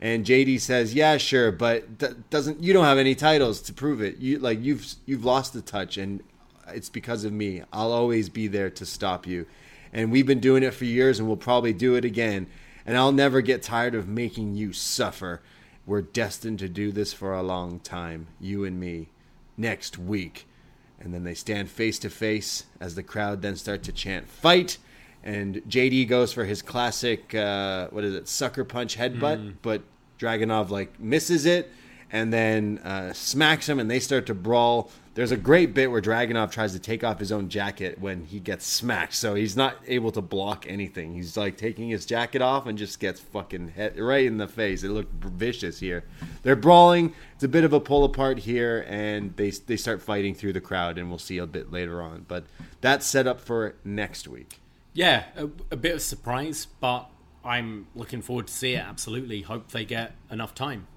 [0.01, 4.01] And JD says, "Yeah, sure, but d- doesn't you don't have any titles to prove
[4.01, 4.17] it.
[4.17, 6.21] You like you've you've lost the touch, and
[6.73, 7.63] it's because of me.
[7.71, 9.45] I'll always be there to stop you.
[9.91, 12.47] And we've been doing it for years, and we'll probably do it again.
[12.85, 15.41] And I'll never get tired of making you suffer.
[15.85, 19.09] We're destined to do this for a long time, you and me.
[19.57, 20.47] Next week."
[20.99, 24.77] And then they stand face to face as the crowd then start to chant "fight."
[25.23, 29.81] And JD goes for his classic, uh, what is it, sucker punch headbutt, but
[30.17, 31.71] Dragunov like misses it
[32.11, 34.91] and then uh, smacks him, and they start to brawl.
[35.19, 38.39] There's a great bit where Dragunov tries to take off his own jacket when he
[38.39, 41.13] gets smacked, so he's not able to block anything.
[41.13, 44.81] He's like taking his jacket off and just gets fucking hit right in the face.
[44.81, 46.05] It looked vicious here.
[46.43, 47.13] They're brawling.
[47.35, 50.61] It's a bit of a pull apart here, and they they start fighting through the
[50.61, 52.23] crowd, and we'll see a bit later on.
[52.25, 52.45] But
[52.79, 54.61] that's set up for next week.
[54.93, 57.09] Yeah, a, a bit of surprise, but
[57.43, 58.85] I'm looking forward to see it.
[58.85, 60.87] Absolutely, hope they get enough time.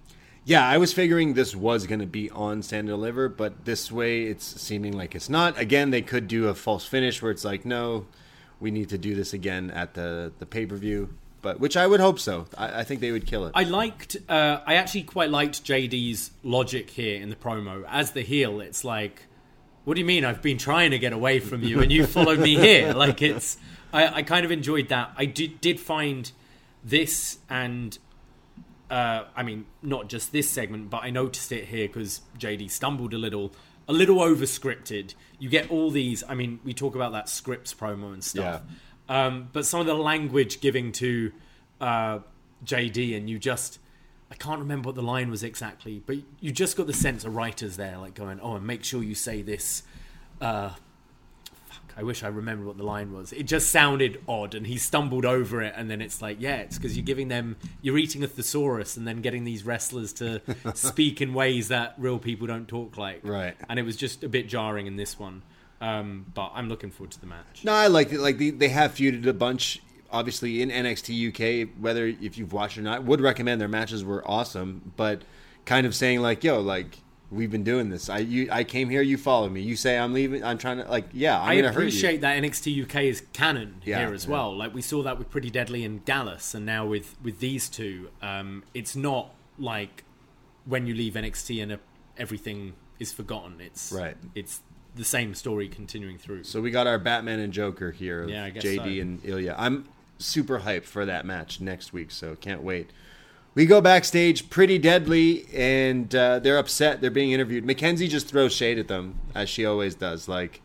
[0.44, 3.92] Yeah, I was figuring this was going to be on Stand and Deliver, but this
[3.92, 5.56] way it's seeming like it's not.
[5.58, 8.06] Again, they could do a false finish where it's like, no,
[8.58, 11.14] we need to do this again at the the pay per view.
[11.42, 12.46] But which I would hope so.
[12.56, 13.52] I, I think they would kill it.
[13.54, 14.16] I liked.
[14.28, 17.84] Uh, I actually quite liked JD's logic here in the promo.
[17.88, 19.26] As the heel, it's like,
[19.84, 20.24] what do you mean?
[20.24, 22.92] I've been trying to get away from you, and you followed me here.
[22.94, 23.58] Like it's.
[23.92, 25.12] I, I kind of enjoyed that.
[25.16, 26.30] I did did find
[26.82, 27.96] this and.
[28.92, 33.14] Uh, I mean, not just this segment, but I noticed it here because JD stumbled
[33.14, 33.54] a little,
[33.88, 35.14] a little over scripted.
[35.38, 36.22] You get all these.
[36.28, 38.60] I mean, we talk about that scripts promo and stuff.
[39.08, 41.32] Um, but some of the language giving to
[41.80, 42.18] uh,
[42.66, 43.78] JD, and you just,
[44.30, 47.34] I can't remember what the line was exactly, but you just got the sense of
[47.34, 49.84] writers there, like going, oh, and make sure you say this.
[50.38, 50.72] Uh,
[51.96, 53.32] I wish I remember what the line was.
[53.32, 56.76] It just sounded odd, and he stumbled over it, and then it's like, yeah, it's
[56.76, 60.40] because you're giving them, you're eating a thesaurus, and then getting these wrestlers to
[60.74, 63.20] speak in ways that real people don't talk like.
[63.22, 63.54] Right.
[63.68, 65.42] And it was just a bit jarring in this one.
[65.80, 67.64] Um, but I'm looking forward to the match.
[67.64, 68.20] No, I like it.
[68.20, 69.82] Like they, they have feuded a bunch,
[70.12, 71.70] obviously in NXT UK.
[71.80, 74.92] Whether if you've watched or not, would recommend their matches were awesome.
[74.96, 75.22] But
[75.64, 76.98] kind of saying like, yo, like
[77.32, 78.08] we've been doing this.
[78.08, 79.60] I you I came here, you follow me.
[79.62, 80.44] You say I'm leaving.
[80.44, 81.86] I'm trying to like, yeah, I'm I gonna hurt you.
[81.88, 84.30] appreciate that NXT UK is canon Yeah, here as yeah.
[84.32, 84.56] well.
[84.56, 88.10] Like we saw that with Pretty Deadly and Gallus, and now with with these two,
[88.20, 90.04] um, it's not like
[90.64, 91.76] when you leave NXT and uh,
[92.16, 93.60] everything is forgotten.
[93.60, 94.16] It's Right.
[94.34, 94.60] It's
[94.94, 96.44] the same story continuing through.
[96.44, 99.02] So we got our Batman and Joker here, Yeah, I guess JD so.
[99.02, 99.54] and Ilya.
[99.58, 102.90] I'm super hyped for that match next week, so can't wait.
[103.54, 107.00] We go backstage, pretty deadly, and uh, they're upset.
[107.00, 107.64] They're being interviewed.
[107.66, 110.26] McKenzie just throws shade at them, as she always does.
[110.26, 110.62] Like,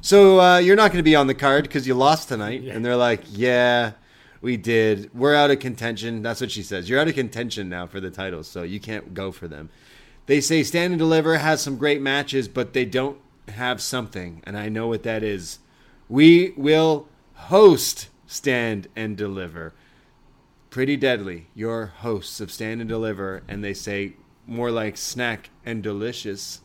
[0.00, 2.84] so uh, you're not going to be on the card because you lost tonight, and
[2.84, 3.92] they're like, yeah.
[4.40, 5.12] We did.
[5.14, 6.22] We're out of contention.
[6.22, 6.88] That's what she says.
[6.88, 9.68] You're out of contention now for the titles, so you can't go for them.
[10.26, 13.18] They say Stand and Deliver has some great matches, but they don't
[13.48, 15.58] have something, and I know what that is.
[16.08, 19.72] We will host Stand and Deliver.
[20.78, 24.12] Pretty Deadly, your hosts of Stand and Deliver, and they say
[24.46, 26.60] more like snack and delicious.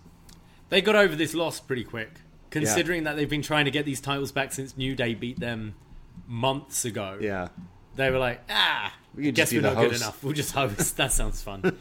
[0.70, 2.12] They got over this loss pretty quick,
[2.52, 5.74] considering that they've been trying to get these titles back since New Day beat them
[6.28, 7.18] months ago.
[7.20, 7.48] Yeah.
[7.96, 10.24] They were like, ah, We guess we're not good enough.
[10.24, 10.96] We'll just host.
[10.98, 11.76] that sounds fun.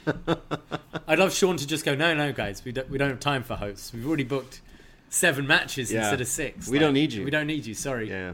[1.07, 3.43] I'd love Shawn to just go, no, no, guys, we don't, we don't have time
[3.43, 3.93] for hosts.
[3.93, 4.62] We've already booked
[5.11, 5.99] seven matches Yeah.
[5.99, 6.66] instead of six.
[6.66, 7.74] We don't need you." We don't need you.
[7.74, 8.09] Sorry.
[8.09, 8.33] Yeah.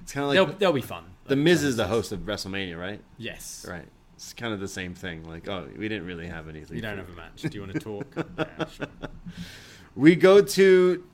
[0.00, 1.04] It's kind of They'll, like they'll be fun.
[1.28, 3.00] The Miz is the host of WrestleMania, right?
[3.18, 3.64] Yes.
[3.68, 3.86] Right.
[4.14, 5.24] It's kind of the same thing.
[5.28, 6.76] Like, oh, we didn't really have anything.
[6.76, 7.42] You don't have a match.
[7.42, 8.06] Do you want to talk?
[8.38, 8.86] yeah, sure.
[9.96, 11.04] We go to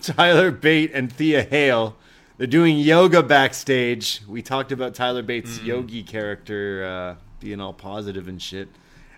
[0.00, 1.96] Tyler Bate and Thea Hale.
[2.38, 4.20] They're doing yoga backstage.
[4.28, 5.66] We talked about Tyler Bate's Mm.
[5.66, 6.84] yogi character
[7.18, 8.68] uh, being all positive and shit.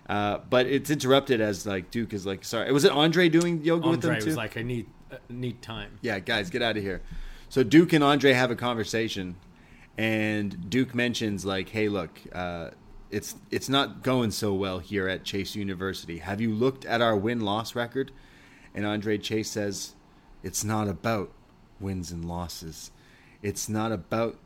[0.09, 3.89] Uh, but it's interrupted as like Duke is like, sorry, was it Andre doing yoga
[3.91, 4.27] with them too?
[4.27, 5.99] was like, I need uh, need time.
[6.03, 7.01] yeah, guys, get out of here.
[7.49, 9.37] So Duke and Andre have a conversation,
[9.97, 12.71] and Duke mentions like, "Hey, look, uh,
[13.11, 16.19] it's it's not going so well here at Chase University.
[16.19, 18.11] Have you looked at our win loss record?"
[18.75, 19.95] And Andre Chase says,
[20.43, 21.33] "It's not about
[21.79, 22.91] wins and losses.
[23.43, 24.39] It's not about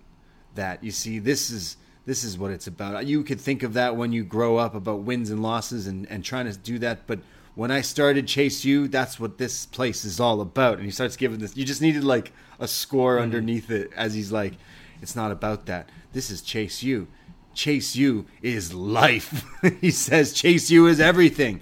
[0.55, 0.83] that.
[0.85, 1.77] You see, this is."
[2.07, 3.05] This is what it's about.
[3.05, 6.25] You could think of that when you grow up about wins and losses and, and
[6.25, 7.19] trying to do that, but
[7.55, 10.77] when I started Chase U, that's what this place is all about.
[10.77, 11.57] And he starts giving this.
[11.57, 14.55] You just needed like a score underneath it as he's like,
[15.01, 15.89] it's not about that.
[16.13, 17.09] This is Chase U.
[17.55, 19.45] Chase U is life.
[19.81, 21.61] he says Chase U is everything.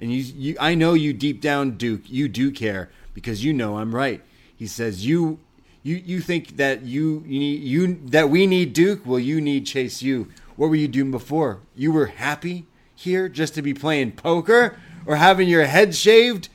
[0.00, 3.78] And you, you, I know you deep down, Duke, you do care because you know
[3.78, 4.22] I'm right.
[4.54, 5.40] He says you,
[5.82, 9.02] you, you think that you, you need you that we need Duke.
[9.04, 10.28] Well, you need Chase U.
[10.56, 11.60] What were you doing before?
[11.74, 14.76] You were happy here just to be playing poker
[15.06, 16.48] or having your head shaved?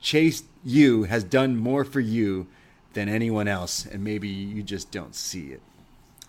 [0.00, 2.46] Chase U has done more for you
[2.92, 5.62] than anyone else, and maybe you just don't see it.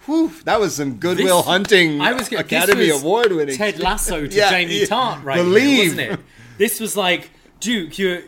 [0.06, 3.58] Whew, that was some Goodwill This- Hunting I was Academy was Award winning.
[3.58, 4.86] Ted Lasso to Yeah, Jamie yeah.
[4.86, 5.38] Tartt, right?
[5.38, 5.93] Believe.
[5.93, 6.26] Here, wasn't it?
[6.58, 7.97] This was like Duke.
[7.99, 8.24] You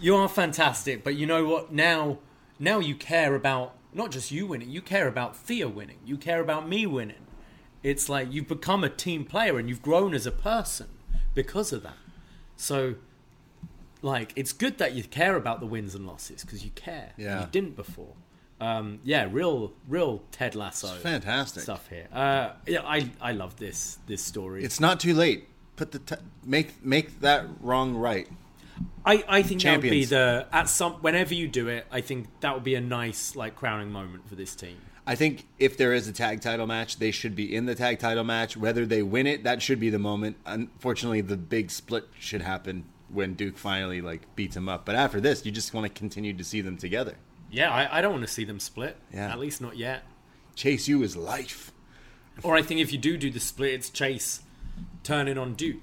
[0.00, 1.72] you are fantastic, but you know what?
[1.72, 2.18] Now
[2.58, 4.70] now you care about not just you winning.
[4.70, 5.98] You care about Thea winning.
[6.04, 7.26] You care about me winning.
[7.82, 10.88] It's like you've become a team player and you've grown as a person
[11.34, 11.96] because of that.
[12.56, 12.94] So.
[14.04, 17.12] Like it's good that you care about the wins and losses because you care.
[17.16, 17.42] Yeah.
[17.42, 18.14] you didn't before.
[18.62, 21.64] Um, yeah, real, real Ted Lasso fantastic.
[21.64, 22.06] stuff here.
[22.12, 24.62] Uh, yeah, I I love this this story.
[24.62, 25.48] It's not too late.
[25.74, 28.28] Put the t- make make that wrong right.
[29.04, 32.28] I I think that would be the at some whenever you do it, I think
[32.40, 34.78] that would be a nice like crowning moment for this team.
[35.04, 37.98] I think if there is a tag title match, they should be in the tag
[37.98, 38.56] title match.
[38.56, 40.36] Whether they win it, that should be the moment.
[40.46, 44.86] Unfortunately, the big split should happen when Duke finally like beats him up.
[44.86, 47.16] But after this, you just want to continue to see them together.
[47.52, 48.96] Yeah, I, I don't want to see them split.
[49.14, 49.30] Yeah.
[49.30, 50.02] At least not yet.
[50.56, 51.70] Chase U is life.
[52.42, 54.40] Or I think if you do do the split, it's Chase
[55.04, 55.82] turning on Duke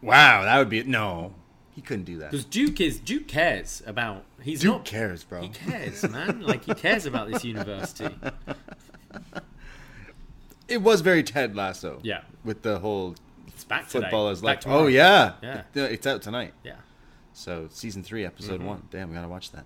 [0.00, 1.34] Wow, that would be no.
[1.74, 2.30] He couldn't do that.
[2.30, 4.24] because Duke is Duke cares about.
[4.40, 5.42] He's Duke not cares, bro.
[5.42, 6.40] He cares, man.
[6.40, 8.08] like he cares about this university.
[10.68, 12.00] It was very Ted Lasso.
[12.02, 12.22] Yeah.
[12.44, 13.14] with the whole
[13.46, 14.02] It's back today.
[14.04, 14.66] football is like.
[14.66, 15.62] Oh yeah, Yeah.
[15.74, 16.54] It- it's out tonight.
[16.64, 16.74] Yeah.
[17.32, 18.66] So season three, episode Mm-hmm.
[18.68, 18.82] one.
[18.90, 19.64] Damn, we gotta watch that.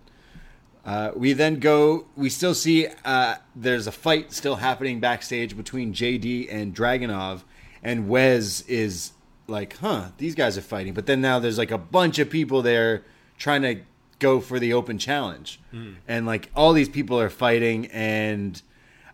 [0.84, 2.06] Uh, we then go.
[2.16, 7.42] We still see uh, there's a fight still happening backstage between JD and Dragunov,
[7.82, 9.12] and Wes is
[9.46, 12.62] like, "Huh, these guys are fighting." But then now there's like a bunch of people
[12.62, 13.02] there
[13.38, 13.80] trying to
[14.18, 15.92] go for the open challenge, Hmm.
[16.08, 18.60] and like all these people are fighting, and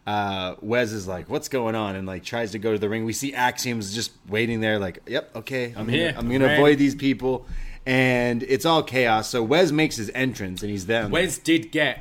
[0.07, 3.05] uh, Wes is like, "What's going on?" and like tries to go to the ring.
[3.05, 6.13] We see Axiom's just waiting there, like, "Yep, okay, I'm, here.
[6.13, 7.45] gonna, I'm gonna Ready." avoid these people."
[7.87, 9.29] And it's all chaos.
[9.31, 11.11] So Wes makes his entrance, and he's them.
[11.13, 12.01] Wes did get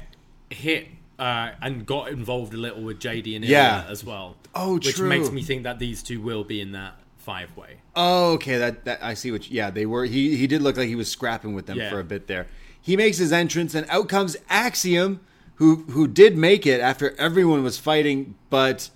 [0.50, 0.88] hit
[1.20, 3.86] uh, and got involved a little with JD and Yeah.
[3.88, 4.36] As well.
[4.56, 5.08] Oh, which true.
[5.08, 7.78] makes me think that these two will be in that five way.
[7.96, 8.58] Oh, okay.
[8.58, 10.06] That, that I see Which yeah, they were.
[10.06, 11.90] He he did look like he was scrapping with them Yeah.
[11.90, 12.48] for a bit there.
[12.82, 15.20] He makes his entrance, and out comes Axiom,
[15.56, 18.90] who who did make it after everyone was fighting, but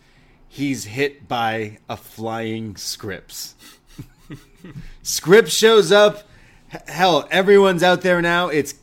[0.48, 3.54] he's hit by a flying Scrypts.
[5.04, 6.24] Scrypts shows up.
[6.74, 8.49] H- Hell, everyone's out there now.
[8.49, 8.76] It's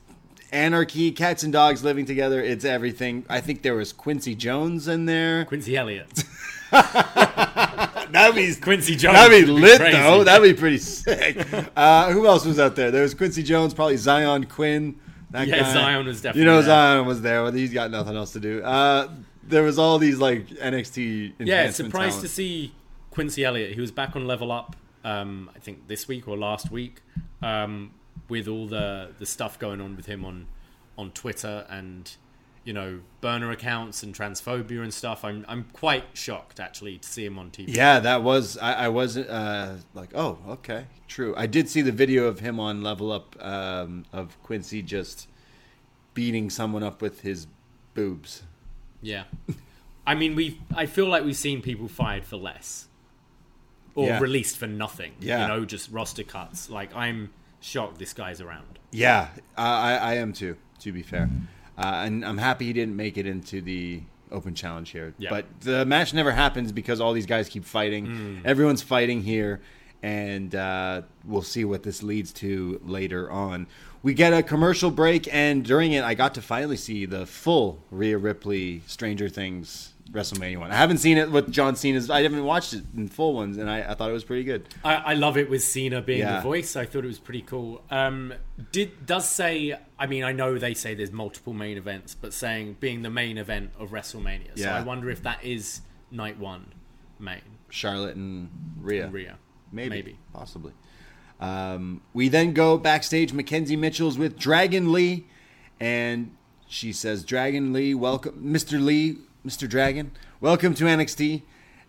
[0.53, 2.41] anarchy, cats and dogs living together.
[2.41, 3.25] It's everything.
[3.29, 5.45] I think there was Quincy Jones in there.
[5.45, 6.25] Quincy Elliott.
[6.71, 9.15] That'd be Quincy Jones.
[9.17, 9.97] That'd be would lit crazy.
[9.99, 10.25] though.
[10.25, 11.47] That'd be pretty sick.
[11.77, 12.91] Uh, who else was out there?
[12.91, 14.97] There was Quincy Jones, probably Zion Quinn.
[15.31, 15.73] That Yeah, guy.
[15.73, 16.67] Zion was definitely You know, there.
[16.69, 17.43] Zion was there.
[17.43, 18.63] Well, he's got nothing else to do.
[18.63, 19.09] Uh,
[19.43, 21.35] there was all these like NXT.
[21.41, 22.23] Yeah, surprised talent.
[22.23, 22.73] to see
[23.11, 23.75] Quincy Elliott.
[23.75, 24.75] He was back on Level Up.
[25.05, 27.03] Um, I think this week or last week,
[27.47, 27.93] um,
[28.29, 30.47] with all the the stuff going on with him on
[30.99, 32.17] on Twitter and
[32.65, 35.25] you know burner accounts and transphobia and stuff.
[35.25, 37.75] I'm I'm quite shocked actually to see him on TV.
[37.75, 38.59] Yeah, that was.
[38.59, 41.35] I, I was uh, like, oh, okay, true.
[41.37, 45.29] I did see the video of him on Level Up um, of Quincy just
[46.15, 47.47] beating someone up with his
[47.95, 48.43] boobs.
[49.01, 49.25] Yeah.
[50.07, 50.61] I mean, we.
[50.75, 52.89] I feel like we've seen people fired for less,
[53.97, 54.21] or Yeah.
[54.21, 55.13] released for nothing.
[55.21, 55.43] Yeah.
[55.43, 56.71] You know, just roster cuts.
[56.71, 57.31] Like I'm
[57.61, 58.79] shocked this guy's around.
[58.93, 60.57] Yeah, I, I am too.
[60.81, 61.29] To be fair,
[61.77, 65.15] uh, and I'm happy he didn't make it into the open challenge here.
[65.19, 65.31] Yeah.
[65.31, 68.07] But the match never happens because all these guys keep fighting.
[68.07, 68.39] Hmm.
[68.45, 69.61] Everyone's fighting here,
[70.03, 73.67] and uh, we'll see what this leads to later on.
[74.03, 77.79] We get a commercial break, and during it, I got to finally see the full
[77.91, 80.71] Rhea Ripley Stranger Things WrestleMania one.
[80.71, 82.09] I haven't seen it with John Cena's.
[82.11, 84.67] I haven't watched it in full ones, and I, I thought it was pretty good.
[84.85, 86.37] I, I love it with Cena being Yeah.
[86.37, 86.77] the voice.
[86.77, 87.83] I thought it was pretty cool.
[87.91, 88.33] Um,
[88.73, 89.77] did does say?
[89.99, 93.37] I mean, I know they say there's multiple main events, but saying being the main
[93.39, 94.57] event of WrestleMania.
[94.57, 94.77] So Yeah.
[94.77, 95.81] I wonder if that is
[96.11, 96.73] night one
[97.19, 97.41] main.
[97.69, 98.49] Charlotte and
[98.81, 99.09] Rhea.
[99.09, 99.39] Rhea.
[99.73, 99.91] Maybe.
[99.91, 100.19] Maybe.
[100.33, 100.73] Possibly.
[101.41, 103.33] Um, we then go backstage.
[103.33, 105.27] McKenzie Mitchell's with Dragon Lee,
[105.81, 106.35] and
[106.69, 108.41] she says, Dragon Lee, welcome.
[108.43, 108.83] Mr.
[108.83, 109.69] Lee, Mr.
[109.69, 111.43] Dragon, welcome to NXT.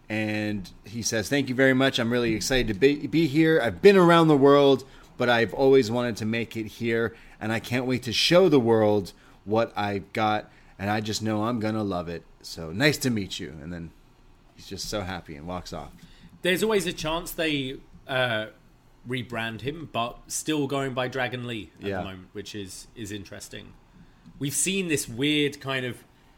[0.10, 1.98] And he says, Thank you very much.
[1.98, 3.60] I'm really excited to be, be here.
[3.62, 4.84] I've been around the world,
[5.18, 7.16] but I've always wanted to make it here.
[7.42, 9.12] And I can't wait to show the world
[9.44, 10.52] what I've got.
[10.78, 12.24] And I just know I'm going to love it.
[12.44, 13.56] So nice to meet you.
[13.62, 13.90] And then
[14.56, 15.90] he's just so happy and walks off.
[16.44, 17.78] There's always a chance they
[18.08, 18.48] uh,
[19.10, 21.98] rebrand him, but still going by Dragon Lee at Yeah.
[21.98, 23.74] the moment, which is is interesting.
[24.40, 25.98] We've seen this weird kind of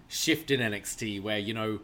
[0.10, 1.80] shift in NXT where you know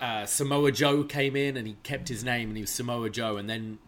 [0.00, 3.36] uh, Samoa Joe came in and he kept his name and he was Samoa Joe,
[3.36, 3.78] and then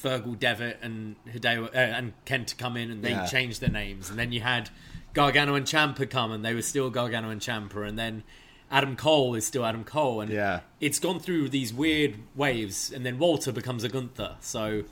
[0.00, 3.26] Fergal Devitt and Hideo uh, and Kent come in and they Yeah.
[3.26, 4.68] changed their names, and then you had
[5.14, 8.22] Gargano and Ciampa come and they were still Gargano and Ciampa, and then
[8.70, 10.60] Adam Cole is still Adam Cole, and Yeah.
[10.80, 14.36] it's gone through these weird waves, and then Walter becomes a Gunther.
[14.40, 14.84] So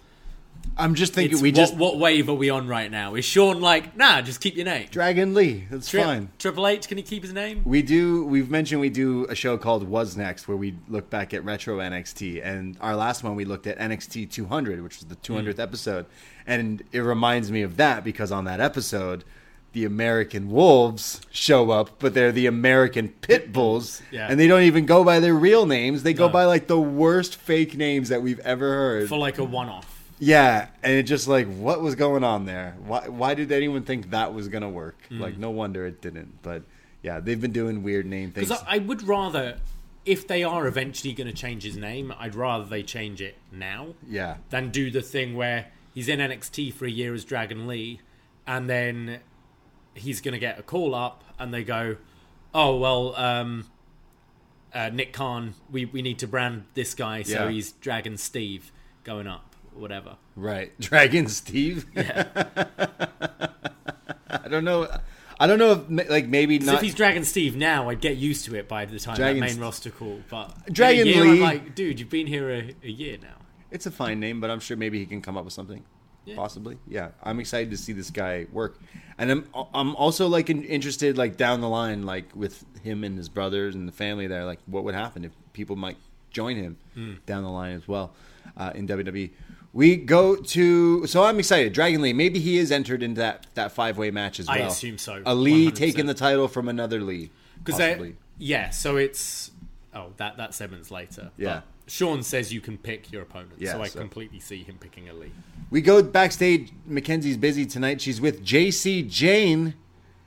[0.77, 1.77] I'm just thinking it's we what, just.
[1.77, 3.15] what wave are we on right now?
[3.15, 4.89] Is Shawn like, nah, just keep your name?
[4.91, 5.67] Dragon Lee.
[5.71, 6.31] That's Tri- fine.
[6.39, 7.61] Triple H, can he keep his name?
[7.67, 8.25] We do.
[8.25, 11.79] We've mentioned we do a show called Was Next, where we look back at retro
[11.79, 15.63] NXT, and our last one we looked at NXT 200, which was the 200th Mm.
[15.63, 16.07] episode,
[16.47, 19.25] and it reminds me of that because on that episode,
[19.73, 24.29] the American Wolves show up, but they're the American Pit Bulls, Yeah.
[24.31, 26.05] and they don't even go by their real names.
[26.05, 26.33] They go No.
[26.33, 29.09] by like the worst fake names that we've ever heard.
[29.11, 29.99] For like a one-off.
[30.21, 32.77] Yeah, and it just like what was going on there?
[32.87, 34.99] Why why did anyone think that was gonna work?
[35.11, 35.21] Mm.
[35.21, 36.43] Like no wonder it didn't.
[36.43, 36.63] But
[37.03, 38.49] yeah, they've been doing weird name things.
[38.49, 39.57] Because I, I would rather,
[40.05, 43.95] if they are eventually going to change his name, I'd rather they change it now
[44.07, 48.01] yeah, than do the thing where he's in NXT for a year as Dragon Lee,
[48.47, 49.21] and then
[49.95, 51.97] he's going to get a call up, and they go,
[52.55, 53.65] "Oh well, um,
[54.75, 57.51] uh, Nick Khan, we we need to brand this guy, so Yeah.
[57.51, 58.73] he's Dragon Steve
[59.05, 60.73] going up, whatever." right.
[60.81, 61.87] Dragon Steve.
[61.95, 62.27] Yeah.
[64.31, 64.89] I don't know.
[65.39, 66.77] I don't know if like maybe not.
[66.77, 69.41] if he's Dragon Steve now, I'd get used to it by the time Dragon that
[69.41, 70.21] main St- roster call.
[70.29, 73.37] But Dragon year, I'm like, dude, you've been here a, a year now.
[73.71, 75.85] It's a fine name, but I'm sure maybe he can come up with something.
[76.27, 76.37] Yeah.
[76.37, 77.09] Possibly, yeah.
[77.23, 78.79] I'm excited to see this guy work,
[79.17, 83.31] and I'm I'm also like interested like down the line, like with him and his
[83.31, 85.97] brothers and the family there, like what would happen if people might
[86.31, 87.15] join him Hmm.
[87.25, 88.13] down the line as well
[88.57, 89.31] uh, in WWE.
[89.73, 91.73] We go to so I'm excited.
[91.73, 94.57] Dragon Lee, maybe he is entered into that that five way match as well.
[94.57, 95.75] I assume so, A Lee 100%.
[95.75, 97.31] taking the title from another Lee,
[97.63, 99.53] Because yeah, so it's
[99.95, 101.31] oh that that segment's later.
[101.37, 101.61] Yeah.
[101.87, 104.77] But Shawn says you can pick your opponent, Yeah, so I so- completely see him
[104.79, 105.33] picking a Lee.
[105.71, 106.73] We go backstage.
[106.89, 108.01] McKenzie's busy tonight.
[108.01, 109.75] She's with Jacy Jayne,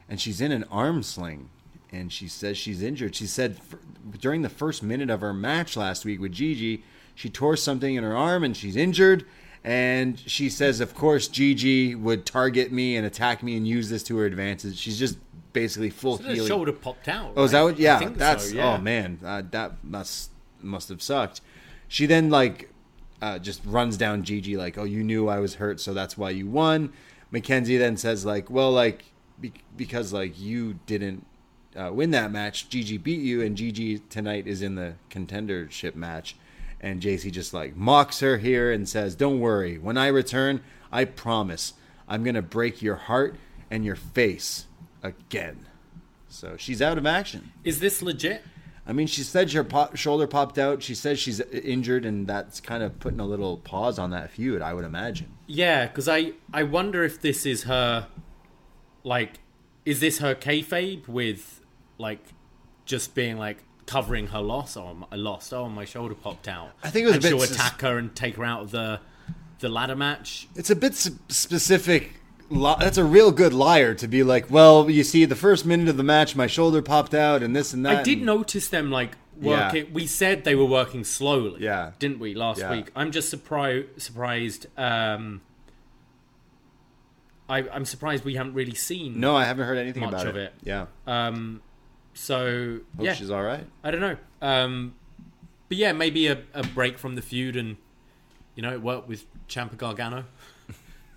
[0.07, 1.49] and she's in an arm sling.
[1.91, 3.13] And she says she's injured.
[3.13, 3.75] She said f
[4.19, 6.83] during the first minute of her match last week with Gigi,
[7.15, 9.25] she tore something in her arm and she's injured.
[9.63, 14.03] And she says, of course, Gigi would target me and attack me and use this
[14.03, 14.77] to her advantage.
[14.77, 15.17] She's just
[15.53, 16.47] basically full So the healing.
[16.49, 17.31] shoulder popped out.
[17.37, 17.79] Oh, is that what?
[17.79, 18.51] Yeah, think so, that's.
[18.51, 18.73] yeah.
[18.73, 21.39] Oh man, uh, that must must have sucked.
[21.87, 22.69] She then like
[23.21, 26.31] uh, just runs down Gigi like, "Oh, you knew I was hurt, so that's why
[26.31, 26.91] you won."
[27.31, 29.05] McKenzie then says like, "Well, like
[29.39, 31.25] be- because like you didn't
[31.73, 36.35] uh, win that match, Gigi beat you, and Gigi tonight is in the contendership match."
[36.83, 40.61] And Jacy just like mocks her here and says, "Don't worry, when I return,
[40.91, 41.73] I promise
[42.09, 43.37] I'm gonna break your heart
[43.71, 44.65] and your face
[45.01, 45.65] again."
[46.27, 47.51] So she's out of action.
[47.63, 48.43] Is this legit?
[48.85, 50.83] I mean, she said her pop, shoulder popped out.
[50.83, 54.61] She says she's injured, and that's kind of putting a little pause on that feud,
[54.61, 55.29] I would imagine.
[55.47, 58.07] Yeah, because I I wonder if this is her,
[59.05, 59.39] like,
[59.85, 61.61] is this her kayfabe with
[61.97, 62.19] like
[62.83, 64.75] just being like covering her loss?
[64.77, 65.53] Oh, I lost.
[65.53, 66.71] Oh, my shoulder popped out.
[66.83, 68.61] I think it was a and bit she'll sus- attack her and take her out
[68.61, 68.99] of the
[69.59, 70.47] the ladder match.
[70.55, 72.13] It's a bit specific.
[72.51, 75.95] That's a real good liar to be like, well, you see, the first minute of
[75.97, 77.97] the match, my shoulder popped out, and this and that.
[77.99, 79.67] I did and- notice them like Yeah.
[79.67, 79.93] working.
[79.93, 81.61] We said they were working slowly.
[81.63, 81.91] Yeah.
[81.97, 82.71] didn't we last Yeah.
[82.71, 82.91] week?
[82.95, 83.87] I'm just surprised.
[84.01, 84.67] Surprised.
[84.77, 85.41] Um,
[87.49, 89.19] I, I'm surprised we haven't really seen.
[89.19, 90.53] No, I haven't heard anything Much about of it.
[90.61, 90.67] it.
[90.67, 90.85] Yeah.
[91.07, 91.61] Um,
[92.13, 93.65] So Hope yeah, she's all right.
[93.83, 94.17] I don't know.
[94.41, 94.95] Um,
[95.67, 97.77] but yeah, maybe a, a break from the feud and
[98.55, 100.25] you know it worked with Ciampa Gargano.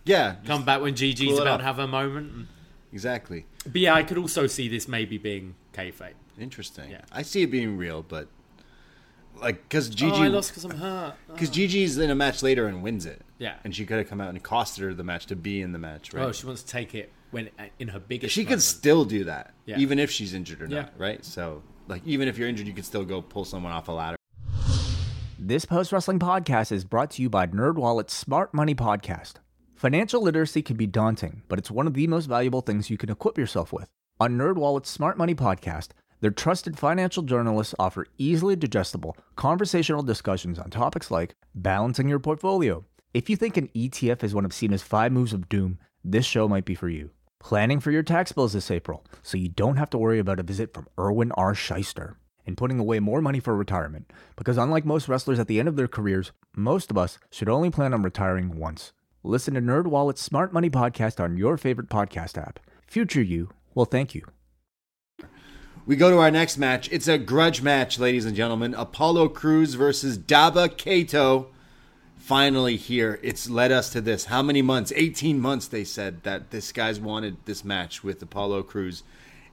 [0.07, 2.33] Yeah, Come back when Gigi's about to have a moment.
[2.33, 2.47] And,
[2.93, 3.45] exactly.
[3.65, 6.13] but yeah, I could also see this maybe being kayfabe.
[6.39, 6.91] Interesting.
[6.91, 7.01] Yeah.
[7.11, 8.29] I see it being real, but
[9.41, 11.15] like because oh, I Gigi, lost because I'm hurt.
[11.27, 13.21] because Gigi's in a match later and wins it.
[13.39, 13.57] Yeah.
[13.65, 15.79] and she could have come out and costed her the match to be in the
[15.79, 16.23] match, right?
[16.25, 18.35] Oh, she wants to take it when uh, in her biggest.
[18.35, 18.63] she could moment.
[18.63, 19.79] still do that, Yeah.
[19.79, 20.83] even if she's injured or Yeah.
[20.83, 21.25] not, right?
[21.25, 24.17] So, like, even if you're injured, you can still go pull someone off a ladder.
[25.39, 29.35] This post wrestling podcast is brought to you by NerdWallet's Smart Money Podcast.
[29.75, 33.11] Financial literacy can be daunting, but it's one of the most valuable things you can
[33.11, 33.89] equip yourself with.
[34.19, 35.89] On NerdWallet's Smart Money Podcast,
[36.21, 42.85] their trusted financial journalists offer easily digestible, conversational discussions on topics like balancing your portfolio.
[43.13, 46.49] If you think an ETF is one of Cena's five moves of doom, this show
[46.49, 47.11] might be for you.
[47.47, 50.43] Planning for your tax bills this April, so you don't have to worry about a
[50.43, 51.55] visit from Irwin R.
[51.55, 54.13] Schyster and putting away more money for retirement.
[54.35, 57.71] Because unlike most wrestlers at the end of their careers, most of us should only
[57.71, 58.93] plan on retiring once.
[59.23, 62.59] Listen to NerdWallet's Smart Money Podcast on your favorite podcast app.
[62.85, 64.25] Future you will thank you.
[65.87, 66.91] We go to our next match.
[66.91, 68.75] It's a grudge match, ladies and gentlemen.
[68.75, 71.53] Apollo Crews versus Dabba Kato.
[72.27, 73.21] Finally, here.
[73.23, 74.25] It's led us to this.
[74.25, 74.93] How many months?
[74.97, 79.05] 18 months, they said, that this guy's wanted this match with Apollo Crews.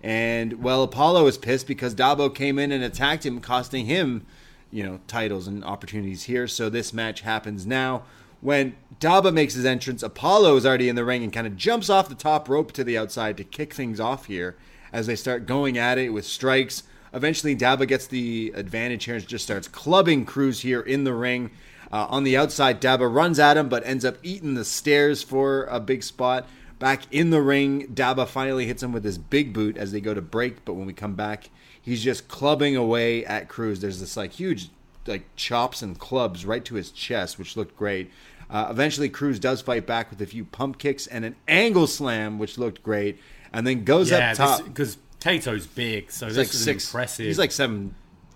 [0.01, 4.25] And, well, Apollo is pissed because Dabba came in and attacked him, costing him,
[4.71, 6.47] you know, titles and opportunities here.
[6.47, 8.05] So this match happens now.
[8.41, 11.91] When Dabba makes his entrance, Apollo is already in the ring and kind of jumps
[11.91, 14.55] off the top rope to the outside to kick things off here
[14.91, 16.81] as they start going at it with strikes.
[17.13, 21.51] Eventually, Dabba gets the advantage here and just starts clubbing Crews here in the ring.
[21.94, 25.65] Uh, on the outside, Dabba runs at him but ends up eating the stairs for
[25.65, 26.48] a big spot.
[26.80, 30.15] Back in the ring, Dabba finally hits him with his big boot as they go
[30.15, 30.65] to break.
[30.65, 33.80] But when we come back, he's just clubbing away at Crews.
[33.80, 34.70] There's this like huge
[35.06, 38.10] like chops and clubs right to his chest, which looked great.
[38.49, 42.40] Uh, eventually, Crews does fight back with a few pump kicks and an angle slam,
[42.40, 43.20] which looked great,
[43.53, 44.65] and then goes Yeah, up top.
[44.65, 46.88] because Kato's big, so He's this like is six.
[46.88, 47.26] impressive.
[47.28, 47.94] He's like seven,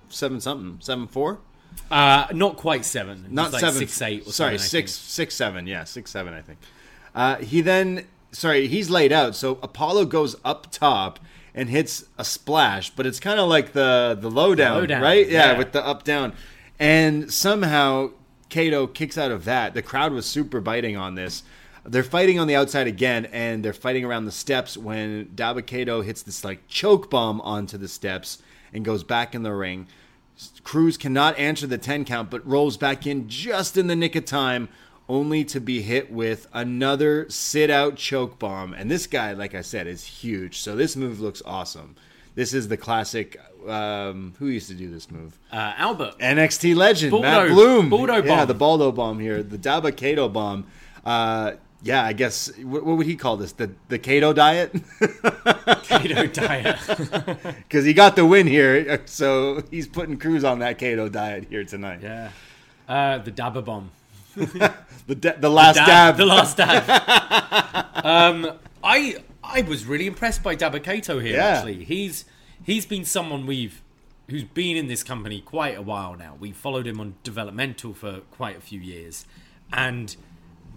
[0.10, 1.40] seven something, seven four.
[1.90, 3.80] Uh, not quite seven, Not like seven.
[3.80, 4.28] six eight.
[4.28, 4.94] Or sorry, I six,
[5.34, 5.68] seven.
[5.68, 6.34] Yeah, six, seven.
[6.34, 6.60] I think.
[7.16, 9.36] Uh, he then, sorry, he's laid out.
[9.36, 11.20] So Apollo goes up top
[11.56, 15.28] and hits a splash, but it's kind of like the the lowdown, Lowdown, right?
[15.28, 15.58] Yeah, yeah.
[15.58, 16.34] with the up down,
[16.78, 18.12] and somehow
[18.50, 19.74] Kato kicks out of that.
[19.74, 21.44] The crowd was super biting on this.
[21.84, 26.02] They're fighting on the outside again, and they're fighting around the steps when Dabba Kato
[26.02, 28.40] hits this like choke bomb onto the steps
[28.74, 29.88] and goes back in the ring.
[30.64, 34.26] Crews cannot answer the 10 count, but rolls back in just in the nick of
[34.26, 34.70] time,
[35.10, 38.74] only to be hit with another sit out choke bomb.
[38.74, 40.60] And this guy, like I said, is huge.
[40.60, 41.96] So this move looks awesome.
[42.36, 43.40] This is the classic.
[43.68, 45.38] Um, who used to do this move?
[45.52, 46.20] Uh, Albert.
[46.20, 47.90] NXT legend Baldo- Matt Bloom.
[47.90, 50.66] Baldo yeah, the Baldo bomb here, the Daba Kato bomb.
[51.04, 51.54] Uh,
[51.84, 53.52] yeah, I guess what, what would he call this?
[53.54, 54.74] The the Kato diet?
[55.84, 56.78] Kato diet.
[57.68, 61.64] Because he got the win here, so he's putting Crews on that Kato diet here
[61.64, 62.00] tonight.
[62.02, 62.32] yeah.
[62.88, 63.92] Uh, the dabber bomb.
[65.08, 66.18] The da- the last Dab- dab.
[66.18, 66.84] The last dab.
[68.06, 71.36] um, I I was really impressed by Dabba Kato here.
[71.38, 71.46] Yeah.
[71.48, 72.26] Actually, he's
[72.64, 73.82] he's been someone we've
[74.30, 76.36] who's been in this company quite a while now.
[76.38, 79.26] We followed him on developmental for quite a few years,
[79.72, 80.14] and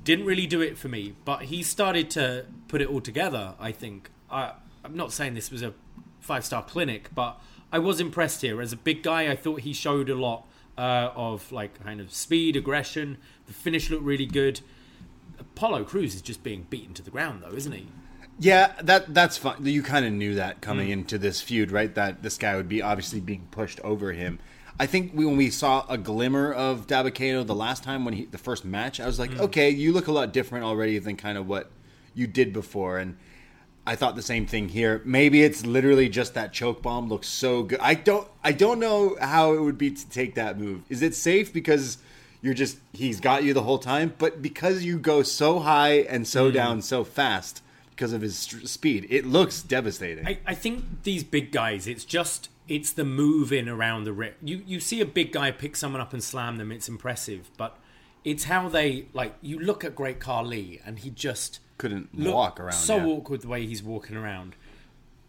[0.04, 1.14] didn't really do it for me.
[1.24, 3.54] But he started to put it all together.
[3.60, 4.10] I think.
[4.30, 4.52] I,
[4.84, 5.74] I'm not saying this was a
[6.20, 7.40] five star clinic, but
[7.72, 8.60] I was impressed here.
[8.60, 10.46] As a big guy, I thought he showed a lot
[10.78, 13.18] uh, of like kind of speed, aggression.
[13.46, 14.60] The finish looked really good.
[15.38, 17.86] Apollo Crews is just being beaten to the ground, though, isn't he?
[18.38, 19.64] Yeah, that that's fine.
[19.66, 20.92] You kind of knew that coming Mm.
[20.92, 21.94] into this feud, right?
[21.94, 24.38] That this guy would be obviously being pushed over him.
[24.80, 28.14] I think we, when we saw a glimmer of Dabba Kato the last time when
[28.14, 29.20] he the first match, I was Mm.
[29.20, 31.70] like, okay, you look a lot different already than kind of what
[32.14, 33.16] you did before, and
[33.86, 35.02] I thought the same thing here.
[35.04, 37.78] Maybe it's literally just that choke bomb looks so good.
[37.80, 40.82] I don't I don't know how it would be to take that move.
[40.88, 41.98] Is it safe because
[42.42, 46.26] you're just he's got you the whole time, but because you go so high and
[46.26, 50.26] so down so fast because of his st- speed, it looks devastating.
[50.26, 54.32] I, I think these big guys, it's just it's the move in around the ring.
[54.42, 57.76] You you see a big guy pick someone up and slam them, it's impressive, but
[58.24, 59.34] it's how they like.
[59.42, 62.72] You look at Great Khali, and he just Couldn't walk around.
[62.72, 63.06] So yeah.
[63.06, 64.54] awkward the way he's walking around.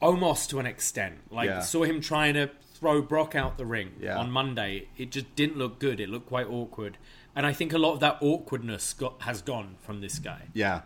[0.01, 1.15] Almost to an extent.
[1.31, 1.59] Like Yeah.
[1.61, 4.17] saw him trying to throw Brock out the ring Yeah.
[4.17, 4.87] on Monday.
[4.97, 5.99] It just didn't look good.
[5.99, 6.97] It looked quite awkward.
[7.35, 10.47] And I think a lot of that awkwardness got has gone from this guy.
[10.53, 10.81] Yeah.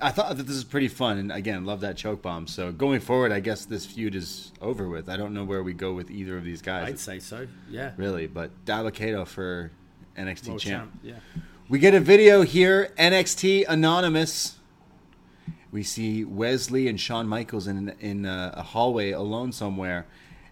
[0.00, 2.46] I thought that this is pretty fun, and again, love that choke bomb.
[2.46, 5.08] So going forward, I guess this feud is over with.
[5.08, 7.46] I don't know where we go with either of these guys, I'd say so.
[7.70, 7.92] Yeah.
[7.96, 8.26] really.
[8.26, 9.70] But Dabba-Kato for
[10.16, 10.60] NXT champ.
[10.60, 10.92] champ.
[11.02, 11.14] Yeah.
[11.68, 14.56] We get a video here, NXT Anonymous.
[15.70, 20.06] We see Wes Lee and Shawn Michaels in in a, a hallway alone somewhere,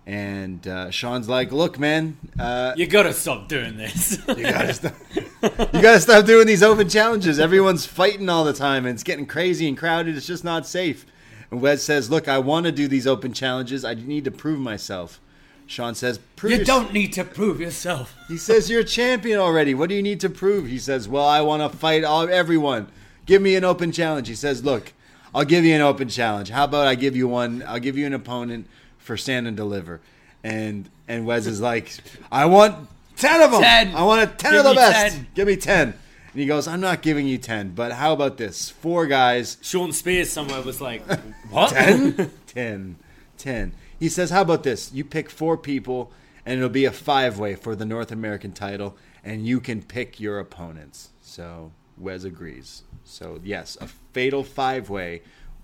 [0.06, 4.18] and uh, Shawn's like, "Look, man, uh, You gotta stop doing this.
[4.28, 4.94] you gotta stop.
[5.12, 7.38] you gotta stop doing these open challenges.
[7.38, 10.16] Everyone's fighting all the time, and it's getting crazy and crowded.
[10.16, 11.06] It's just not safe."
[11.50, 13.84] And Wes says, "Look, I want to do these open challenges.
[13.84, 15.20] I need to prove myself."
[15.66, 18.14] Shawn says, "Prove you don't need to prove yourself.
[18.28, 19.72] he says, "You're a champion already.
[19.72, 22.88] What do you need to prove?" He says, "Well, I want to fight all everyone.
[23.24, 24.92] Give me an open challenge." He says, "Look,
[25.34, 26.50] I'll give you an open challenge.
[26.50, 27.62] How about I give you one?
[27.66, 28.66] I'll give you an opponent
[29.02, 30.00] for stand and deliver."
[30.42, 31.92] And and Wes is like,
[32.30, 33.62] "I want ten of them.
[33.62, 33.94] 10.
[33.94, 35.16] I want a ten Give of the me best.
[35.16, 35.88] 10." Give me ten.
[35.88, 38.70] And he goes, "I'm not giving you ten, but how about this?
[38.70, 41.02] Four guys, Shawn Spears somewhere was like,
[41.50, 41.70] what?
[41.70, 42.30] 10?
[42.46, 42.96] 10.
[43.38, 43.72] 10.
[43.98, 44.92] He says, How about this?
[44.92, 46.10] You pick four people,
[46.46, 50.18] and it'll be a five way for the North American title, and you can pick
[50.18, 51.10] your opponents.
[51.20, 52.82] So Wes agrees.
[53.04, 55.22] So, yes, a fatal five way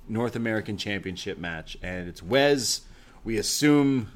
[0.08, 1.76] North American Championship match.
[1.82, 2.82] And it's Wes.
[3.28, 4.08] We assume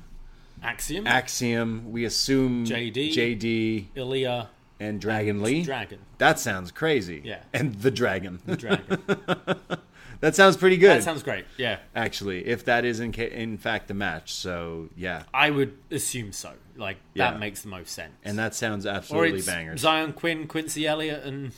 [0.62, 1.92] Axiom, Axiom.
[1.92, 3.12] We assume JD.
[3.12, 4.46] JD Ilja,
[4.80, 5.64] and Dragon Lee.
[5.64, 7.20] Dragon, that sounds crazy.
[7.22, 7.40] Yeah.
[7.52, 8.40] And the Dragon.
[8.46, 9.02] The Dragon.
[10.20, 10.96] that sounds pretty good.
[10.96, 11.44] that sounds great.
[11.58, 14.32] Yeah, actually, if that is in, ca- in fact the match.
[14.32, 16.54] So yeah, I would assume so.
[16.78, 17.32] Like Yeah.
[17.32, 18.14] that makes the most sense.
[18.24, 19.80] and that sounds absolutely bangers.
[19.82, 21.52] Zion Quinn, Quincy Elliott, and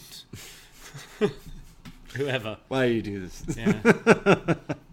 [2.15, 2.59] whoever.
[2.67, 3.45] Why do you do this?
[3.57, 4.55] Yeah.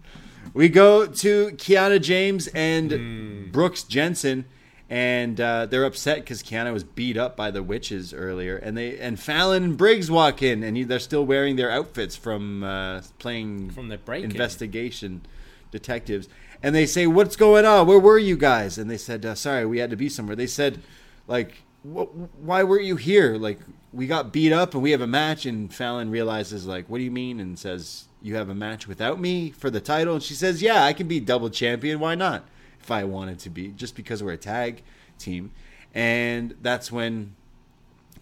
[0.54, 3.50] We go to Kiana James and Hmm.
[3.50, 4.44] Brooks Jensen,
[4.90, 8.98] and uh, they're upset because Kiana was beat up by the witches earlier, and they
[8.98, 13.00] and Fallon and Briggs walk in, and he, they're still wearing their outfits from uh,
[13.18, 14.30] playing From their break-in.
[14.30, 15.22] investigation
[15.70, 16.28] detectives,
[16.62, 17.86] and they say, "What's going on?
[17.86, 20.46] Where were you guys?" And they said, uh, "Sorry, we had to be somewhere." They
[20.46, 20.80] said,
[21.26, 23.36] "Like, why weren't you here?
[23.36, 23.58] Like,
[23.92, 27.04] we got beat up and we have a match." And Fallon realizes, like, "What do
[27.04, 30.34] you mean?" And says, "You have a match without me for the title." And she
[30.34, 32.00] says, "Yeah, I can be double champion.
[32.00, 32.44] Why not?
[32.80, 34.82] If I wanted to be, just because we're a tag
[35.18, 35.50] team."
[35.94, 37.34] And that's when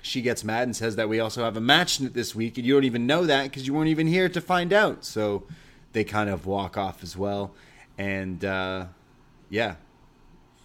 [0.03, 2.74] she gets mad and says that we also have a match this week, and you
[2.74, 5.05] don't even know that because you weren't even here to find out.
[5.05, 5.45] So
[5.93, 7.53] they kind of walk off as well,
[7.99, 8.87] and uh,
[9.49, 9.77] yeah.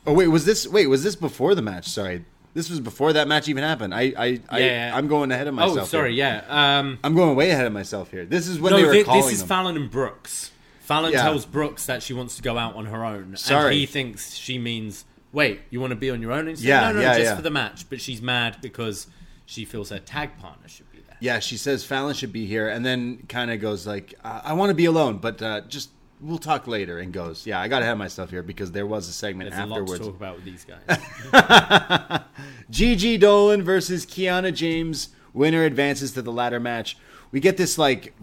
[0.08, 1.88] Oh wait, was this wait was this before the match?
[1.88, 3.94] Sorry, this was before that match even happened.
[3.94, 4.92] I I, I Yeah.
[4.96, 5.78] I'm going ahead of myself.
[5.82, 6.16] oh, sorry.
[6.16, 6.44] here.
[6.48, 6.80] Yeah.
[6.80, 8.26] Um, I'm going way ahead of myself here.
[8.26, 9.48] This is when no, they were thi- calling this is them.
[9.50, 10.50] Fallon and Brooks.
[10.80, 11.22] Fallon Yeah.
[11.22, 13.66] tells Brooks that she wants to go out on her own, Sorry.
[13.66, 16.82] and he thinks she means, "Wait, you want to be on your own?" And Yeah,
[16.88, 17.86] like, no, no, yeah, just for the match.
[17.90, 19.08] But she's mad because
[19.46, 21.18] she feels her tag partner should be there.
[21.20, 24.54] yeah, she says Fallon should be here, and then kind of goes like, "I, I
[24.54, 25.90] want to be alone, but uh, just
[26.26, 29.08] we'll talk later." And goes, "Yeah, I got to have myself here because there was
[29.08, 32.22] a segment There's afterwards." a lot to talk about with these guys.
[32.70, 35.10] Gigi Dolin versus Kiana James.
[35.34, 36.98] Winner advances to the ladder match.
[37.32, 38.14] We get this like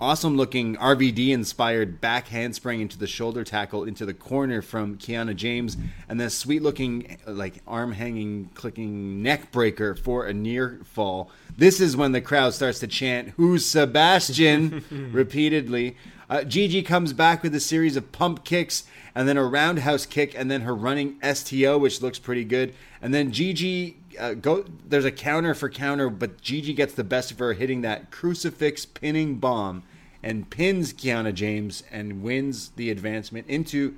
[0.00, 5.34] awesome looking RVD inspired back handspring into the shoulder tackle into the corner from Kiana
[5.34, 5.76] James,
[6.08, 11.30] and then sweet looking like arm hanging clicking neck breaker for a near fall.
[11.56, 15.96] This is when the crowd starts to chant "Who's Sebastian?" repeatedly.
[16.28, 18.84] Uh, Gigi comes back with a series of pump kicks
[19.14, 22.74] and then a roundhouse kick and then her running STO, which looks pretty good.
[23.00, 24.64] And then Gigi uh, go.
[24.88, 28.84] There's a counter for counter, but Gigi gets the best of her, hitting that crucifix
[28.84, 29.84] pinning bomb
[30.22, 33.94] and pins Kiana James and wins the advancement into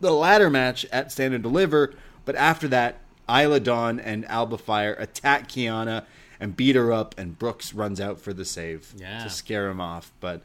[0.00, 1.94] the ladder match at Stand and Deliver.
[2.24, 2.98] But after that,
[3.28, 6.04] Isla Dawn and Alba Fyre attack Kiana
[6.40, 9.22] and beat her up, and Brooks runs out for the save Yeah.
[9.22, 10.12] to scare him off.
[10.20, 10.42] But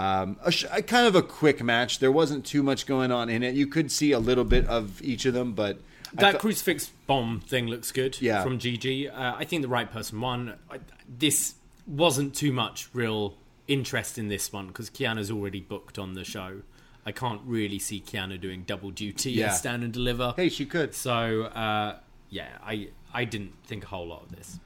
[0.00, 1.98] um, a, sh- a kind of a quick match.
[1.98, 3.54] There wasn't too much going on in it.
[3.54, 5.80] You could see a little bit of each of them, but
[6.14, 8.20] that crucifix bomb thing looks good.
[8.20, 8.42] Yeah.
[8.42, 10.54] From Gigi, uh, I think the right person won.
[10.70, 10.78] I,
[11.08, 11.54] this
[11.86, 13.34] wasn't too much real
[13.68, 16.62] interest in this one because Kiana's already booked on the show.
[17.06, 19.50] I can't really see Kiana doing double duty Yeah.
[19.52, 20.34] stand and deliver.
[20.36, 20.94] hey, she could.
[20.94, 21.96] So uh,
[22.28, 24.58] yeah, I I didn't think a whole lot of this.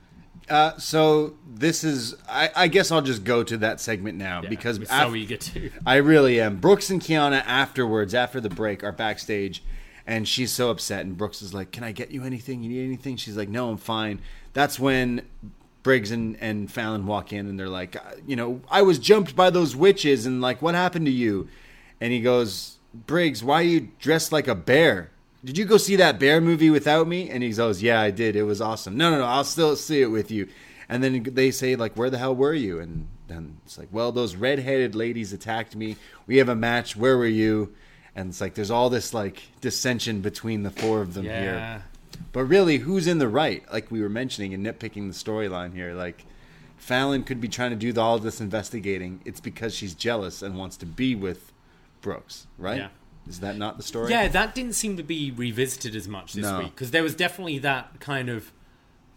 [0.49, 2.15] Uh, so this is.
[2.29, 5.15] I, I guess I'll just go to that segment now Yeah, because I'm af- so
[5.15, 5.71] eager to.
[5.85, 6.57] I really am.
[6.57, 9.63] Brooks and Kiana afterwards, after the break, are backstage,
[10.05, 11.05] and she's so upset.
[11.05, 12.61] And Brooks is like, "Can I get you anything?
[12.61, 14.21] You need anything?" She's like, "No, I'm fine."
[14.53, 15.23] That's when
[15.81, 19.35] Briggs and, and Fallon walk in, and they're like, uh, "You know, I was jumped
[19.35, 21.47] by those witches, and like, what happened to you?"
[21.99, 25.09] And he goes, "Briggs, why are you dressed like a bear?"
[25.45, 27.29] Did you go see that bear movie without me?
[27.29, 28.35] And he goes, "Yeah, I did.
[28.35, 29.25] It was awesome." No, no, no.
[29.25, 30.47] I'll still see it with you.
[30.89, 34.11] And then they say, like, "Where the hell were you?" And then it's like, well,
[34.11, 35.95] those redheaded ladies attacked me.
[36.27, 36.95] We have a match.
[36.95, 37.73] Where were you?
[38.15, 41.41] And it's like there's all this like dissension between the four of them Yeah.
[41.41, 41.83] here.
[42.31, 43.63] But really, who's in the right?
[43.73, 45.93] Like we were mentioning and nitpicking the storyline here.
[45.93, 46.25] Like
[46.77, 49.21] Fallon could be trying to do all this investigating.
[49.25, 51.51] It's because she's jealous and wants to be with
[52.01, 52.77] Brooks, right?
[52.77, 52.87] Yeah.
[53.27, 54.11] Is that not the story?
[54.11, 56.59] Yeah, that didn't seem to be revisited as much this No.
[56.59, 58.51] week because there was definitely that kind of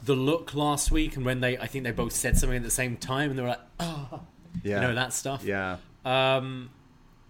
[0.04, 2.70] the look last week, and when they, I think they both said something at the
[2.70, 4.20] same time, and they were like, oh,
[4.62, 4.76] yeah.
[4.76, 5.44] you know, that stuff.
[5.44, 5.76] Yeah.
[6.04, 6.70] Um,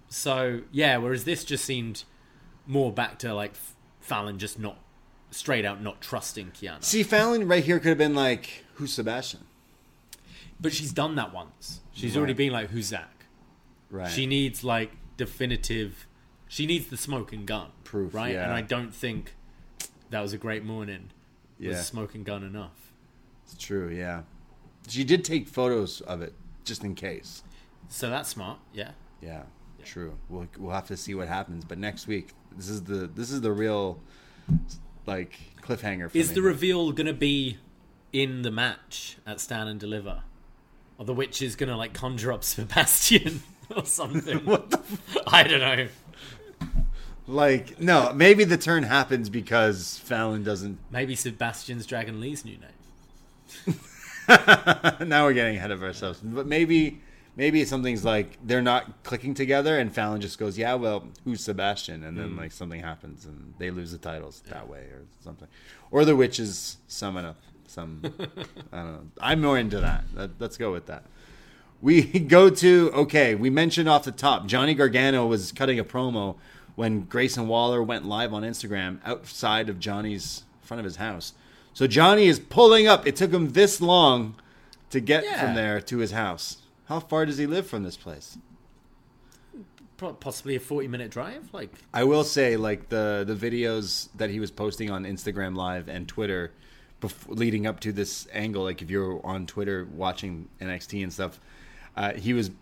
[0.09, 2.05] so yeah, whereas this just seemed
[2.67, 3.55] more back to like
[4.01, 4.79] Fallon just not
[5.31, 9.41] straight out not trusting Kiana, See, Fallon right here could have been like, "Who's Sebastian?"
[10.61, 11.81] but she's done that once.
[11.93, 12.19] She's Right.
[12.19, 13.25] already been like, "Who's Zach?"
[13.91, 14.11] Right.
[14.11, 16.07] She needs like definitive.
[16.49, 18.33] She needs the smoking gun Proof, right?
[18.33, 18.45] yeah.
[18.45, 19.35] And I don't think
[20.11, 21.11] that was a great morning.
[21.59, 22.93] yeah, Was smoking gun enough?
[23.45, 23.89] it's true.
[23.89, 24.23] Yeah,
[24.89, 26.35] she did take photos of it
[26.65, 27.43] just in case.
[27.89, 28.59] So that's smart.
[28.75, 28.91] Yeah.
[29.23, 29.43] Yeah,
[29.85, 30.19] true.
[30.29, 31.65] We'll we'll have to see what happens.
[31.65, 34.01] But next week, this is the this is the real
[35.07, 36.11] like cliffhanger.
[36.11, 36.35] For Is me.
[36.37, 37.59] the reveal gonna be
[38.13, 40.23] in the match at Stand and Deliver,
[40.99, 43.43] or the witch is gonna like conjure up Sebastian
[43.75, 44.39] or something?
[44.45, 44.81] what the?
[45.27, 45.89] I don't know.
[47.29, 48.13] Like no?
[48.15, 50.79] Maybe the turn happens because Fallon doesn't.
[50.91, 53.79] Maybe Sebastian's Dragon Lee's new name.
[55.09, 56.21] now we're getting ahead of ourselves.
[56.23, 57.01] But maybe
[57.37, 62.03] maybe something's like they're not clicking together, and Fallon just goes, "Yeah, well, who's Sebastian?"
[62.03, 62.39] And then hmm.
[62.39, 65.49] like something happens, and they lose the titles that way, or something.
[65.91, 67.37] Or the witches summon up
[67.67, 68.01] some.
[68.73, 69.07] I don't know.
[69.21, 70.05] I'm more into that.
[70.15, 71.05] Let, let's go with that.
[71.81, 73.35] We go to okay.
[73.35, 76.37] We mentioned off the top, Johnny Gargano was cutting a promo
[76.79, 81.33] when Grayson Waller went live on Instagram outside of Johnny's front of his house.
[81.75, 83.05] So Johnny is pulling up.
[83.05, 84.37] It took him this long
[84.91, 85.41] to get Yeah.
[85.45, 86.59] from there to his house.
[86.85, 88.39] How far does he live from this place?
[90.21, 91.49] Possibly a forty-minute drive.
[91.53, 95.89] Like I will say, like the the videos that he was posting on Instagram Live
[95.89, 96.53] and Twitter,
[97.01, 98.63] before, leading up to this angle.
[98.63, 101.41] Like if you're on Twitter watching NXT and stuff,
[101.97, 102.53] uh, he was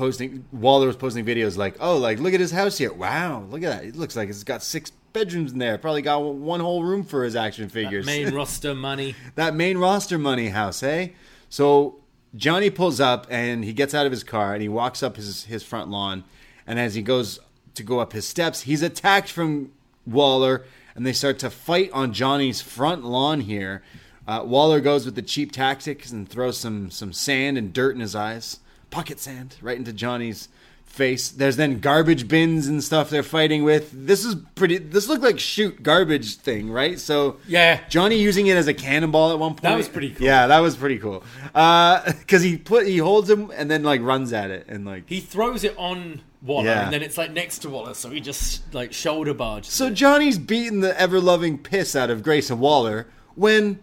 [0.00, 0.46] posting.
[0.50, 2.90] Waller was posting videos like, "Oh, like look at his house here.
[2.92, 3.84] Wow, look at that.
[3.84, 5.76] It looks like it's got six bedrooms in there.
[5.76, 8.06] Probably got one whole room for his action figures.
[8.06, 9.14] main roster money.
[9.34, 11.08] that main roster money house, eh?
[11.50, 11.96] So
[12.34, 15.44] Johnny pulls up and he gets out of his car and he walks up his
[15.44, 16.24] his front lawn,
[16.66, 17.38] and as he goes
[17.74, 19.70] to go up his steps, he's attacked from
[20.06, 20.64] Waller,
[20.94, 23.82] and they start to fight on Johnny's front lawn here.
[24.26, 28.00] Uh, Waller goes with the cheap tactics and throws some some sand and dirt in
[28.00, 28.60] his eyes,
[28.90, 30.48] pocket sand, right into Johnny's
[30.84, 31.30] face.
[31.30, 33.90] There's then garbage bins and stuff they're fighting with.
[34.06, 34.78] This is pretty.
[34.78, 36.98] This looked like shoot garbage thing, right?
[36.98, 37.80] So Yeah.
[37.88, 39.62] Johnny using it as a cannonball at one point.
[39.62, 40.26] That was pretty cool.
[40.26, 41.22] Yeah, that was pretty cool.
[41.54, 45.04] Uh, because he put he holds him and then like runs at it and like.
[45.08, 46.84] He throws it on Waller, Yeah.
[46.84, 49.72] and then it's like next to Waller, so he just like shoulder barges.
[49.72, 49.94] so it.
[49.94, 53.06] Johnny's beating the ever loving piss out of Grayson Waller
[53.36, 53.78] when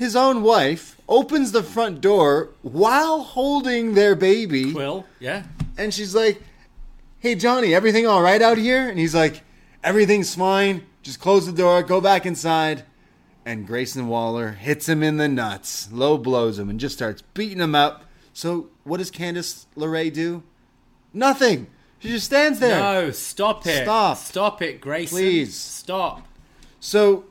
[0.00, 5.42] his own wife opens the front door while holding their baby, Quill, yeah.
[5.76, 6.40] and she's like,
[7.18, 9.42] "Hey Johnny, everything all right out here?" And he's like,
[9.84, 10.86] "Everything's fine.
[11.02, 12.84] Just close the door, go back inside."
[13.44, 17.60] And Grayson Waller hits him in the nuts, low blows him, and just starts beating
[17.60, 18.04] him up.
[18.32, 20.42] So what does Candice LeRae do?
[21.12, 21.66] Nothing.
[21.98, 22.80] She just stands there.
[22.80, 23.82] No, stop it.
[23.82, 24.16] Stop.
[24.16, 25.18] Stop it, Grayson.
[25.18, 25.54] Please.
[25.54, 26.26] Stop.
[26.80, 27.26] So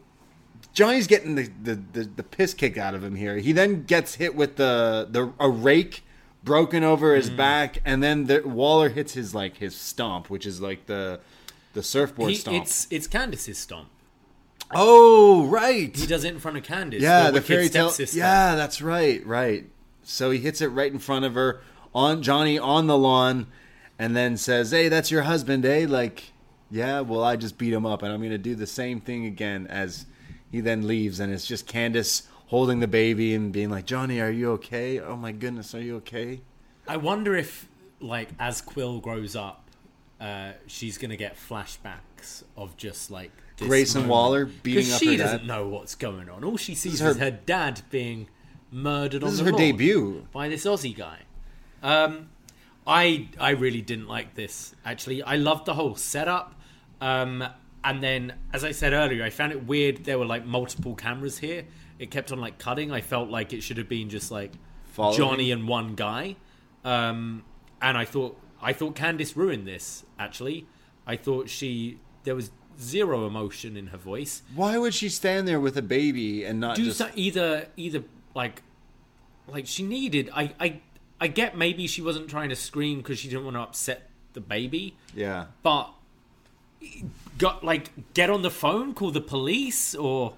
[0.80, 3.36] Johnny's getting the, the, the, the piss kick out of him here.
[3.38, 6.04] He then gets hit with the, the a rake
[6.42, 7.18] broken over Mm.
[7.18, 11.20] his back, and then the, Waller hits his like his stomp, which is like the
[11.74, 12.56] the surfboard He, stomp.
[12.64, 13.90] it's it's Candice's stomp.
[14.74, 17.02] oh right, He does it in front of Candace.
[17.02, 17.90] yeah, the, the fairy tale.
[17.90, 18.18] stepsister.
[18.20, 19.66] Yeah, that's right, right.
[20.04, 21.62] So he hits it right in front of her
[21.94, 23.48] on Johnny on the lawn,
[23.98, 26.32] and then says, "Hey, that's your husband, eh?" Like,
[26.72, 27.02] yeah.
[27.02, 29.68] Well, I just beat him up, and I'm going to do the same thing again.
[29.68, 30.06] As
[30.52, 34.32] he then leaves, and it's just Candice holding the baby and being like, "Johnny, are
[34.32, 35.00] you okay?
[35.00, 36.42] Oh my goodness, are you okay?"
[36.88, 37.68] I wonder if,
[38.00, 39.70] like, as Quill grows up,
[40.20, 44.12] uh, she's gonna get flashbacks of just like Grayson moment.
[44.12, 46.44] Waller beating up she her doesn't know what's going on.
[46.44, 48.28] All she sees is is her- her, dad being
[48.72, 50.26] murdered on This is the her debut.
[50.32, 51.20] by this Aussie guy.
[51.84, 52.30] Um,
[52.88, 54.74] I I really didn't like this.
[54.84, 56.56] Actually, I loved the whole setup.
[57.02, 57.44] Um,
[57.84, 60.04] and then, as I said earlier, I found it weird.
[60.06, 61.66] There were like multiple cameras here.
[61.98, 62.92] It kept on like cutting.
[62.92, 64.52] I felt like it should have been just like
[64.94, 65.18] Following.
[65.18, 66.36] Johnny and one guy.
[66.84, 67.44] Um,
[67.82, 70.04] and I thought I thought Candice ruined this.
[70.18, 70.66] Actually,
[71.06, 74.42] I thought she there was zero emotion in her voice.
[74.56, 76.98] Why would she stand there with a baby and not Do just?
[76.98, 78.04] so, either either
[78.36, 78.62] like
[79.48, 80.30] like she needed.
[80.34, 80.82] I I
[81.20, 84.42] I get maybe she wasn't trying to scream because she didn't want to upset the
[84.42, 85.48] baby, Yeah.
[85.64, 85.92] but
[87.38, 90.34] got like get on the phone, call the police, or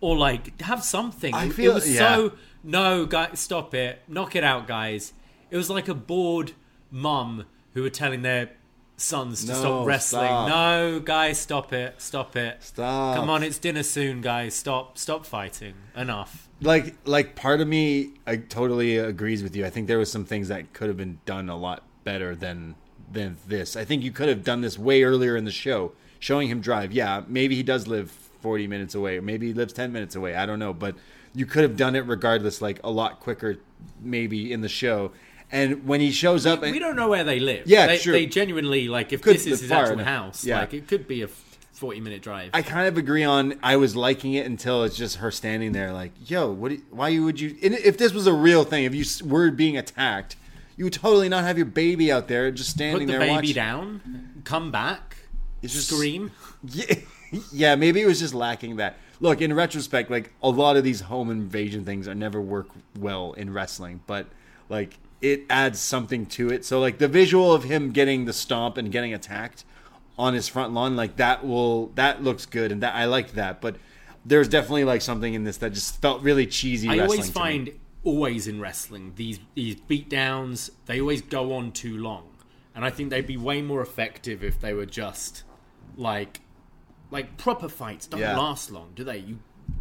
[0.00, 1.34] or like have something.
[1.34, 2.14] I It- feel- it was yeah.
[2.16, 2.32] so
[2.64, 5.12] no, guys, stop it, knock it out, guys.
[5.50, 6.52] It was like a bored
[6.90, 7.44] mum
[7.74, 8.50] who were telling their
[8.96, 10.26] sons to No, stop wrestling.
[10.26, 10.48] stop.
[10.48, 12.62] No, guys, stop it, stop it.
[12.62, 13.16] Stop.
[13.16, 14.54] Come on, it's dinner soon, guys.
[14.54, 15.74] Stop, stop fighting.
[15.96, 16.48] Enough.
[16.60, 19.66] like like part of me I totally agrees with you.
[19.66, 22.76] I think there was some things that could have been done a lot better than
[23.12, 23.76] than this.
[23.76, 26.92] I think you could have done this way earlier in the show, showing him drive.
[26.92, 30.34] Yeah, maybe he does live 40 minutes away, or maybe he lives 10 minutes away.
[30.34, 30.96] I don't know, but
[31.34, 33.58] you could have done it regardless like a lot quicker
[34.00, 35.12] maybe in the show.
[35.50, 37.66] And when he shows up and We don't know where they live.
[37.66, 38.12] Yeah, they, sure.
[38.12, 40.06] they genuinely like if Could this is his actual enough.
[40.06, 40.44] house.
[40.44, 40.60] Yeah.
[40.60, 41.28] Like it could be a
[41.72, 42.50] forty-minute drive.
[42.54, 43.58] I kind of agree on.
[43.62, 46.70] I was liking it until it's just her standing there, like, "Yo, what?
[46.72, 47.54] You, why would you?
[47.62, 50.36] And if this was a real thing, if you were being attacked,
[50.76, 53.32] you would totally not have your baby out there just standing Put the there baby
[53.32, 53.54] watching.
[53.54, 55.16] down, come back,
[55.62, 56.30] It's just- scream.
[56.64, 56.94] Yeah,
[57.52, 58.96] yeah, maybe it was just lacking that.
[59.18, 62.68] Look, in retrospect, like a lot of these home invasion things are never work
[62.98, 64.26] well in wrestling, but
[64.68, 66.64] like it adds something to it.
[66.64, 69.64] So like the visual of him getting the stomp and getting attacked
[70.18, 73.60] on his front lawn, like that will that looks good, and that I liked that.
[73.60, 73.76] But
[74.26, 76.88] there's definitely like something in this that just felt really cheesy.
[76.88, 77.70] I always find
[78.04, 82.28] always in wrestling these these beatdowns they always go on too long,
[82.74, 85.44] and I think they'd be way more effective if they were just
[85.96, 86.40] like
[87.10, 88.36] like proper fights don't Yeah.
[88.38, 89.18] last long, do they?
[89.18, 89.38] You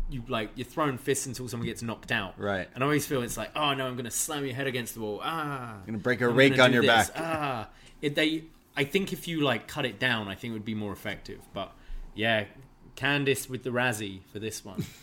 [0.09, 2.67] you like you're throwing fists until someone gets knocked out, Right.
[2.75, 4.99] And I always feel it's like, oh no, I'm gonna slam your head against the
[5.01, 5.21] wall.
[5.23, 7.09] Ah, Gonna break a I'm rake on your this.
[7.09, 7.17] back.
[7.17, 7.69] Ah,
[8.01, 8.43] it, they.
[8.75, 11.39] I think if you like cut it down, I think it would be more effective.
[11.53, 11.71] But
[12.15, 12.45] yeah,
[12.95, 14.85] Candice with the Razzie for this one.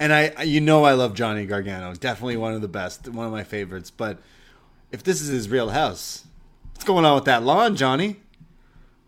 [0.00, 1.94] And I, you know, I love Johnny Gargano.
[1.94, 3.90] Definitely one of the best, one of my favorites.
[3.90, 4.18] But
[4.90, 6.24] if this is his real house,
[6.72, 8.16] what's going on with that lawn, Johnny?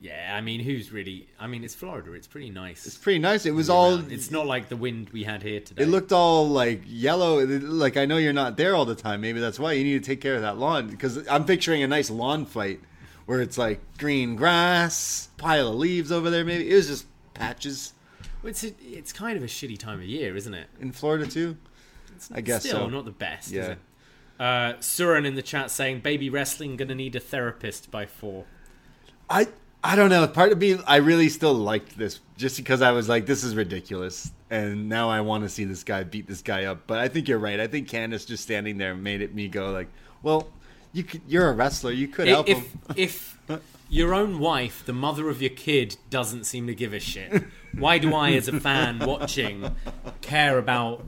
[0.03, 1.29] Yeah, I mean, who's really?
[1.41, 2.13] I mean, it's Florida.
[2.13, 2.87] It's pretty nice.
[2.87, 3.47] It's pretty nice.
[3.47, 4.01] It was all.
[4.11, 5.85] It's not like the wind we had here today.
[5.85, 7.47] It looked all like yellow.
[7.47, 9.21] Like I know you're not there all the time.
[9.21, 10.89] Maybe that's why you need to take care of that lawn.
[10.89, 12.81] Because I'm picturing a nice lawn fight
[13.27, 16.45] where it's like green grass, pile of leaves over there.
[16.45, 17.93] Maybe it was just patches
[18.45, 20.69] It's a, it's kind of a shitty time of year, isn't it?
[20.81, 21.57] in Florida too.
[22.33, 22.89] I guess Still so.
[22.89, 23.51] not the best.
[23.51, 23.63] Yeah.
[23.63, 23.79] Is it?
[24.39, 28.45] Uh, Suran in the chat saying, "Baby wrestling gonna need a therapist by four.
[29.31, 29.49] I
[29.85, 30.27] I don't know.
[30.29, 33.57] Part of me, I really still liked this just because I was like, this is
[33.57, 36.87] ridiculous, and now I want to see this guy beat this guy up.
[36.87, 37.59] But I think you're right.
[37.59, 39.89] I think Candice just standing there made it me go like,
[40.23, 40.49] well,
[40.93, 41.91] you could, you're a wrestler.
[41.93, 42.81] You could help if him.
[42.97, 43.39] if
[43.93, 47.45] your own wife, the mother of your kid, doesn't seem to give a shit,
[47.77, 49.77] why do I, as a fan watching,
[50.23, 51.05] care about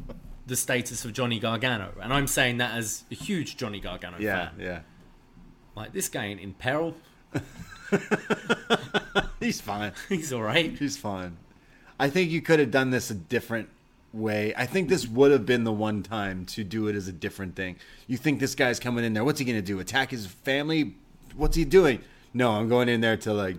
[0.47, 1.93] the status of Johnny Gargano?
[2.03, 4.61] And I'm saying that as a huge Johnny Gargano Yeah, fan.
[4.61, 4.81] yeah.
[5.75, 6.95] Like this guy ain't in peril.
[9.41, 9.93] He's fine.
[10.09, 10.77] He's all right.
[10.79, 11.39] He's fine.
[11.99, 13.71] I think you could have done this a different
[14.13, 14.53] way.
[14.57, 17.57] I think this would have been the one time to do it as a different
[17.57, 17.77] thing.
[18.07, 19.25] You think this guy's coming in there?
[19.25, 19.81] What's he gonna do?
[19.81, 20.95] Attack his family?
[21.35, 22.01] What's he doing?
[22.35, 23.57] No, I'm going in there to like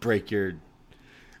[0.00, 0.54] break your.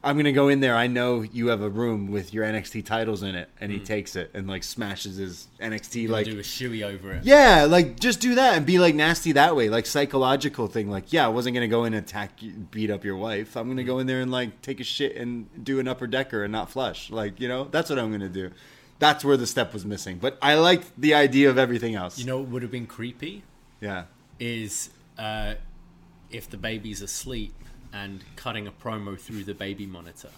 [0.04, 0.74] I'm gonna go in there.
[0.74, 4.16] I know you have a room with your NXT titles in it, and he takes
[4.16, 7.24] it and like smashes his NXT like do a shoey over it.
[7.24, 10.90] yeah, like just do that and be like nasty that way, like psychological thing.
[10.90, 13.54] Like, yeah, I wasn't gonna go in and attack, you, beat up your wife.
[13.56, 16.42] I'm gonna go in there and like take a shit and do an upper decker
[16.42, 17.10] and not flush.
[17.10, 18.50] Like, you know, that's what I'm gonna do.
[18.98, 20.18] That's where the step was missing.
[20.18, 22.18] But I liked the idea of everything else.
[22.18, 23.44] You know what would have been creepy
[23.80, 24.04] yeah,
[24.40, 25.54] is uh,
[26.32, 27.54] if the baby's asleep
[27.92, 30.30] and cutting a promo through the baby monitor.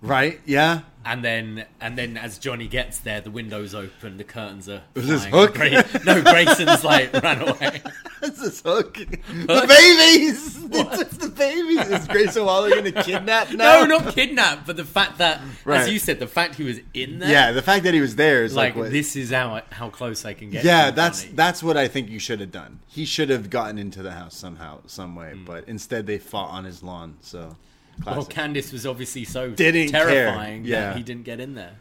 [0.00, 0.40] right?
[0.44, 4.82] Yeah, And then, and then, as Johnny gets there, the windows open, the curtains are.
[4.94, 5.24] Was this.
[5.24, 5.54] Hook?
[5.54, 7.82] Gra- no, Grayson's like ran away.
[8.20, 8.94] that's this hook.
[8.94, 10.55] The babies.
[10.92, 11.86] It's, it's the babies.
[11.88, 13.84] Is Grayson Waller gonna kidnap now?
[13.84, 15.80] No, not kidnap, but the fact that, Right.
[15.80, 17.30] as you said, the fact he was in there.
[17.30, 19.90] Yeah, the fact that he was there is like, like, what, this is how how
[19.90, 20.64] close I can get.
[20.64, 22.80] Yeah, to that's that's what I think you should have done.
[22.86, 25.44] He should have gotten into the house somehow, some way, Hmm.
[25.44, 27.16] but instead they fought on his lawn.
[27.20, 27.56] So,
[28.04, 28.24] Well.
[28.26, 30.06] Candice was obviously so Didn't care.
[30.06, 30.80] terrifying Yeah.
[30.90, 31.72] that he didn't get in there.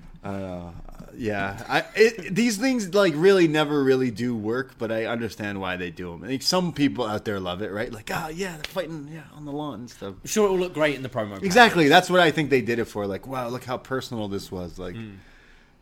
[1.15, 5.76] Yeah, I, it, these things like really never really do work, but I understand why
[5.77, 6.23] they do them.
[6.23, 7.91] I think some people out there love it, right?
[7.91, 10.15] Like, oh yeah, they're fighting yeah on the lawn and stuff.
[10.22, 11.41] I'm sure it will look great in the promo.
[11.44, 13.07] Exactly, that's what I think they did it for.
[13.07, 14.80] Like, wow, look how personal this was.
[14.80, 15.15] Like, Hmm.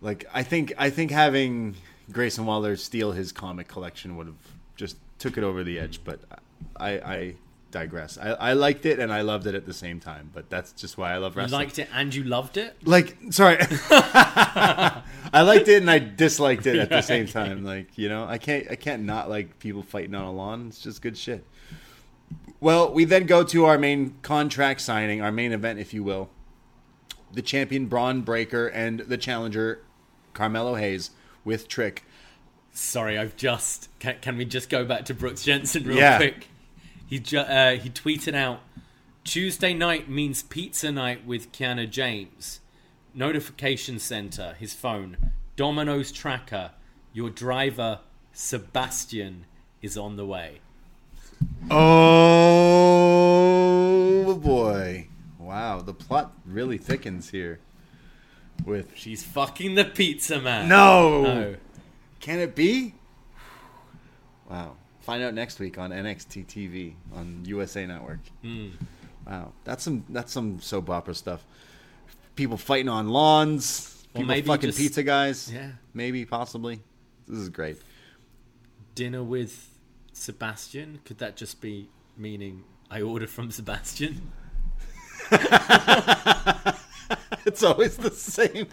[0.01, 1.75] like I think I think having
[2.11, 4.35] Grayson Waller steal his comic collection would have
[4.75, 6.01] just took it over the edge.
[6.03, 6.19] But
[6.77, 7.35] I I
[7.73, 8.17] digress.
[8.17, 10.97] I, I liked it and I loved it at the same time, but that's just
[10.97, 11.59] why I love You wrestling.
[11.59, 12.77] liked it and you loved it.
[12.87, 13.57] like, sorry,
[13.89, 15.01] I
[15.41, 17.65] liked it and I disliked it at the same time.
[17.65, 20.67] Like, you know, I can't I can't not like people fighting on a lawn.
[20.69, 21.45] It's just good shit.
[22.59, 26.29] Well, we then go to our main contract signing, our main event, if you will.
[27.33, 29.83] The champion Bron Breakker and the challenger
[30.33, 31.11] Carmelo Hayes
[31.43, 32.05] with Trick.
[32.71, 33.89] Sorry, I've just.
[33.99, 36.17] Can, can we just go back to Brooks Jensen real Yeah.
[36.17, 36.47] quick?
[37.13, 38.61] He ju- uh, he tweeted out
[39.23, 42.59] Tuesday night means pizza night with Kiana James.
[43.13, 45.17] Notification center, his phone.
[45.55, 46.71] Domino's tracker.
[47.13, 47.99] Your driver
[48.31, 49.45] Sebastian
[49.79, 50.61] is on the way.
[52.89, 55.07] Oh boy!
[55.37, 57.59] Wow, the plot really thickens here.
[58.65, 60.67] With She's fucking the pizza man.
[60.67, 61.55] no, No.
[62.19, 62.95] can it be?
[64.49, 64.77] Wow!
[65.03, 68.19] Find out next week on NXT TV on USA Network.
[68.41, 68.69] Hmm.
[69.27, 71.45] Wow, that's some that's some soap opera stuff.
[72.35, 73.89] People fighting on lawns.
[74.15, 75.51] Or People fucking just- pizza guys.
[75.53, 75.71] Yeah.
[75.93, 76.81] maybe possibly.
[77.27, 77.77] This is great.
[78.95, 79.69] Dinner with
[80.13, 80.99] Sebastian.
[81.05, 84.31] Could that just be meaning I order from Sebastian?
[87.45, 88.67] It's always the same.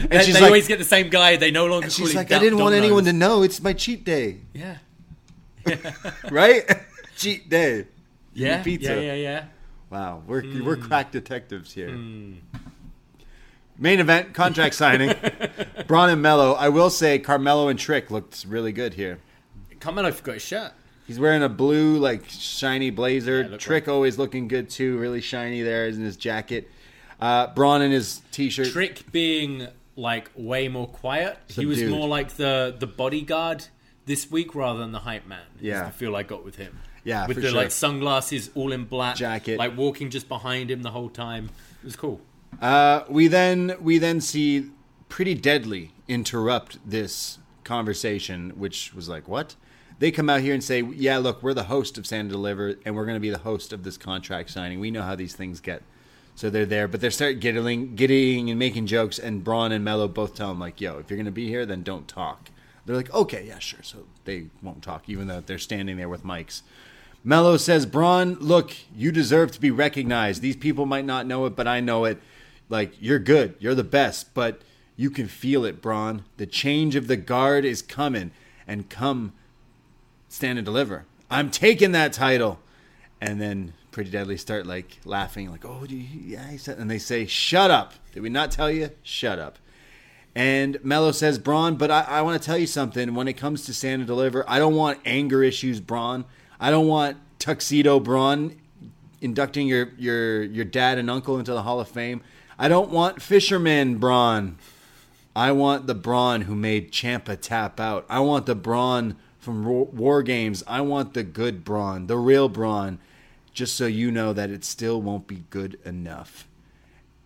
[0.00, 1.36] And They, she's they like, always get the same guy.
[1.36, 1.88] They no longer.
[1.90, 3.42] she's like, I didn't want anyone to know.
[3.42, 4.40] It's my cheat day.
[4.52, 4.78] Yeah.
[6.30, 6.64] right?
[7.16, 7.86] Cheat day.
[8.34, 8.62] Yeah.
[8.62, 8.94] pizza.
[8.94, 9.00] Yeah.
[9.00, 9.14] Yeah.
[9.14, 9.44] Yeah.
[9.90, 10.64] Wow, we're Hmm.
[10.64, 11.88] we're crack detectives here.
[13.78, 15.14] Main event contract signing.
[15.86, 16.52] Bron and Melo.
[16.54, 19.18] I will say Carmelo and Trick looked really good here.
[19.80, 20.72] Carmelo forgot his shirt.
[21.06, 23.42] He's wearing a blue like shiny blazer.
[23.50, 26.68] Yeah, Trick always looking good too, really shiny there in his jacket.
[27.20, 28.68] Uh, Bron in his t-shirt.
[28.72, 31.38] Trick being like way more quiet.
[31.48, 33.66] He was more like the the bodyguard
[34.06, 35.42] this week rather than the hype man.
[35.56, 35.84] is Yeah.
[35.84, 36.78] the feel I got with him.
[37.04, 37.52] Yeah, with the sure.
[37.52, 39.58] like sunglasses, all in black, Jacket.
[39.58, 41.50] like walking just behind him the whole time.
[41.82, 42.20] It was cool.
[42.60, 44.70] Uh, we then we then see
[45.08, 49.54] pretty deadly interrupt this conversation, which was like, what?
[49.98, 52.74] They come out here and say, yeah, look, we're the host of Stand and Deliver,
[52.84, 54.80] and we're going to be the host of this contract signing.
[54.80, 55.82] We know how these things get.
[56.34, 60.06] So they're there, but they start giggling, gidding and making jokes, and Bron and Melo
[60.06, 62.50] both tell him like, yo, if you're going to be here, then don't talk.
[62.86, 63.82] They're like, okay, yeah, sure.
[63.82, 66.62] So they won't talk, even though they're standing there with mics.
[67.24, 70.40] Melo says, Bron, look, you deserve to be recognized.
[70.40, 72.18] These people might not know it, but I know it.
[72.68, 73.56] Like, you're good.
[73.58, 74.32] You're the best.
[74.32, 74.62] But
[74.94, 76.24] you can feel it, Bron.
[76.36, 78.30] The change of the guard is coming.
[78.68, 79.32] And come,
[80.28, 81.04] stand and deliver.
[81.28, 82.60] I'm taking that title.
[83.20, 86.56] And then Pretty Deadly start, like, laughing, like, oh, you, yeah.
[86.68, 87.94] And they say, shut up.
[88.12, 88.90] Did we not tell you?
[89.02, 89.58] Shut up.
[90.36, 93.14] And Melo says, Bron, but I, I want to tell you something.
[93.14, 96.26] When it comes to stand and deliver, I don't want anger issues, Bron.
[96.60, 98.54] I don't want tuxedo Bron
[99.22, 102.20] inducting your, your, your dad and uncle into the Hall of Fame.
[102.58, 104.58] I don't want fisherman Bron.
[105.34, 108.04] I want the Bron who made Ciampa tap out.
[108.10, 110.62] I want the Bron from War Games.
[110.66, 112.98] I want the good Bron, the real Bron,
[113.54, 116.46] just so you know that it still won't be good enough.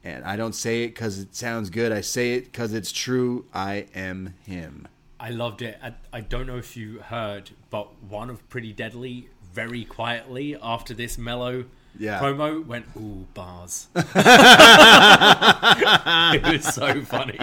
[0.02, 1.92] And I don't say it because it sounds good.
[1.92, 3.44] I say it because it's true.
[3.52, 4.88] I am him.
[5.18, 5.78] I loved it.
[5.82, 10.94] I, I don't know if you heard, but one of Pretty Deadly very quietly after
[10.94, 11.64] this Melo
[11.98, 12.18] Yeah.
[12.20, 14.04] promo went, "Ooh, bars." it
[16.42, 17.38] was so funny.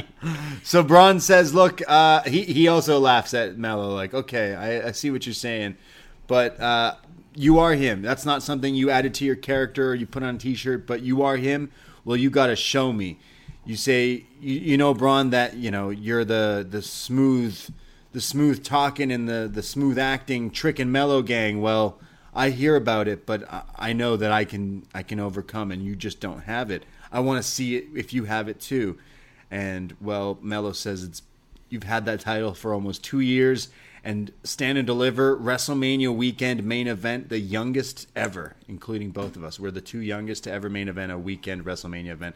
[0.64, 4.92] So Bron says, "Look, uh, he he also laughs at Melo, like, okay, I, I
[4.92, 5.76] see what you're saying,
[6.28, 6.96] but uh,
[7.36, 8.02] you are him.
[8.02, 11.02] That's not something you added to your character or you put on a T-shirt, but
[11.04, 11.72] you are him.
[12.08, 13.20] Well, you got to show me.
[13.66, 17.60] You say, you, you know, Bron, that you know you're the the smooth,
[18.14, 21.62] the smooth talking and the the smooth acting trick and Melo gang.
[21.62, 22.00] Well."
[22.36, 25.82] I hear about it, but I- I know that I can I can overcome, and
[25.84, 26.84] you just don't have it.
[27.12, 29.00] I want to see it if you have it too.
[29.50, 31.24] And well, Melo says it's
[31.70, 33.70] you've had that title for almost two years,
[34.08, 39.60] and Stand and Deliver WrestleMania weekend main event, the youngest ever, including both of us.
[39.60, 42.36] We're the two youngest to ever main event a weekend WrestleMania event.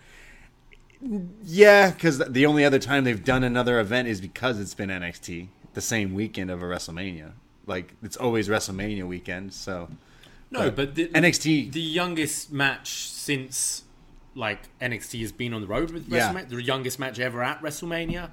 [1.46, 5.48] Yeah, because the only other time they've done another event is because it's been NXT,
[5.74, 7.32] the same weekend of a WrestleMania.
[7.66, 9.88] Like it's always WrestleMania weekend, so
[10.52, 13.86] No, but the, NXT the youngest match since
[14.36, 16.34] like NXT has been on the road with Yeah.
[16.34, 18.32] WrestleMania, the youngest match ever at WrestleMania.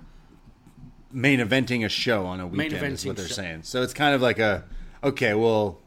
[1.12, 3.34] Main eventing a show on a weekend is what they're show.
[3.34, 3.62] saying.
[3.62, 4.64] So it's kind of like a
[5.02, 5.78] okay, well,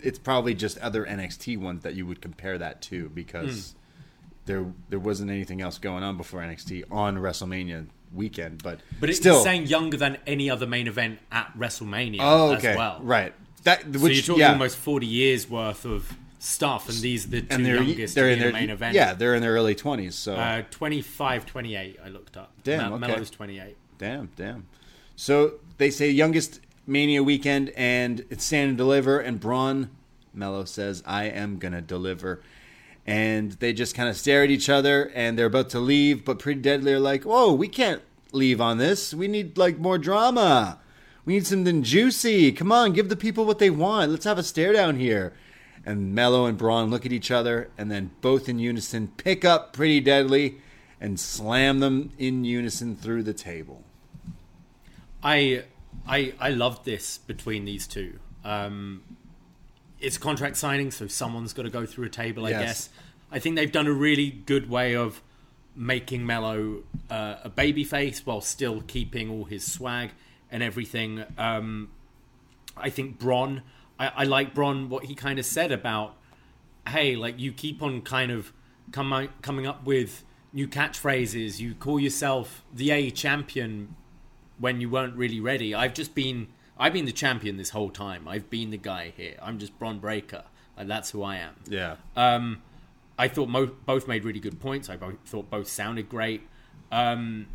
[0.00, 3.74] it's probably just other NXT ones that you would compare that to because
[4.46, 8.62] there there wasn't anything else going on before NXT on WrestleMania weekend.
[8.62, 12.68] But But it's still, saying younger than any other main event at WrestleMania oh, okay,
[12.72, 13.00] as well.
[13.02, 13.32] right.
[13.64, 17.30] That So which you're talking yeah, almost 40 years worth of stuff, and these are
[17.30, 18.94] the two they're youngest they're in their the main event.
[18.96, 20.16] yeah they're in their early twenties.
[20.16, 22.52] So Uh, 25, 28, I looked up.
[22.64, 23.06] Damn, Ma- okay.
[23.06, 23.76] Melo's 28.
[24.02, 24.66] Damn, damn.
[25.14, 26.58] So they say youngest
[26.88, 29.90] Mania weekend, and it's Stand and Deliver, and Bron
[30.34, 32.42] Melo says, I am to deliver.
[33.06, 36.40] And they just kind of stare at each other, and they're about to leave, but
[36.40, 38.02] Pretty Deadly are like, whoa, we can't
[38.32, 39.14] leave on this.
[39.14, 40.80] We need, like, more drama.
[41.24, 42.50] We need something juicy.
[42.50, 44.10] Come on, give the people what they want.
[44.10, 45.32] Let's have a stare down here.
[45.86, 49.72] And Melo and Bron look at each other, and then both in unison pick up
[49.72, 50.56] Pretty Deadly
[51.00, 53.84] and slam them in unison through the table.
[55.22, 55.64] I
[56.06, 58.18] I I loved this between these two.
[58.44, 59.02] Um,
[60.00, 62.60] it's contract signing, so someone's got to go through a table, I Yes.
[62.60, 62.88] guess.
[63.30, 65.22] I think they've done a really good way of
[65.76, 70.10] making Melo uh, a baby face while still keeping all his swag
[70.50, 71.24] and everything.
[71.38, 71.90] Um,
[72.76, 73.62] I think Bron,
[73.98, 76.16] I, I like Bron what he kind of said about,
[76.88, 78.52] hey, like you keep on kind of
[78.90, 81.58] come, coming up with new catchphrases.
[81.58, 83.94] You call yourself the A champion
[84.62, 85.74] when you weren't really ready.
[85.74, 86.46] I've just been,
[86.78, 88.28] I've been the champion this whole time.
[88.28, 89.34] I've been the guy here.
[89.42, 90.44] I'm just Bron Breakker.
[90.76, 91.56] Like that's who I am.
[91.68, 91.96] Yeah.
[92.16, 92.62] Um,
[93.18, 94.88] I thought mo- both made really good points.
[94.88, 96.42] I both thought both sounded great.
[96.92, 97.48] Um,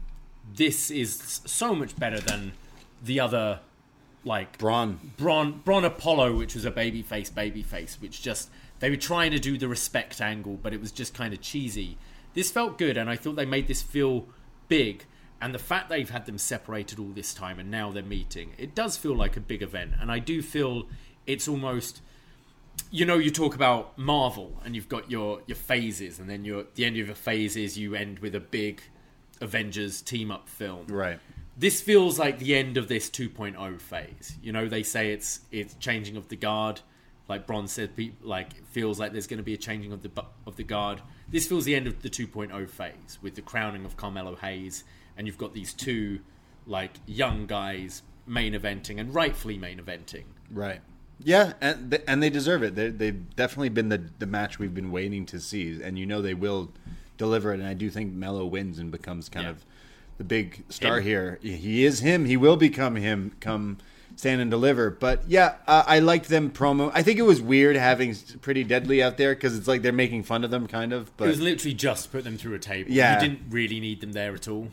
[0.54, 2.52] this is so much better than
[3.02, 3.62] the other,
[4.26, 5.00] like Braun.
[5.16, 9.32] Bron Bron Apollo, which was a baby face, baby face, which just they were trying
[9.32, 11.98] to do the respect angle, but it was just kind of cheesy.
[12.34, 14.26] This felt good, and I thought they made this feel
[14.68, 15.06] big.
[15.40, 18.74] And the fact they've had them separated all this time, and now they're meeting, it
[18.74, 19.94] does feel like a big event.
[20.00, 20.88] And I do feel
[21.26, 22.02] it's almost
[22.92, 26.66] you know you talk about Marvel and you've got your your phases and then your
[26.76, 28.82] the end of your phases you end with a big
[29.42, 30.88] Avengers team up film.
[30.88, 31.20] Right.
[31.58, 34.38] This feels like the end of this 2.0 phase.
[34.42, 36.82] You know, they say it's it's changing of the guard.
[37.28, 40.02] Like Bron said, pe- like it feels like there's going to be a changing of
[40.02, 40.12] the
[40.46, 41.02] of the guard.
[41.30, 44.84] This feels the end of the 2.0 phase with the crowning of Carmelo Hayes,
[45.18, 46.20] and you've got these two
[46.66, 50.24] like young guys main eventing and rightfully main eventing.
[50.52, 50.82] Right.
[51.24, 52.76] Yeah, and th- and they deserve it.
[52.76, 56.22] They they've definitely been the the match we've been waiting to see, and you know
[56.22, 56.72] they will
[57.18, 57.60] deliver it.
[57.60, 59.52] And I do think Melo wins and becomes kind Yeah.
[59.52, 59.66] of
[60.20, 61.04] the big star Him.
[61.04, 61.40] here.
[61.42, 62.26] He is him.
[62.26, 63.32] He will become him.
[63.40, 63.78] Come
[64.16, 64.90] stand and deliver.
[64.92, 66.92] But yeah, uh, I liked them promo.
[66.94, 70.24] I think it was weird having Pretty Deadly out there because it's like they're making
[70.24, 71.16] fun of them, kind of.
[71.18, 72.92] But it was literally just put them through a table.
[72.92, 73.16] Yeah.
[73.22, 74.70] You didn't really need them there at all.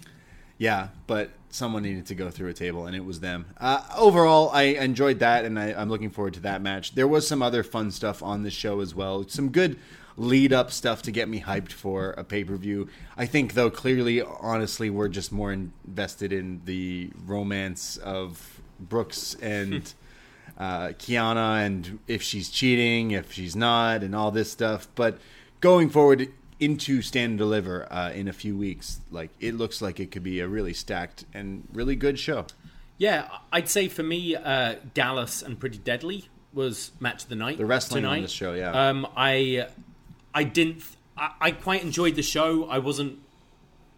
[0.59, 3.47] Yeah, but someone needed to go through a table, and it was them.
[3.59, 6.94] Uh, overall, I enjoyed that, and I, I'm looking forward to that match.
[6.94, 9.26] There was some other fun stuff on the show as well.
[9.28, 9.78] Some good
[10.16, 12.89] lead up stuff to get me hyped for a pay per view.
[13.16, 19.93] I think, though, clearly, honestly, we're just more invested in the romance of Brooks and.
[20.56, 24.86] Uh, Kiana and if she's cheating, if she's not, and all this stuff.
[24.94, 25.18] But
[25.60, 26.28] going forward
[26.60, 30.22] into Stand and Deliver uh, in a few weeks, like it looks like it could
[30.22, 32.47] be a really stacked and really good show.
[32.97, 37.59] Yeah, I'd say for me, uh, Gallus and Pretty Deadly was match of the night.
[37.59, 38.22] The wrestling on tonight.
[38.22, 38.89] this show, yeah.
[38.89, 39.66] Um, I,
[40.32, 40.82] I didn't.
[41.16, 42.66] I, I quite enjoyed the show.
[42.66, 43.18] I wasn't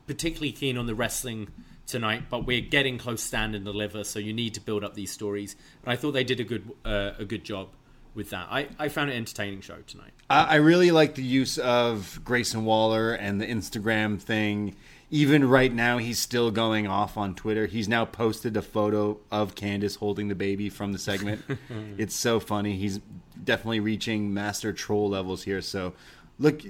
[0.07, 1.49] particularly keen on the wrestling
[1.87, 5.13] tonight, but we're getting close stand and deliver, so you need to build up these
[5.13, 5.57] stories.
[5.85, 7.69] And I thought they did a good uh, a good job
[8.17, 8.49] with that.
[8.51, 10.13] I, I found it an entertaining show tonight.
[10.29, 14.75] I I really like the use of Grayson Waller and the Instagram thing.
[15.09, 17.67] Even right now, he's still going off on Twitter.
[17.67, 21.43] He's now posted a photo of Candice holding the baby from the segment.
[21.97, 22.77] it's so funny.
[22.77, 22.99] He's
[23.45, 25.61] definitely reaching master troll levels here.
[25.61, 25.93] So,
[26.41, 26.61] look,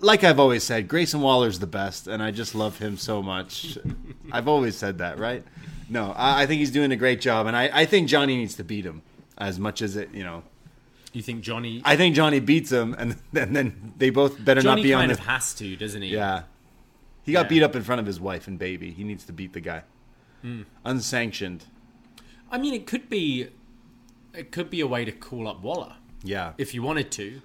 [0.00, 3.78] like I've always said, Grayson Waller's the best, and I just love him so much.
[4.32, 5.42] I've always said that, right?
[5.88, 8.54] No, I, I think he's doing a great job, and I, I think Johnny needs
[8.56, 9.00] to beat him
[9.38, 10.42] as much as it, you know.
[11.12, 11.80] You think Johnny?
[11.84, 15.00] I think Johnny beats him, and, and then they both better Johnny not be on
[15.02, 15.14] kind the.
[15.14, 16.08] of has to, doesn't he?
[16.08, 16.42] yeah,
[17.22, 17.48] he got Yeah.
[17.48, 18.90] beat up in front of his wife and baby.
[18.90, 19.82] He needs to beat the guy,
[20.42, 20.62] Hmm.
[20.84, 21.64] unsanctioned.
[22.50, 23.48] I mean, it could be,
[24.34, 25.94] it could be a way to call up Waller.
[26.22, 27.40] Yeah, if you wanted to.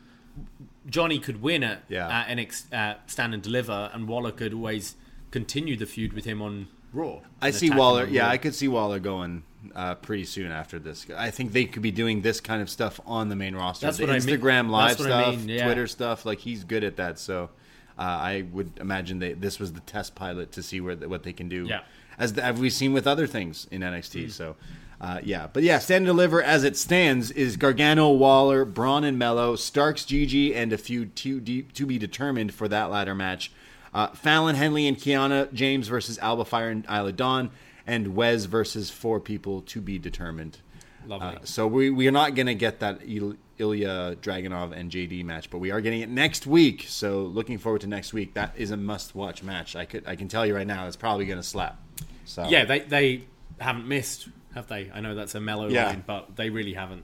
[0.89, 2.09] Johnny could win at, Yeah.
[2.09, 4.95] at NXT, uh, Stand and Deliver, and Waller could always
[5.31, 7.19] continue the feud with him on Raw.
[7.41, 8.05] I see Waller.
[8.05, 8.29] Yeah, Raw.
[8.31, 9.43] I could see Waller going
[9.75, 11.05] uh, pretty soon after this.
[11.15, 13.85] I think they could be doing this kind of stuff on the main roster.
[13.85, 14.27] That's the what I mean.
[14.27, 15.65] Instagram live what I stuff, mean, yeah.
[15.65, 16.25] Twitter stuff.
[16.25, 17.19] Like he's good at that.
[17.19, 17.49] So
[17.97, 21.33] uh, I would imagine they, this was the test pilot to see where what they
[21.33, 21.65] can do.
[21.65, 21.81] Yeah.
[22.17, 24.31] as the, have we seen with other things in NXT.
[24.31, 24.55] So.
[25.01, 29.19] Uh, yeah, but yeah, stand and deliver as it stands is Gargano, Waller, Bron, and
[29.19, 33.51] Melo, Starks, Gigi, and a few to, to be determined for that ladder match.
[33.93, 37.51] Uh, Fallon, Henley, and Kiana James versus Alba Fyre and Isla Dawn,
[37.85, 40.59] and Wes versus four people to be determined.
[41.05, 41.35] Lovely.
[41.35, 45.49] Uh, so we we are not gonna get that Il- Ilja Dragunov and JD match,
[45.49, 46.85] but we are getting it next week.
[46.87, 48.33] So looking forward to next week.
[48.35, 49.75] That is a must watch match.
[49.75, 51.77] I could I can tell you right now, it's probably gonna slap.
[52.25, 53.23] So yeah, they they
[53.59, 54.89] haven't missed, have they?
[54.93, 55.87] I know that's a Melo Yeah.
[55.87, 57.03] line, but they really haven't.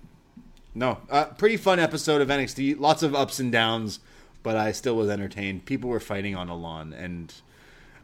[0.73, 2.79] No, uh, pretty fun episode of NXT.
[2.79, 3.99] Lots of ups and downs,
[4.43, 5.65] but I still was entertained.
[5.65, 7.33] People were fighting on a lawn, and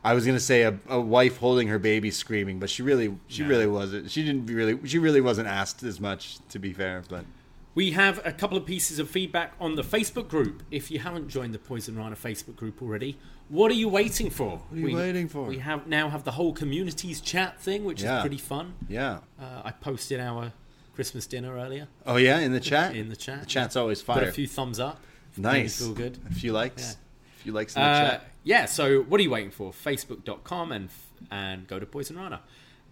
[0.05, 3.41] I was gonna say a, a wife holding her baby screaming, but she really, she
[3.43, 3.49] No.
[3.49, 4.11] really wasn't.
[4.11, 7.03] She didn't really, she really wasn't asked as much, to be fair.
[7.09, 7.25] But
[7.73, 10.63] We have a couple of pieces of feedback on the Facebook group.
[10.71, 13.17] If you haven't joined the Poisonrana Facebook group already,
[13.49, 14.61] what are you waiting for?
[14.69, 15.43] What are you waiting for?
[15.43, 18.17] We have now have the whole communities chat thing, which Yeah.
[18.17, 18.73] is pretty fun.
[18.87, 20.53] yeah, Uh, I posted our
[20.93, 23.39] Christmas dinner earlier oh yeah, in the chat, in the chat.
[23.41, 24.29] the chat's always Got fire.
[24.29, 25.01] a few thumbs up.
[25.35, 26.19] Nice, Feel good.
[26.29, 26.91] A few likes, Yeah.
[27.39, 28.31] a few likes in the Uh, chat.
[28.45, 29.71] Yeah, so what are you waiting for?
[29.71, 30.89] Facebook.com and
[31.31, 32.41] and go to Poisonrana.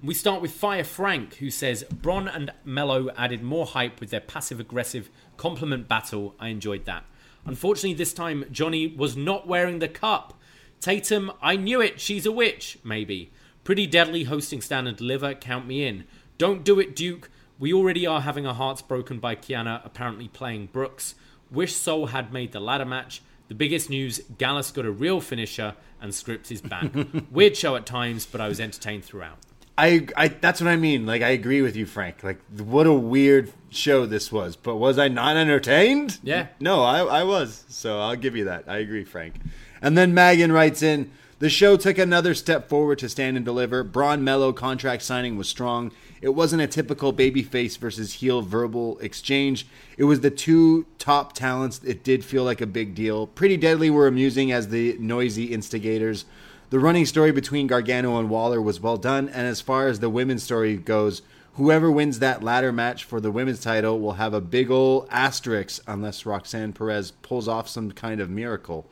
[0.03, 4.19] We start with Fire Frank, who says Bron and Melo added more hype with their
[4.19, 6.33] passive aggressive compliment battle.
[6.39, 7.05] I enjoyed that.
[7.45, 10.33] Unfortunately, this time Johnny was not wearing the cup.
[10.81, 12.01] Tatum, I knew it.
[12.01, 12.79] She's a witch.
[12.83, 13.31] Maybe.
[13.63, 15.39] Pretty deadly hosting stand and.
[15.39, 16.05] Count me in.
[16.39, 17.29] Don't do it, Duke.
[17.59, 21.13] We already are having our hearts broken by Kiana apparently playing Brooks.
[21.51, 23.21] Wish Sol had made the ladder match.
[23.47, 26.91] The biggest news Gallus got a real finisher and Scrypts is back.
[27.31, 29.37] Weird show at times, but I was entertained throughout.
[29.77, 31.05] I, I, that's what I mean.
[31.05, 32.23] Like, I agree with you, Frank.
[32.23, 34.55] Like, what a weird show this was.
[34.55, 36.19] But was I not entertained?
[36.21, 36.47] Yeah.
[36.59, 37.65] No, I, I was.
[37.69, 38.65] So I'll give you that.
[38.67, 39.35] I agree, Frank.
[39.81, 41.11] And then Megan writes in
[41.43, 43.83] The show took another step forward to stand and deliver.
[43.83, 45.91] Bron Melo contract signing was strong.
[46.21, 49.67] It wasn't a typical babyface versus heel verbal exchange.
[49.97, 51.81] It was the two top talents.
[51.83, 53.27] It did feel like a big deal.
[53.27, 56.23] Pretty Deadly were amusing as the noisy instigators.
[56.69, 60.09] The running story between Gargano and Waller was well done, and as far as the
[60.09, 61.23] women's story goes,
[61.55, 65.83] whoever wins that ladder match for the women's title will have a big ol' asterisk
[65.87, 68.87] unless Roxanne Perez pulls off some kind of miracle.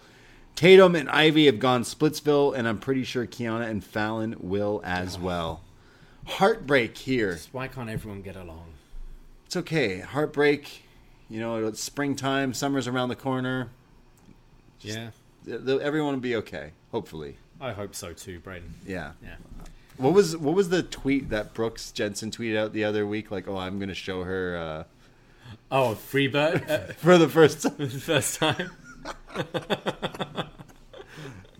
[0.56, 5.18] Tatum and Ivy have gone Splitsville, and I'm pretty sure Kiana and Fallon will as
[5.18, 5.62] well.
[6.28, 7.40] Heartbreak here.
[7.52, 8.66] Why can't everyone get along?
[9.48, 10.00] It's okay.
[10.00, 10.84] Heartbreak.
[11.30, 13.70] You know, it's springtime, summer's around the corner.
[14.82, 15.12] Yeah,
[15.46, 17.38] Th- th- Everyone will be okay, hopefully.
[17.60, 18.74] I hope so too, Braden.
[18.86, 19.12] Yeah.
[19.24, 19.36] Yeah.
[19.98, 23.30] What was what was the tweet that Brooks Jensen tweeted out the other week?
[23.32, 24.84] Like, oh, I'm going to show her uh,
[25.72, 27.90] Oh, Freebird uh, for the first time.
[27.90, 28.72] first time.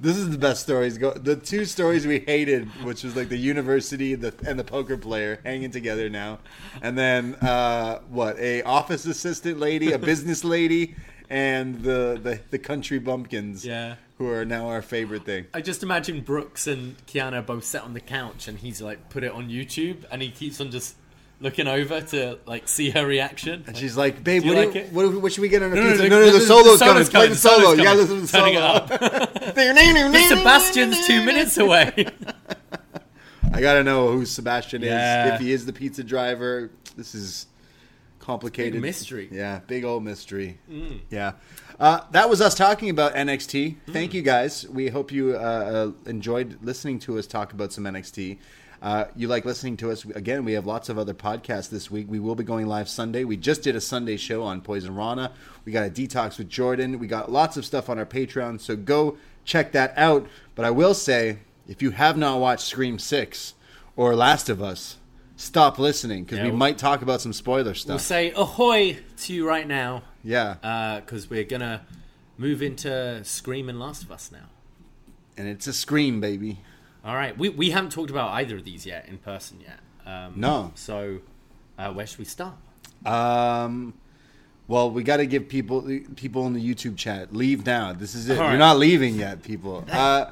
[0.02, 0.98] This is the best stories.
[0.98, 4.98] Go the two stories we hated, which was like the university the, and the poker
[4.98, 6.40] player hanging together now,
[6.82, 10.96] and then uh, what a office assistant lady, a business lady,
[11.30, 13.64] and the the, the country bumpkins.
[13.64, 13.98] Yeah.
[14.18, 15.46] who are now our favorite thing.
[15.54, 19.24] I just imagine Brooks and Kiana both sat on the couch and he's like put
[19.24, 20.96] it on YouTube and he keeps on just
[21.42, 23.64] looking over to like see her reaction.
[23.68, 25.76] And she's like, "Babe, what, like do you, what, what should we get on a
[25.76, 26.04] No, no, pizza?
[26.04, 27.06] the- No, no, the, the- the solo's solo's coming.
[27.10, 27.60] Play the the solo.
[27.62, 28.88] solo's You gotta listen to the Turning solo.
[30.14, 32.06] it Sebastian's two minutes away.
[33.54, 35.26] I gotta know who Sebastian Yeah.
[35.28, 35.34] is.
[35.34, 37.48] If he is the pizza driver, this is
[38.20, 39.28] complicated Big mystery.
[39.32, 39.36] Mm.
[39.36, 40.60] Yeah, big old mystery.
[41.10, 41.34] Yeah,
[41.80, 43.78] uh, that was us talking about NXT.
[43.90, 44.68] Thank you guys.
[44.70, 48.38] We hope you uh, uh, enjoyed listening to us talk about some NXT.
[48.82, 50.44] Uh, you like listening to us again?
[50.44, 52.08] We have lots of other podcasts this week.
[52.10, 53.24] We will be going live Sunday.
[53.24, 55.32] We just did a Sunday show on Poisonrana.
[55.66, 56.98] We got a detox with Jordan.
[56.98, 58.60] We got lots of stuff on our Patreon.
[58.60, 60.26] So go check that out.
[60.56, 61.38] But I will say,
[61.68, 63.54] if you have not watched Scream Six
[63.96, 64.98] or Last of Us,
[65.36, 67.94] stop listening because Yeah, we we'll- might talk about some spoiler stuff.
[67.96, 71.82] we'll say ahoy to you right now yeah, because we're gonna
[72.38, 74.50] move into Scream and Last of Us now.
[75.38, 76.60] and it's a Scream, baby.
[77.04, 79.80] All right, we we haven't talked about either of these yet in person yet.
[80.06, 80.72] Um, No.
[80.76, 81.20] So
[81.78, 82.54] uh, where should we start?
[83.06, 83.94] Um,
[84.68, 85.82] well, we got to give people
[86.16, 87.92] people in the YouTube chat leave now.
[87.94, 88.34] This is it.
[88.38, 88.58] All You're right.
[88.58, 89.86] not leaving yet, people.
[89.92, 90.32] Uh,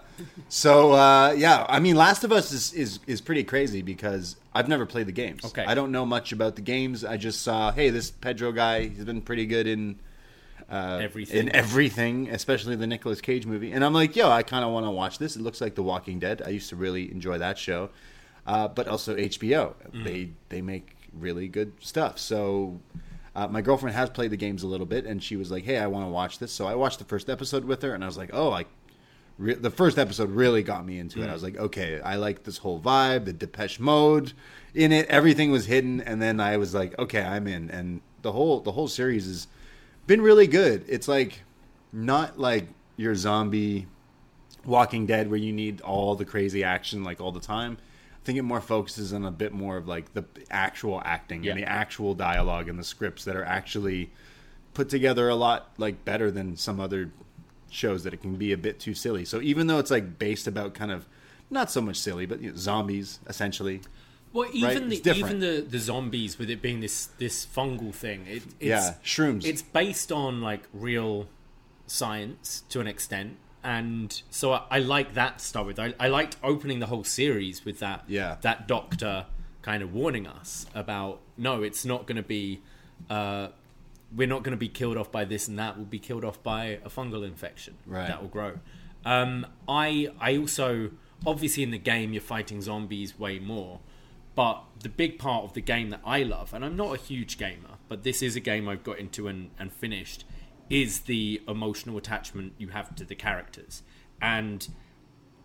[0.50, 4.68] so uh, yeah, I mean, Last of Us is, is is pretty crazy because I've
[4.68, 5.46] never played the games.
[5.46, 5.64] Okay.
[5.66, 7.06] I don't know much about the games.
[7.06, 9.98] I just saw, hey, this Pedro guy, he's been pretty good in.
[10.70, 11.38] Uh, Everything.
[11.48, 14.86] in everything, especially the Nicolas Cage movie, and I'm like, yo, I kind of want
[14.86, 15.36] to watch this.
[15.36, 16.44] It looks like The Walking Dead.
[16.46, 17.90] I used to really enjoy that show,
[18.46, 19.74] uh, but also HBO.
[20.04, 22.20] They they make really good stuff.
[22.20, 22.80] So
[23.36, 25.78] uh, my girlfriend has played the games a little bit, and she was like, "Hey,
[25.80, 28.08] I want to watch this." So I watched the first episode with her, and I
[28.08, 28.66] was like, "Oh, I."
[29.40, 31.30] Re- the first episode really got me into it.
[31.30, 34.34] I was like, "Okay, I like this whole vibe, the Depeche Mode
[34.76, 35.08] in it.
[35.08, 38.74] Everything was hidden." And then I was like, "Okay, I'm in." And the whole the
[38.74, 39.48] whole series has
[40.10, 40.84] been really good.
[40.88, 41.44] It's like
[41.94, 42.68] not like
[42.98, 43.86] your zombie
[44.66, 47.78] Walking Dead where you need all the crazy action like all the time.
[48.22, 51.52] I think it more focuses on a bit more of like the actual acting Yeah.
[51.52, 54.10] and the actual dialogue and the scripts that are actually
[54.74, 57.12] put together a lot like better than some other
[57.70, 59.26] shows that it can be a bit too silly.
[59.26, 61.06] So even though it's like based about kind of
[61.52, 63.82] not so much silly, but you know, zombies essentially.
[64.32, 68.26] Well, even It's the even the, the zombies with it being this this fungal thing,
[68.28, 69.46] it, it's, Yeah, shrooms.
[69.46, 71.28] It's based on like real
[71.88, 75.80] science to an extent, and so I, I like that to start with.
[75.80, 78.04] I, I liked opening the whole series with that.
[78.08, 78.38] Yeah.
[78.42, 79.26] that doctor
[79.62, 82.62] kind of warning us about no, it's not going to be.
[83.10, 83.48] Uh,
[84.16, 85.78] we're not going to be killed off by this and that.
[85.78, 88.08] We'll be killed off by a fungal infection Right.
[88.08, 88.54] that will grow.
[89.06, 90.92] Um, I I also
[91.26, 93.80] obviously in the game you're fighting zombies way more,
[94.40, 97.38] but the big part of the game that I love, and I'm not a huge
[97.38, 100.24] gamer, but this is a game I've got into and, and finished,
[100.70, 103.84] is the emotional attachment you have to the characters.
[104.22, 104.66] And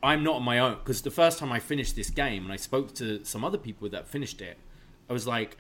[0.01, 2.57] I'm not on my own because the first time I finished this game and I
[2.57, 4.59] spoke to some other people that finished it,
[5.11, 5.57] I was like,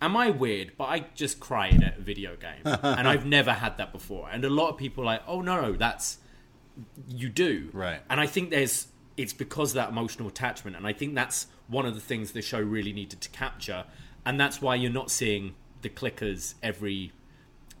[0.00, 3.78] "Am I weird?" But I just cried at a video game, and I've never had
[3.78, 4.28] that before.
[4.28, 6.18] And a lot of people are like, "Oh no, no, that's
[7.08, 8.00] you do." Right.
[8.10, 11.86] And I think there's it's because of that emotional attachment, and I think that's one
[11.86, 13.84] of the things the show really needed to capture,
[14.24, 17.12] and that's why you're not seeing the clickers every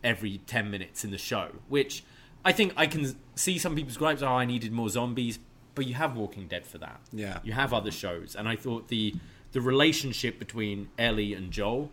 [0.02, 2.02] every 10 minutes in the show, which
[2.44, 5.38] I think I can see some people's gripes, oh, I needed more zombies,
[5.76, 7.00] but you have Walking Dead for that.
[7.12, 7.38] Yeah.
[7.44, 8.34] You have other shows.
[8.34, 9.14] And I thought the
[9.52, 11.90] the relationship between Ellie and Joel,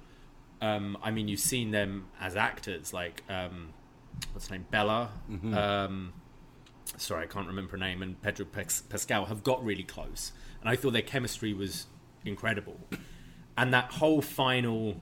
[0.62, 3.74] um, I mean, you've seen them as actors, like, um,
[4.32, 4.66] what's her name?
[4.72, 5.10] Bella.
[5.54, 6.14] Um,
[6.98, 10.32] sorry, I can't remember her name, and Pedro Pas- Pascal have got really close.
[10.62, 11.88] And I thought their chemistry was
[12.26, 12.78] incredible.
[13.58, 15.02] And that whole final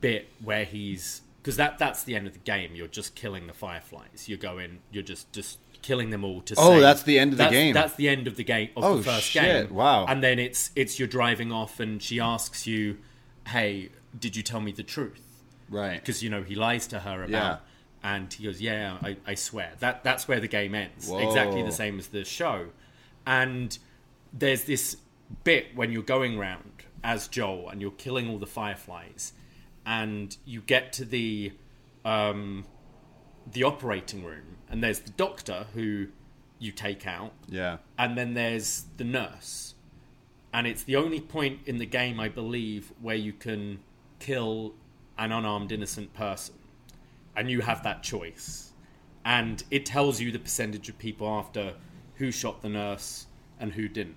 [0.00, 2.74] bit where he's because that that's the end of the game.
[2.74, 4.28] You're just killing the fireflies.
[4.28, 4.78] You're going.
[4.92, 6.54] You're just just killing them all to.
[6.56, 7.74] Oh, save- that's the end of the that's- game.
[7.74, 9.74] That's the end of the game of Oh, the first shit, game.
[9.76, 10.06] wow.
[10.06, 12.98] And then it's it's you're driving off, and she asks you,
[13.48, 13.88] "Hey,
[14.18, 15.20] did you tell me the truth?"
[15.68, 15.98] Right.
[15.98, 17.30] Because you know he lies to her about.
[17.30, 17.56] Yeah.
[18.04, 21.08] And he goes, "Yeah, I, I swear." That that's where the game ends.
[21.08, 21.18] Whoa.
[21.26, 22.66] Exactly the same as the show.
[23.26, 23.76] And
[24.32, 24.96] there's this
[25.44, 29.32] bit when you're going round as Joel and you're killing all the fireflies,
[29.84, 31.52] and you get to the
[32.04, 32.64] um,
[33.50, 36.06] the operating room, and there's the doctor who
[36.58, 37.78] you take out, Yeah.
[37.98, 39.74] and then there's the nurse,
[40.52, 43.80] and it's the only point in the game, I believe, where you can
[44.20, 44.74] kill
[45.18, 46.54] an unarmed innocent person,
[47.34, 48.72] and you have that choice,
[49.24, 51.74] and it tells you the percentage of people after
[52.16, 53.26] who shot the nurse
[53.58, 54.16] and who didn't.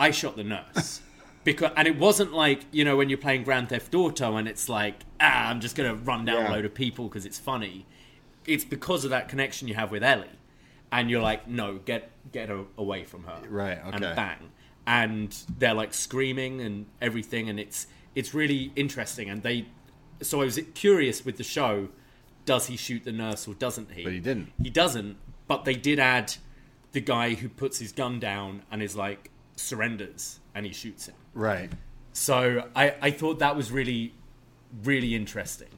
[0.00, 1.02] I shot the nurse.
[1.42, 4.68] Because, and it wasn't like you know when you're playing Grand Theft Auto and it's
[4.68, 6.50] like ah I'm just gonna run down Yeah.
[6.50, 7.86] a load of people because it's funny.
[8.46, 10.28] It's because of that connection you have with Ellie,
[10.92, 14.04] and you're like no get get her away from her Right, okay.
[14.06, 14.50] and bang
[14.86, 19.66] and they're like screaming and everything and it's it's really interesting and they
[20.22, 21.88] so I was curious with the show
[22.46, 24.52] does he shoot the nurse or doesn't he But he didn't.
[24.62, 25.16] he doesn't
[25.48, 26.34] but they did add
[26.92, 29.30] the guy who puts his gun down and is like
[29.60, 31.70] surrenders and he shoots him Right.
[32.12, 34.14] so I, I thought that was really,
[34.84, 35.68] really interesting.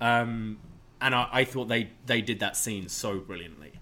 [0.00, 0.58] Um,
[1.00, 3.72] and I, I thought they, they did that scene so brilliantly.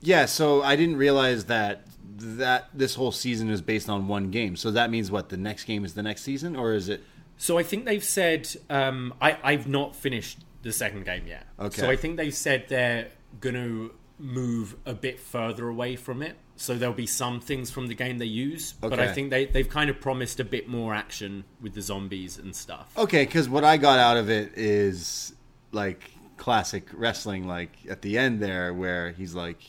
[0.00, 1.86] Yeah, so I didn't realize that
[2.16, 4.54] that this whole season is based on one game.
[4.56, 5.30] So that means what?
[5.30, 7.02] The next game is the next season, or is it?
[7.38, 11.46] So I think they've said um, I, I've not finished the second game yet.
[11.58, 11.80] Okay.
[11.80, 13.08] So I think they've said they're
[13.40, 16.36] going to move a bit further away from it.
[16.60, 19.68] So there'll be some things from the game they use, but I think they, they've
[19.68, 22.92] kind of promised a bit more action with the zombies and stuff.
[22.98, 25.34] Okay, because what I got out of it is
[25.72, 27.48] like classic wrestling.
[27.48, 29.62] Like at the end there, where he's like,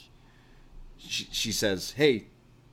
[0.98, 2.26] she, she says, "Hey,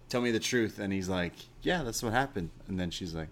[0.09, 3.28] tell me the truth," and he's like, "Yeah, that's what happened." And then she's like,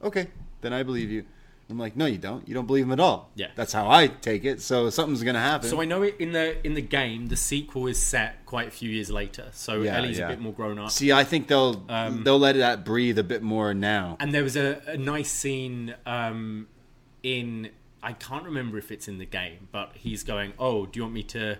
[0.00, 0.28] "Okay,
[0.60, 1.24] then I believe you."
[1.70, 2.46] I'm like, "No, you don't.
[2.48, 3.48] You don't believe him at all." Yeah.
[3.54, 4.60] that's how I take it.
[4.60, 5.68] So something's gonna happen.
[5.68, 8.70] So I know it in the in the game, the sequel is set quite a
[8.70, 9.48] few years later.
[9.52, 10.26] So Yeah, Ellie's yeah.
[10.26, 10.90] a bit more grown up.
[10.90, 14.16] See, I think they'll Um, they'll let that breathe a bit more now.
[14.20, 16.66] And there was a, a nice scene um,
[17.22, 17.70] in
[18.02, 21.14] I can't remember if it's in the game, but he's going, "Oh, do you want
[21.14, 21.58] me to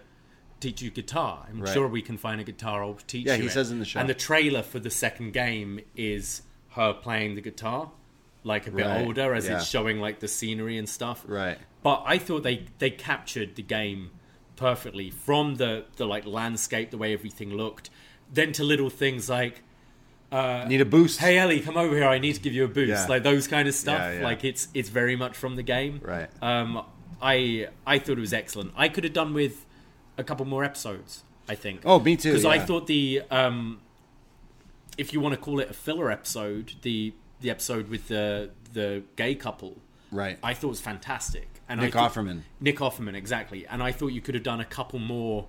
[0.59, 1.47] teach you guitar?
[1.51, 1.73] I'm Right.
[1.73, 2.83] sure we can find a guitar.
[2.83, 4.01] I'll teach Yeah, you." he it." says in the show.
[4.01, 7.91] And the trailer for the second game is her playing the guitar,
[8.45, 9.57] like a bit Right, older, as yeah.
[9.59, 11.25] it's showing like the scenery and stuff.
[11.27, 11.59] Right.
[11.83, 14.11] But I thought they they captured the game
[14.57, 17.91] perfectly from the the like landscape, the way everything looked,
[18.33, 19.63] then to little things like
[20.33, 21.19] uh, Need a boost.
[21.21, 22.07] hey Ellie, come over here.
[22.07, 22.89] I need to give you a boost.
[22.91, 23.07] Yeah.
[23.07, 24.15] Like those kind of stuff.
[24.15, 24.23] Yeah.
[24.23, 26.01] Like it's it's very much from the game.
[26.03, 26.29] Right.
[26.43, 26.85] Um,
[27.21, 28.73] I I thought it was excellent.
[28.77, 29.67] I could have done with
[30.17, 31.25] a couple more episodes.
[31.49, 31.81] I think.
[31.85, 33.81] Oh, me too, Because I thought the um,
[34.97, 39.03] if you want to call it a filler episode, the the episode with the the
[39.17, 39.77] gay couple,
[40.13, 40.39] Right.
[40.43, 41.49] I thought was fantastic.
[41.69, 42.43] And Nick thought- Offerman.
[42.61, 43.67] Nick Offerman, exactly.
[43.67, 45.47] And I thought you could have done a couple more,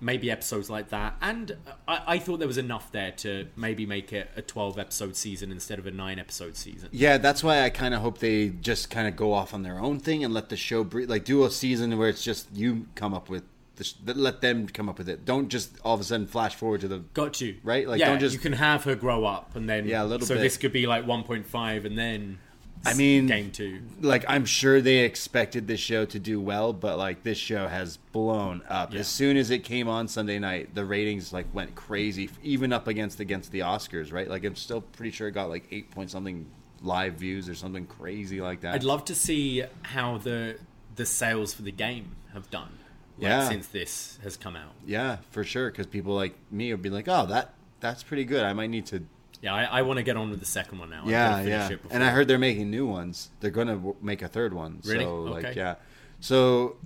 [0.00, 1.16] maybe episodes like that.
[1.22, 1.56] And
[1.88, 5.50] I, I thought there was enough there to maybe make it a twelve episode season
[5.50, 6.90] instead of a nine episode season.
[6.92, 9.78] Yeah, that's why I kind of hope they just kind of go off on their
[9.80, 11.08] own thing and let the show breathe.
[11.10, 13.44] Like, do a season where it's just you come up with
[13.76, 15.24] the sh- let them come up with it.
[15.24, 16.98] Don't just all of a sudden flash forward to the.
[17.14, 17.86] Got you Right?
[17.88, 20.26] Like, yeah, don't just- you can have her grow up and then Yeah, a little
[20.26, 20.40] So bit.
[20.40, 22.38] this could be like one point five and then.
[22.84, 23.80] I mean, game two.
[24.00, 27.96] Like, I'm sure they expected this show to do well, but like this show has
[28.12, 28.92] blown up.
[28.92, 29.00] Yeah.
[29.00, 32.86] As soon as it came on Sunday night, the ratings like went crazy, even up
[32.86, 34.12] against against the Oscars.
[34.12, 34.28] Right?
[34.28, 36.46] Like, I'm still pretty sure it got like eight point something
[36.82, 38.74] live views or something crazy like that.
[38.74, 40.56] I'd love to see how the
[40.94, 42.70] the sales for the game have done.
[43.18, 43.48] Like, Yeah.
[43.48, 44.72] since this has come out.
[44.86, 45.70] Yeah, for sure.
[45.70, 48.44] Because people like me would be like, "Oh, that that's pretty good.
[48.44, 49.02] I might need to."
[49.42, 51.02] Yeah, I, I want to get on with the second one now.
[51.06, 51.70] Yeah, yeah.
[51.90, 53.30] And I heard they're making new ones.
[53.40, 54.80] They're gonna w- make a third one.
[54.84, 55.04] Really?
[55.04, 55.54] So like, Okay.
[55.56, 55.74] yeah.
[56.20, 56.76] So.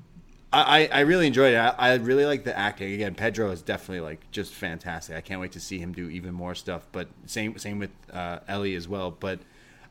[0.53, 1.59] I, I I really enjoyed it.
[1.59, 2.93] I, I really like the acting.
[2.93, 5.15] Again, Pedro is definitely like just fantastic.
[5.17, 6.89] I can't wait to see him do even more stuff.
[6.91, 9.13] But same same with uh, Ellie as well.
[9.13, 9.39] But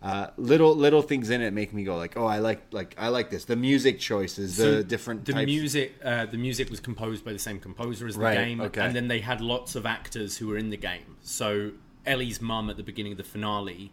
[0.02, 3.10] uh, little little things in it make me go like, oh, I like like I
[3.10, 3.46] like this.
[3.46, 5.46] The music choices, the So different the types.
[5.46, 8.82] music uh, the music was composed by the same composer as the Right, game okay.
[8.82, 11.72] and then they had lots of actors who were in the game so
[12.06, 13.92] ellie's mum at the beginning of the finale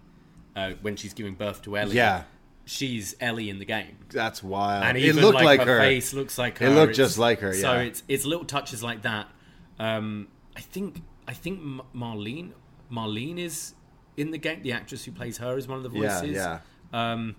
[0.55, 2.23] uh, when she's giving birth to ellie Yeah.
[2.65, 4.85] she's ellie in the game That's wild.
[4.85, 5.81] and it even looked like, like, her, her.
[5.81, 8.81] face looks like her It looked It's- just like her, so it's it's little touches
[8.83, 9.27] like that
[9.81, 11.61] um, i think i think
[11.95, 12.53] marlene
[12.91, 13.75] marlene is
[14.17, 16.59] in the game the actress who plays her is one of the voices yeah.
[16.93, 17.35] um,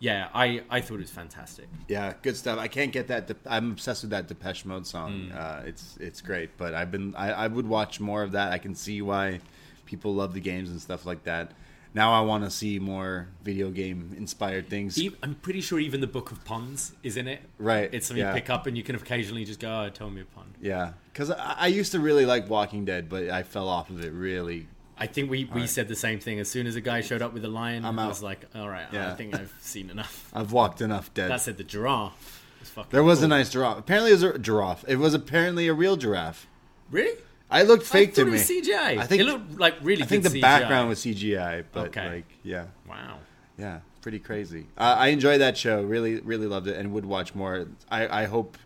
[0.00, 2.58] yeah i i thought it was fantastic Yeah, good stuff.
[2.58, 3.26] I can't get that.
[3.26, 5.30] De- I'm obsessed with that Depeche Mode song.
[5.30, 5.38] Hmm.
[5.38, 8.52] Uh, it's it's great, but I've been I, I would watch more of that.
[8.52, 9.40] I can see why
[9.84, 11.52] people love the games and stuff like that.
[11.94, 14.98] Now I want to see more video game inspired things.
[15.22, 17.42] I'm pretty sure even the Book of Puns is in it.
[17.58, 18.30] Right, It's something yeah.
[18.34, 20.54] you pick up and you can occasionally just go, oh, tell me a pun.
[20.58, 24.02] yeah, because I, I used to really like Walking Dead, but I fell off of
[24.02, 24.68] it really.
[25.02, 25.68] I think we, we right.
[25.68, 26.38] said the same thing.
[26.38, 28.68] As soon as a guy showed up with a lion, I'm I was like, all
[28.68, 30.30] right, I think I've seen enough.
[30.32, 31.28] I've walked enough dead.
[31.28, 33.24] That said, the giraffe was fucking there was cool.
[33.24, 33.78] a nice giraffe.
[33.78, 34.84] Apparently, it was a giraffe.
[34.86, 36.46] It was apparently a real giraffe.
[36.88, 37.18] Really?
[37.50, 38.28] I looked fake I to thought me.
[38.28, 38.98] it was CGI.
[38.98, 40.40] I think it looked like really I think the CGI.
[40.40, 42.08] background was CGI, but Okay.
[42.08, 42.66] like yeah.
[42.88, 43.18] Wow.
[43.58, 44.68] Yeah, pretty crazy.
[44.78, 45.82] Uh, I enjoyed that show.
[45.82, 47.66] Really, really loved it, and would watch more.
[47.90, 48.56] I, I hope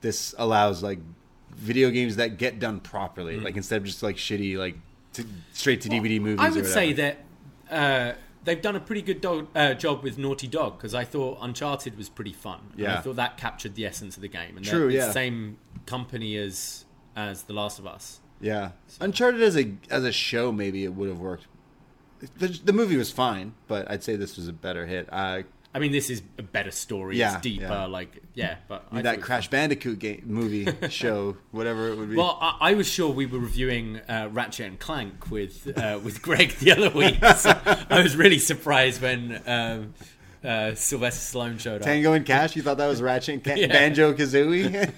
[0.00, 1.00] this allows like
[1.56, 4.76] video games that get done properly, like instead of just like shitty like
[5.14, 6.40] to, straight to DVD movies.
[6.40, 6.44] Mm.
[6.44, 7.18] I would say that
[7.70, 8.12] uh,
[8.44, 11.96] they've done a pretty good dog, uh, job with Naughty Dog because I thought Uncharted
[11.96, 12.60] was pretty fun.
[12.72, 12.98] And Yeah.
[12.98, 14.56] I thought that captured the essence of the game.
[14.56, 15.06] And True, yeah.
[15.06, 16.84] The same company as
[17.14, 18.20] as The Last of Us.
[18.40, 21.46] Yeah, Uncharted as a as a show, maybe it would have worked.
[22.38, 25.08] The, the movie was fine, but I'd say this was a better hit.
[25.12, 25.42] Uh,
[25.74, 27.16] I mean, this is a better story.
[27.16, 27.64] Yeah, it's deeper.
[27.64, 27.84] yeah.
[27.86, 32.16] Like, yeah, but I that Crash Bandicoot game movie show, whatever it would be.
[32.16, 36.20] Well, I, I was sure we were reviewing uh, Ratchet and Clank with uh, with
[36.20, 37.18] Greg the other week.
[37.36, 37.58] So
[37.88, 39.94] I was really surprised when um,
[40.44, 41.86] uh, Sylvester Stallone showed up.
[41.86, 43.68] Tango and Cash, you thought that was Ratchet and Ca- Yeah.
[43.68, 44.92] Banjo Kazooie?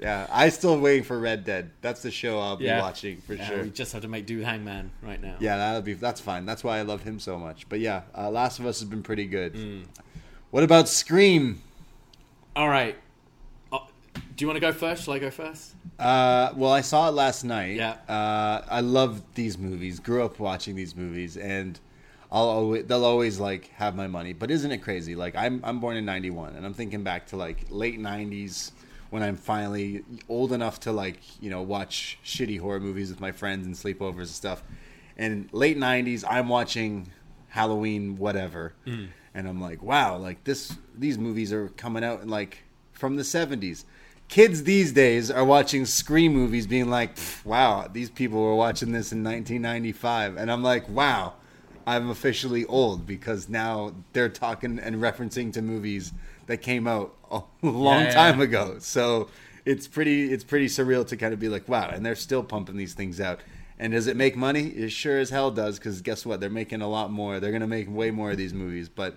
[0.00, 1.70] Yeah, I still waiting for Red Dead.
[1.82, 2.80] That's the show I'll be Yeah.
[2.80, 3.62] watching for Yeah, sure.
[3.62, 5.36] We just have to make do Hangman right now.
[5.40, 6.46] Yeah, that'll be that's fine.
[6.46, 7.68] That's why I love him so much.
[7.68, 9.54] But yeah, uh, Last of Us has been pretty good.
[9.54, 9.80] Hmm.
[10.50, 11.60] What about Scream?
[12.56, 12.96] All right.
[13.70, 13.78] Uh,
[14.36, 15.04] do you want to go first?
[15.04, 15.74] Shall I go first?
[15.98, 17.76] Uh, well, I saw it last night.
[17.76, 17.96] Yeah.
[18.08, 20.00] Uh, I love these movies.
[20.00, 21.78] Grew up watching these movies, and
[22.32, 24.32] I'll always they'll always like have my money.
[24.32, 25.14] But isn't it crazy?
[25.14, 28.72] Like I'm I'm born in '91, and I'm thinking back to like late '90s
[29.10, 33.32] when I'm finally old enough to like you know watch shitty horror movies with my
[33.32, 34.62] friends and sleepovers and stuff.
[35.16, 37.10] And late '90s, I'm watching
[37.48, 39.08] Halloween, whatever, mm.
[39.34, 43.22] and I'm like, wow, like this these movies are coming out in like from the
[43.22, 43.84] '70s
[44.30, 49.12] kids these days are watching Scream movies, being like, "Wow, these people were watching this
[49.12, 51.34] in 1995," and I'm like, "Wow,
[51.86, 56.12] I'm officially old because now they're talking and referencing to movies
[56.50, 58.44] that came out a long Yeah, time yeah.
[58.44, 59.28] ago." So
[59.64, 62.76] it's pretty, it's pretty surreal to kind of be like, "Wow," and they're still pumping
[62.76, 63.40] these things out.
[63.78, 64.66] And does it make money?
[64.68, 65.78] It sure as hell does.
[65.78, 66.38] Because guess what?
[66.40, 67.40] They're making a lot more.
[67.40, 69.16] They're gonna make way more of these movies, but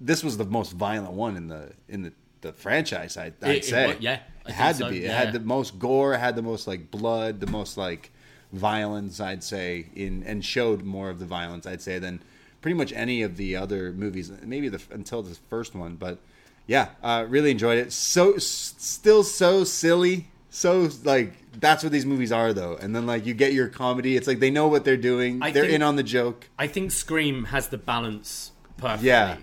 [0.00, 3.16] this was the most violent one in the in the, the franchise.
[3.16, 5.04] I, I'd It- it say, wa- yeah, I it had think to so, be.
[5.06, 6.14] It had the most gore.
[6.16, 8.10] Had the most like blood, the most like
[8.52, 9.20] violence.
[9.20, 11.66] I'd say in and showed more of the violence.
[11.66, 12.22] I'd say than
[12.62, 14.30] pretty much any of the other movies.
[14.42, 16.18] Maybe the until the first one, but
[16.66, 17.92] yeah, uh, really enjoyed it.
[17.92, 22.76] So s- still so silly so like that's what these movies are though.
[22.76, 24.16] And then like you get your comedy.
[24.16, 25.42] It's like they know what they're doing.
[25.42, 26.48] I they're think- in on the joke.
[26.58, 29.08] I think Scream has the balance perfectly.
[29.08, 29.36] Yeah.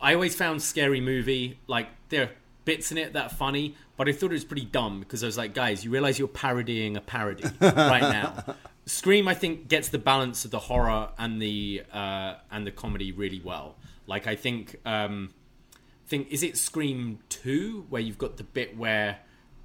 [0.00, 2.30] I always found Scary Movie, like, there are
[2.64, 5.26] bits in it that are funny, but I thought it was pretty dumb because I
[5.26, 8.56] was like, guys, you realize you're parodying a parody right now.
[8.86, 13.12] Scream, I think, gets the balance of the horror and the uh, and the comedy
[13.12, 13.76] really well.
[14.06, 15.34] Like, I think, um,
[16.10, 19.18] think is it Scream Two where you've got the bit where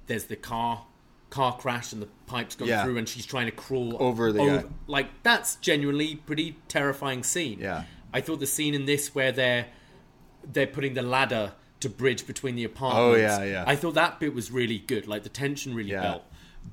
[0.06, 0.86] there's the car
[1.28, 2.84] car crash and the pipes go Yeah.
[2.84, 4.64] through and she's trying to crawl Over the guy.
[4.86, 7.58] like that's genuinely pretty terrifying scene.
[7.58, 7.82] Yeah.
[8.14, 9.66] I thought the scene in this where they're
[10.52, 13.36] they're putting the ladder to bridge between the apartments.
[13.36, 13.64] Oh, yeah, yeah.
[13.66, 15.06] I thought that bit was really good.
[15.08, 16.02] Like the tension really Yeah.
[16.02, 16.22] built,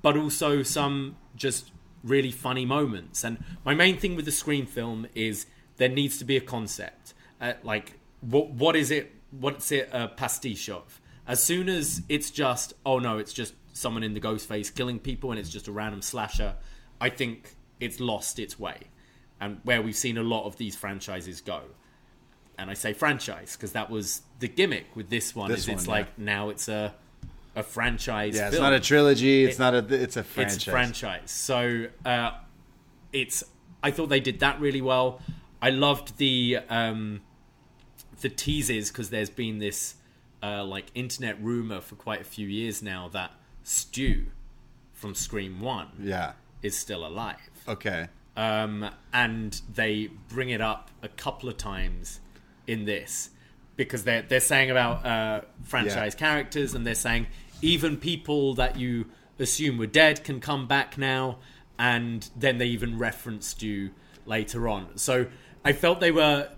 [0.02, 1.72] but also some just
[2.04, 3.24] really funny moments.
[3.24, 5.48] And my main thing with the Scream film is
[5.78, 7.14] there needs to be a concept.
[7.42, 9.12] Uh, like what what is it?
[9.40, 11.02] What's it a pastiche of?
[11.28, 15.00] As soon as it's just oh no, it's just someone in the ghost face killing
[15.00, 16.56] people and it's just a random slasher.
[17.02, 18.78] I think it's lost its way,
[19.40, 21.62] and where we've seen a lot of these franchises go
[22.58, 25.50] and I say franchise because that was the gimmick with this one.
[25.50, 26.02] This is it's one, yeah.
[26.02, 26.94] like now it's a
[27.56, 28.36] a franchise.
[28.36, 28.64] Yeah, it's film.
[28.64, 29.46] not a trilogy.
[29.46, 29.94] It's It- not a.
[29.94, 30.56] It's a franchise.
[30.56, 31.32] It's a franchise.
[31.32, 32.32] So uh,
[33.12, 33.44] it's.
[33.82, 35.20] I thought they did that really well.
[35.62, 37.22] I loved the um,
[38.24, 39.96] the teases because there's been this
[40.42, 43.32] uh, like internet rumor for quite a few years now that
[43.64, 44.26] Stu
[44.94, 46.34] from Scream One Yeah.
[46.62, 47.38] is still alive
[47.68, 48.08] Okay.
[48.36, 52.20] um, and they bring it up a couple of times
[52.66, 53.30] in this
[53.76, 56.20] because they're they're saying about uh, franchise Yeah.
[56.20, 57.28] characters, and they're saying
[57.62, 59.06] even people that you
[59.40, 61.40] assume were dead can come back now,
[61.80, 63.90] and then they even referenced you
[64.26, 64.98] later on.
[64.98, 65.28] So
[65.66, 66.50] I felt they were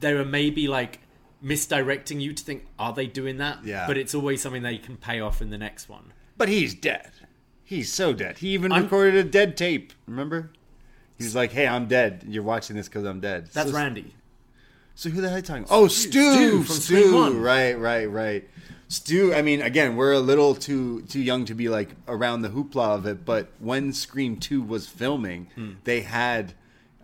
[0.00, 1.00] they were maybe like
[1.42, 3.64] misdirecting you to think are they doing that?
[3.64, 3.86] Yeah.
[3.86, 6.12] But it's always something they can pay off in the next one.
[6.36, 7.10] But he's dead.
[7.64, 8.38] He's so dead.
[8.38, 9.92] He even I'm- recorded a dead tape.
[10.06, 10.50] Remember?
[11.16, 12.24] He's like, "Hey, I'm dead.
[12.28, 14.14] You're watching this because I'm dead." That's so, Randy.
[14.96, 15.66] So who the hell are you talking?
[15.70, 16.32] Oh, Stu.
[16.34, 17.38] Stu from Stu.
[17.40, 18.48] Right, right, right.
[18.88, 19.32] Stu.
[19.32, 22.96] I mean, again, we're a little too too young to be like around the hoopla
[22.96, 23.24] of it.
[23.24, 25.70] But when Scream Two was filming, Hmm.
[25.84, 26.54] they had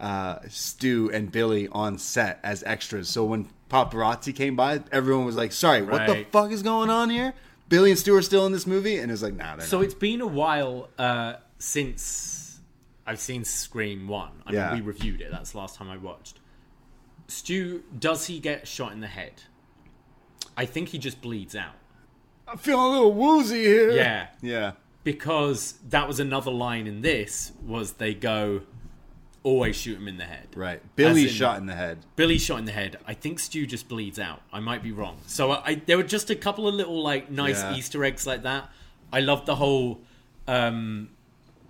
[0.00, 3.08] uh, Stu and Billy on set as extras.
[3.08, 7.10] So when paparazzi came by, everyone was like, "Sorry, what the fuck is going on
[7.10, 7.34] here?"
[7.68, 9.84] Billy and Stu are still in this movie, and it's like, "Nah, they're So not."
[9.84, 12.58] it's been a while uh, since
[13.06, 14.42] I've seen Scream One.
[14.46, 14.70] I Yeah.
[14.74, 15.30] mean, we reviewed it.
[15.30, 16.40] That's the last time I watched.
[17.28, 19.42] Stu, does he get shot in the head?
[20.56, 21.74] I think he just bleeds out
[22.48, 23.92] I'm feeling a little woozy here.
[23.92, 24.26] Yeah.
[24.42, 24.72] yeah.
[25.04, 27.52] because that was another line in this.
[27.64, 28.62] Was they go
[29.42, 30.48] always shoot him in the head?
[30.54, 30.82] Right.
[30.96, 31.98] Billy in- shot in the head.
[32.16, 32.98] Billy shot in the head.
[33.06, 34.42] I think Stu just bleeds out.
[34.52, 35.18] I might be wrong.
[35.26, 37.74] So I, there were just a couple of little like nice Yeah.
[37.76, 38.70] Easter eggs like that.
[39.12, 40.00] I love the whole
[40.46, 41.10] um,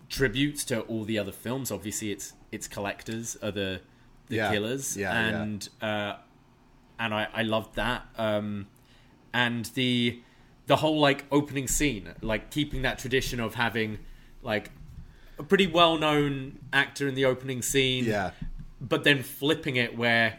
[0.09, 1.70] tributes to all the other films.
[1.70, 3.80] Obviously, it's it's collectors are the
[4.28, 4.51] the Yeah.
[4.52, 5.42] killers, Yeah, yeah.
[5.42, 6.14] and uh,
[6.98, 8.06] and I I loved that.
[8.18, 8.66] Um,
[9.32, 10.20] and the
[10.66, 13.98] the whole like opening scene, like keeping that tradition of having
[14.42, 14.70] like
[15.41, 18.31] a pretty well known actor in the opening scene Yeah.
[18.81, 20.39] but then flipping it where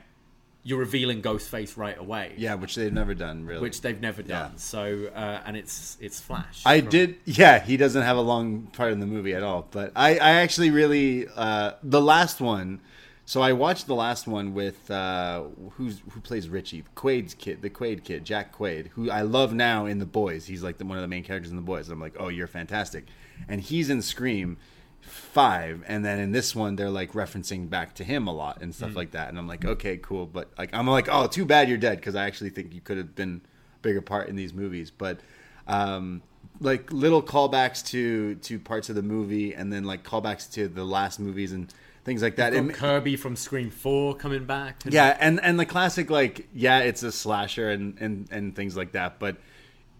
[0.63, 3.61] you're revealing Ghostface right away, Yeah, which they've never done really.
[3.61, 4.51] which they've never done.
[4.53, 4.57] Yeah.
[4.57, 6.61] So uh, and it's it's Flash.
[6.65, 7.15] I did.
[7.25, 9.67] Yeah, he doesn't have a long part in the movie at all.
[9.71, 12.79] But I, I actually really uh, the last one.
[13.25, 15.43] So I watched the last one with uh,
[15.77, 19.85] who's who plays Richie, Quaid's kid, the Quaid kid, Jack Quaid, who I love now
[19.87, 20.45] in The Boys.
[20.45, 21.89] He's like the, one of the main characters in The Boys.
[21.89, 23.05] I'm like, oh, you're fantastic,
[23.47, 24.57] and he's in Scream
[25.01, 28.73] five, and then in this one they're like referencing back to him a lot and
[28.73, 29.29] stuff like that.
[29.29, 32.15] And I'm like, okay, cool, but like I'm like, oh, too bad you're dead because
[32.15, 33.41] I actually think you could have been
[33.75, 35.19] a bigger part in these movies, but
[35.67, 36.21] um,
[36.59, 40.83] like little callbacks to to parts of the movie, and then like callbacks to the
[40.83, 41.73] last movies and
[42.03, 42.53] things like that.
[42.53, 44.83] And Kirby from Scream Four coming back.
[44.85, 48.75] and- yeah, and and the classic like yeah, it's a slasher and and and things
[48.77, 49.37] like that, but.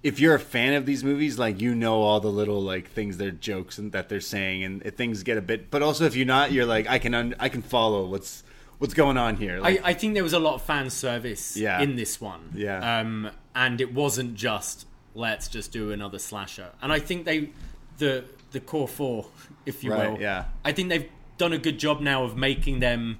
[0.03, 3.17] If you're a fan of these movies, like you know all the little like things
[3.17, 5.69] they're jokes and that they're saying, and things get a bit.
[5.69, 8.43] But also, if you're not, you're like I can un- I can follow what's
[8.79, 9.59] what's going on here.
[9.63, 11.81] I, I think there was a lot of fan service Yeah.
[11.81, 12.49] in this one.
[12.55, 12.99] Yeah.
[12.99, 16.69] Um, and it wasn't just let's just do another slasher.
[16.81, 17.51] And I think they
[17.99, 18.23] the
[18.53, 19.27] the core four,
[19.67, 20.19] if you Right, will.
[20.19, 20.45] yeah.
[20.65, 23.19] I think they've done a good job now of making them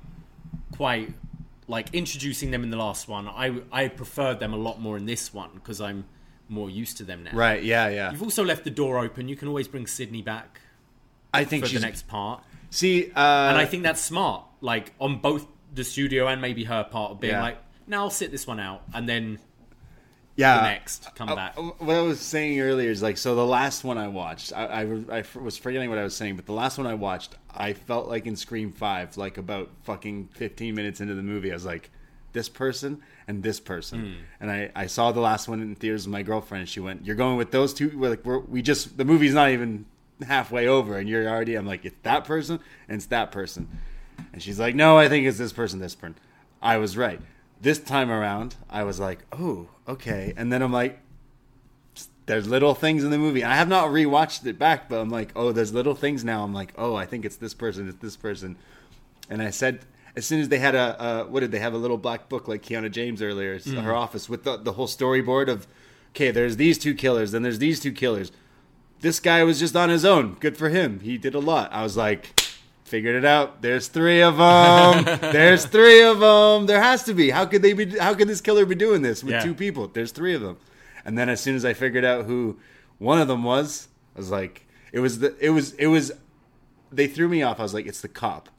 [0.76, 1.14] quite
[1.68, 3.28] like introducing them in the last one.
[3.28, 6.06] I I preferred them a lot more in this one because I'm
[6.52, 7.32] more used to them now.
[7.34, 7.64] right?
[7.64, 8.12] Yeah, yeah.
[8.12, 9.28] You've also left the door open.
[9.28, 10.62] You can always bring Sydney back
[11.34, 12.44] I think for she's the next part.
[12.70, 13.20] see, uh,
[13.50, 17.20] And I think that's smart, like on both the studio and maybe her part of
[17.22, 17.42] being Yeah.
[17.42, 17.58] like,
[17.88, 19.40] now I'll sit this one out, and then
[20.36, 20.58] Yeah.
[20.58, 21.58] the next come Uh, back.
[21.58, 25.24] What I was saying earlier is like, so the last one I watched, I I
[25.40, 28.26] was forgetting what I was saying, but the last one I watched, I felt like
[28.26, 31.90] in Scream 5, like about fucking 15 minutes into the movie, I was like,
[32.34, 34.00] this person and this person.
[34.00, 34.14] Hmm.
[34.40, 37.06] And I, I saw the last one in theaters with my girlfriend, and she went,
[37.06, 37.98] You're going with those two?
[37.98, 39.86] We're like, we're, we just, the movie's not even
[40.26, 43.68] halfway over, and you're already, I'm like, It's that person and it's that person.
[44.34, 46.16] And she's like, No, I think it's this person, this person.
[46.62, 47.20] I was right.
[47.62, 50.34] This time around, I was like, Oh, okay.
[50.38, 51.00] And then I'm like,
[52.26, 53.44] there's little things in the movie.
[53.44, 56.44] I have not rewatched it back, but I'm like, oh, there's little things now.
[56.44, 58.56] I'm like, oh, I think it's this person, it's this person.
[59.30, 61.78] And I said, as soon as they had a, uh, what did they have a
[61.78, 65.48] little black book like Kiana James earlier, it's her office with the, the whole storyboard
[65.48, 65.68] of,
[66.10, 68.32] okay, there's these two killers, then there's these two killers.
[69.00, 70.36] This guy was just on his own.
[70.40, 71.00] Good for him.
[71.00, 71.72] He did a lot.
[71.74, 72.40] I was like,
[72.84, 73.62] figured it out.
[73.62, 75.20] There's three of them.
[75.32, 76.68] there's three of them.
[76.68, 77.30] There has to be.
[77.32, 77.98] How could they be?
[77.98, 79.44] How could this killer be doing this with Yeah.
[79.44, 79.88] two people?
[79.88, 80.58] There's three of them.
[81.04, 82.60] And then as soon as I figured out who
[83.00, 86.12] one of them was, I was like, it was the, it was, it was.
[86.92, 87.60] They threw me off.
[87.60, 88.50] I was like, it's the cop.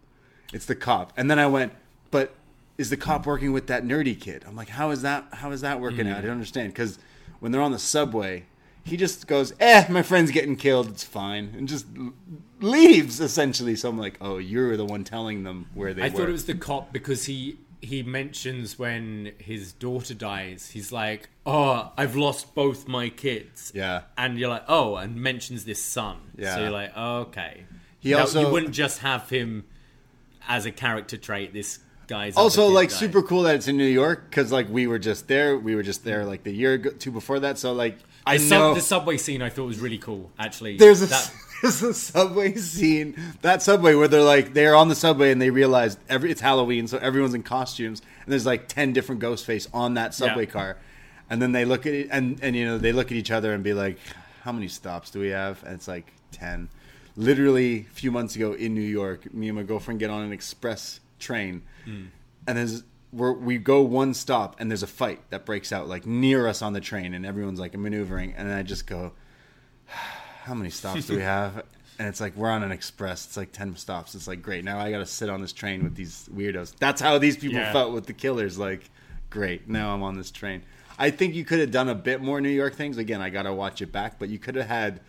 [0.53, 1.13] It's the cop.
[1.17, 1.73] And then I went,
[2.11, 2.35] but
[2.79, 4.45] is the cop working with that nerdy kid?
[4.47, 5.27] I'm like, how is that?
[5.33, 6.19] How is that working out?
[6.19, 6.99] I don't understand because
[7.41, 8.45] when they're on the subway,
[8.85, 10.89] he just goes, "Eh, my friend's getting killed.
[10.89, 11.87] It's fine," and just
[12.61, 13.77] leaves essentially.
[13.77, 16.33] So I'm like, "Oh, you're the one telling them where they I were." thought it
[16.33, 22.17] was the cop because he he mentions when his daughter dies, he's like, "Oh, I've
[22.17, 24.03] lost both my kids." Yeah.
[24.17, 26.17] and you're like, "Oh," and mentions this son.
[26.37, 26.55] Yeah.
[26.55, 27.65] so you're like, oh, "Okay."
[28.01, 29.65] He Now, also- you wouldn't just have him
[30.49, 31.53] as a character trait.
[31.53, 32.97] This guy's also like guy.
[32.97, 35.57] super cool that it's in New York because like we were just there.
[35.59, 37.59] We were just there like the year ago, two before that.
[37.59, 40.31] So like I The, sub- know the subway scene I thought was really cool.
[40.39, 41.33] Actually, there's a that,
[41.63, 45.51] there's a subway scene that subway where they're like they're on the subway and they
[45.51, 49.69] realize every it's Halloween so everyone's in costumes and there's like ten different ghost face
[49.73, 50.53] on that subway Yeah.
[50.53, 50.77] car
[51.31, 53.53] and then they look at it and and you know they look at each other
[53.55, 53.99] and be like
[54.43, 56.69] how many stops do we have and it's like ten
[57.17, 60.33] literally a few months ago in New York me and my girlfriend get on an
[60.33, 62.05] express train hmm.
[62.47, 62.83] and there's
[63.13, 66.63] we're, we go one stop and there's a fight that breaks out like near us
[66.63, 69.13] on the train and everyone's like maneuvering and I just go
[70.45, 71.65] how many stops do we have?
[71.99, 73.27] And it's like we're on an express.
[73.27, 74.15] It's like ten stops.
[74.15, 74.65] It's like great.
[74.65, 76.75] Now I got to sit on this train with these weirdos.
[76.79, 77.73] That's how these people Yeah.
[77.73, 78.59] felt with the killers.
[78.59, 78.91] Like,
[79.31, 79.69] great.
[79.69, 80.63] Now I'm on this train.
[80.99, 82.99] I think you could have done a bit more New York things.
[82.99, 85.01] Again, I got to watch it back, but you could have had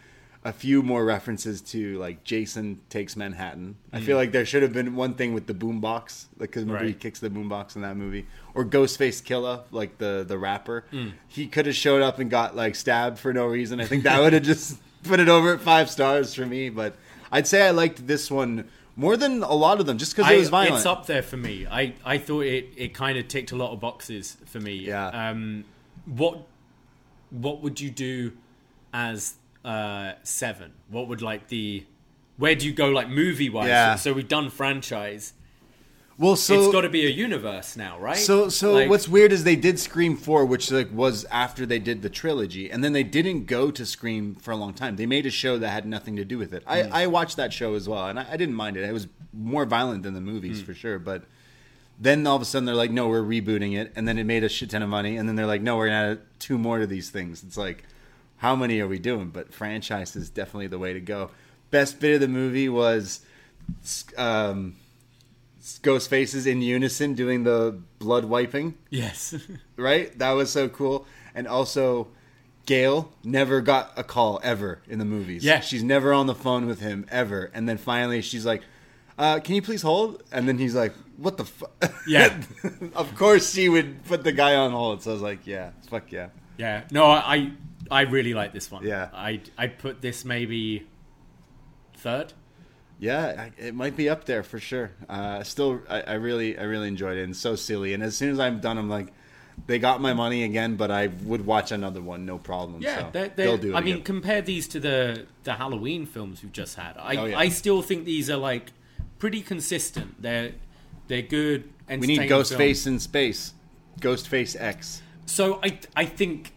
[0.45, 3.75] a few more references to like Jason takes Manhattan.
[3.93, 6.85] I feel like there should have been one thing with the boombox, like because remember
[6.85, 10.85] he kicks the boombox in that movie, or Ghostface Killah, like the the rapper.
[11.27, 13.79] He could have showed up and got like stabbed for no reason.
[13.79, 16.69] I think that would have just put it over at five stars for me.
[16.69, 16.95] But
[17.31, 20.37] I'd say I liked this one more than a lot of them, just because it
[20.37, 20.75] was violent.
[20.75, 21.65] it's up there for me.
[21.69, 24.73] I, I thought it, it kind of ticked a lot of boxes for me.
[24.73, 25.07] Yeah.
[25.07, 25.63] Um,
[26.05, 26.45] what
[27.31, 28.33] what would you do
[28.93, 29.35] as
[29.65, 30.73] uh, seven?
[30.89, 31.85] What would like the
[32.37, 33.67] where do you go like movie wise?
[33.67, 33.95] Yeah.
[33.95, 35.33] So we've done franchise.
[36.17, 38.17] well, so it's got to be a universe now, right?
[38.17, 41.79] So so Like- what's weird is they did Scream 4 which like was after they
[41.79, 44.95] did the trilogy and then they didn't go to Scream for a long time.
[44.95, 46.63] They made a show that had nothing to do with it.
[46.63, 46.69] Hmm.
[46.69, 48.83] I, I watched that show as well and I, I didn't mind it.
[48.83, 50.65] It was more violent than the movies Hmm.
[50.65, 51.23] for sure, but
[51.99, 54.43] then all of a sudden they're like, no, we're rebooting it, and then it made
[54.43, 56.79] a shit ton of money, and then they're like, no, we're gonna add two more
[56.79, 57.43] to these things.
[57.43, 57.83] It's like,
[58.43, 59.29] how many are we doing?
[59.29, 61.31] But franchise is definitely the way to go.
[61.71, 63.21] Best bit of the movie was
[64.17, 64.75] um,
[65.81, 69.33] ghost faces in unison doing the blood wiping yes,
[69.77, 72.09] right that was so cool and also
[72.65, 75.61] gale never got a call ever in the movies Yeah.
[75.61, 78.61] she's never on the phone with him ever and then finally she's like
[79.17, 81.71] uh, can you please hold and then he's like what the fuck
[82.07, 82.41] Yeah.
[82.95, 86.11] of course she would put the guy on hold so i was like yeah fuck
[86.11, 86.83] yeah yeah.
[86.91, 87.51] No, I
[87.91, 88.85] I really like this one.
[88.85, 89.09] Yeah.
[89.13, 90.87] I I'd put this maybe
[91.97, 92.33] third.
[92.99, 94.91] Yeah, it might be up there for sure.
[95.09, 97.93] Uh, still, I, I really, I really enjoyed it, and so silly.
[97.93, 99.07] And as soon as I'm done, I'm like,
[99.67, 102.81] they got my money again, but I would watch another one, no problem.
[102.81, 103.75] Yeah, so they're, they're, they'll do it.
[103.75, 106.95] I mean, compare these to the the Halloween films we've just had.
[106.97, 107.37] I Oh, yeah.
[107.37, 108.71] I still think these are like
[109.19, 110.21] pretty consistent.
[110.21, 110.53] They're
[111.07, 111.69] they're good.
[111.89, 113.53] we need Ghostface in space,
[113.99, 115.01] Ghostface X.
[115.25, 116.53] So I I think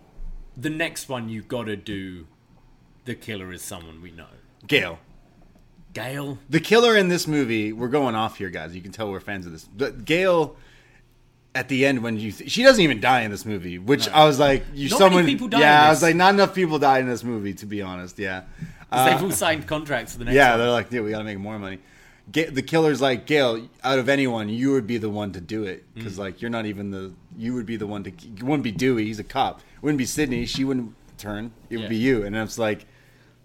[0.57, 2.27] the next one you got to do.
[3.05, 4.27] The killer is someone we know.
[4.66, 4.99] Gale,
[5.93, 6.39] Gale.
[6.51, 7.73] the killer in this movie.
[7.73, 8.74] We're going off here, guys.
[8.74, 9.65] You can tell we're fans of this.
[9.65, 10.57] But Gale,
[11.55, 14.24] at the end, when you th- she doesn't even die in this movie, which I
[14.24, 15.27] was like, you Not many someone.
[15.27, 17.66] people die yeah, in I was like, not enough people died in this movie, to
[17.66, 18.19] be honest.
[18.19, 18.43] Yeah.
[18.91, 20.59] Uh, they've all signed contracts for the next Yeah, one.
[20.61, 21.78] they're like, dude, we got to make more money.
[22.33, 25.62] Ga the killer's like, Gale, out of anyone, you would be the one to do
[25.65, 28.11] it because, like, you're not even the you would be the one to.
[28.11, 29.05] You wouldn't be Dewey.
[29.05, 29.61] He's a cop.
[29.86, 30.46] Wouldn't be Sidney.
[30.46, 31.52] She wouldn't turn.
[31.70, 31.88] It would Yeah.
[31.88, 32.24] be you.
[32.24, 32.86] And I was like,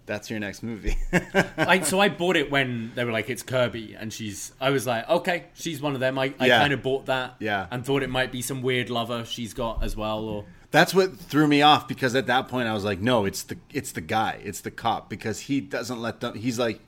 [0.08, 0.98] that's your next movie.
[1.56, 4.52] I, so I bought it when they were like, "It's Kirby," and she's.
[4.60, 6.60] I was like, "Okay, she's one of them." I, I Yeah.
[6.60, 7.68] kind of bought that, Yeah.
[7.70, 11.16] and thought it might be some weird lover she's got as well, or That's what
[11.16, 14.02] threw me off because at that point I was like, no, it's the it's the
[14.02, 16.34] guy, it's the cop because he doesn't let them.
[16.34, 16.80] He's like,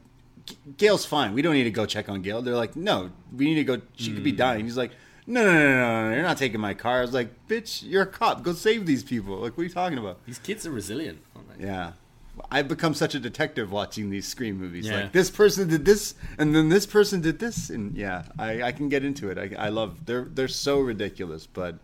[0.78, 1.34] Gale's fine.
[1.36, 2.42] We don't need to go check on Gale.
[2.42, 3.82] They're like, no, we need to go.
[3.98, 4.38] She could be hmm.
[4.38, 4.66] dying.
[4.66, 4.94] He's like,
[5.26, 7.00] no, no, no, no, no, you're not taking my car.
[7.00, 8.44] I was like, bitch, you're a cop.
[8.44, 9.38] Go save these people.
[9.38, 10.24] Like, what are you talking about?
[10.26, 11.20] these kids are resilient.
[11.60, 11.94] Yeah.
[12.50, 14.88] I've become such a detective watching these Scream movies.
[14.88, 15.02] Yeah.
[15.02, 18.72] Like this person did this, and then this person did this, and yeah, I, I
[18.72, 19.38] can get into it.
[19.38, 20.06] I, I love.
[20.08, 21.76] They're they're so ridiculous, but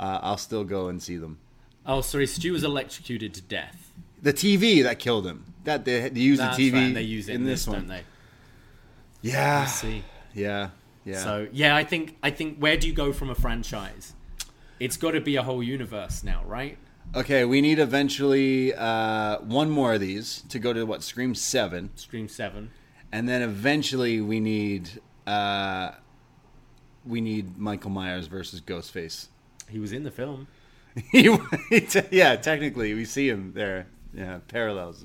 [0.00, 1.38] uh, I'll still go and see them.
[1.86, 3.92] Oh, sorry, Stu was electrocuted to death.
[4.20, 5.44] The TV that killed him.
[5.64, 6.74] That they, they use That's the TV.
[6.74, 7.78] right, they use it in, this, one.
[7.78, 8.02] don't they?
[9.22, 9.68] Yeah.
[10.34, 10.70] Yeah.
[11.04, 11.18] Yeah.
[11.22, 14.14] So yeah, I think I think where do you go from a franchise?
[14.80, 16.78] It's got to be a whole universe now, right?
[17.14, 21.90] okay, we need eventually uh, one more of these to go to what Scream Seven,
[21.94, 22.70] Scream Seven.
[23.10, 24.88] and then eventually we need
[25.26, 25.90] uh,
[27.04, 29.26] we need Michael Myers versus Ghostface.
[29.68, 30.46] He was in the film.
[31.10, 31.28] He-
[32.10, 33.86] yeah, technically, we see him there.
[34.14, 35.04] Yeah, parallels.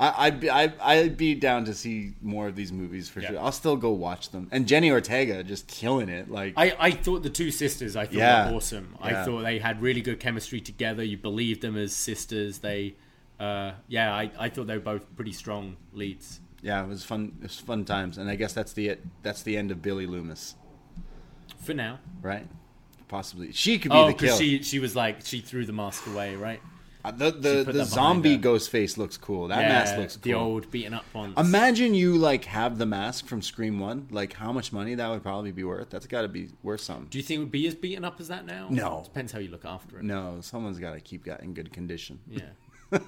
[0.00, 3.28] I, I'd be I'd, I'd be down to see more of these movies for Yeah.
[3.28, 3.38] sure.
[3.40, 4.48] I'll still go watch them.
[4.50, 6.30] And Jenna Ortega just killing it.
[6.30, 8.50] Like I, I thought the two sisters I thought Yeah.
[8.50, 8.96] were awesome.
[9.00, 9.06] Yeah.
[9.22, 11.04] I thought they had really good chemistry together.
[11.04, 12.58] You believed them as sisters.
[12.60, 12.94] They,
[13.38, 16.40] uh, yeah, I, I thought they were both pretty strong leads.
[16.62, 17.32] yeah, it was fun.
[17.40, 18.16] It was fun times.
[18.18, 20.54] And I guess that's the that's the end of Billy Loomis,
[21.58, 21.98] For now.
[22.22, 22.46] right?
[23.08, 24.18] Possibly she could be Oh, the kill.
[24.28, 26.60] because she she was like she threw the mask away, right?
[27.04, 29.48] Uh, the the, the zombie ghost face looks cool.
[29.48, 30.22] That mask looks cool.
[30.22, 31.34] the old beaten up ones.
[31.38, 34.06] Imagine you like have the mask from Scream One.
[34.10, 35.90] Like how much money that would probably be worth.
[35.90, 37.06] That's got to be worth something.
[37.10, 38.68] Do you think it would be as beaten up as that now?
[38.70, 39.02] No.
[39.04, 40.04] Depends how you look after it.
[40.04, 42.20] No, someone's got to keep that in good condition.
[42.28, 42.42] Yeah.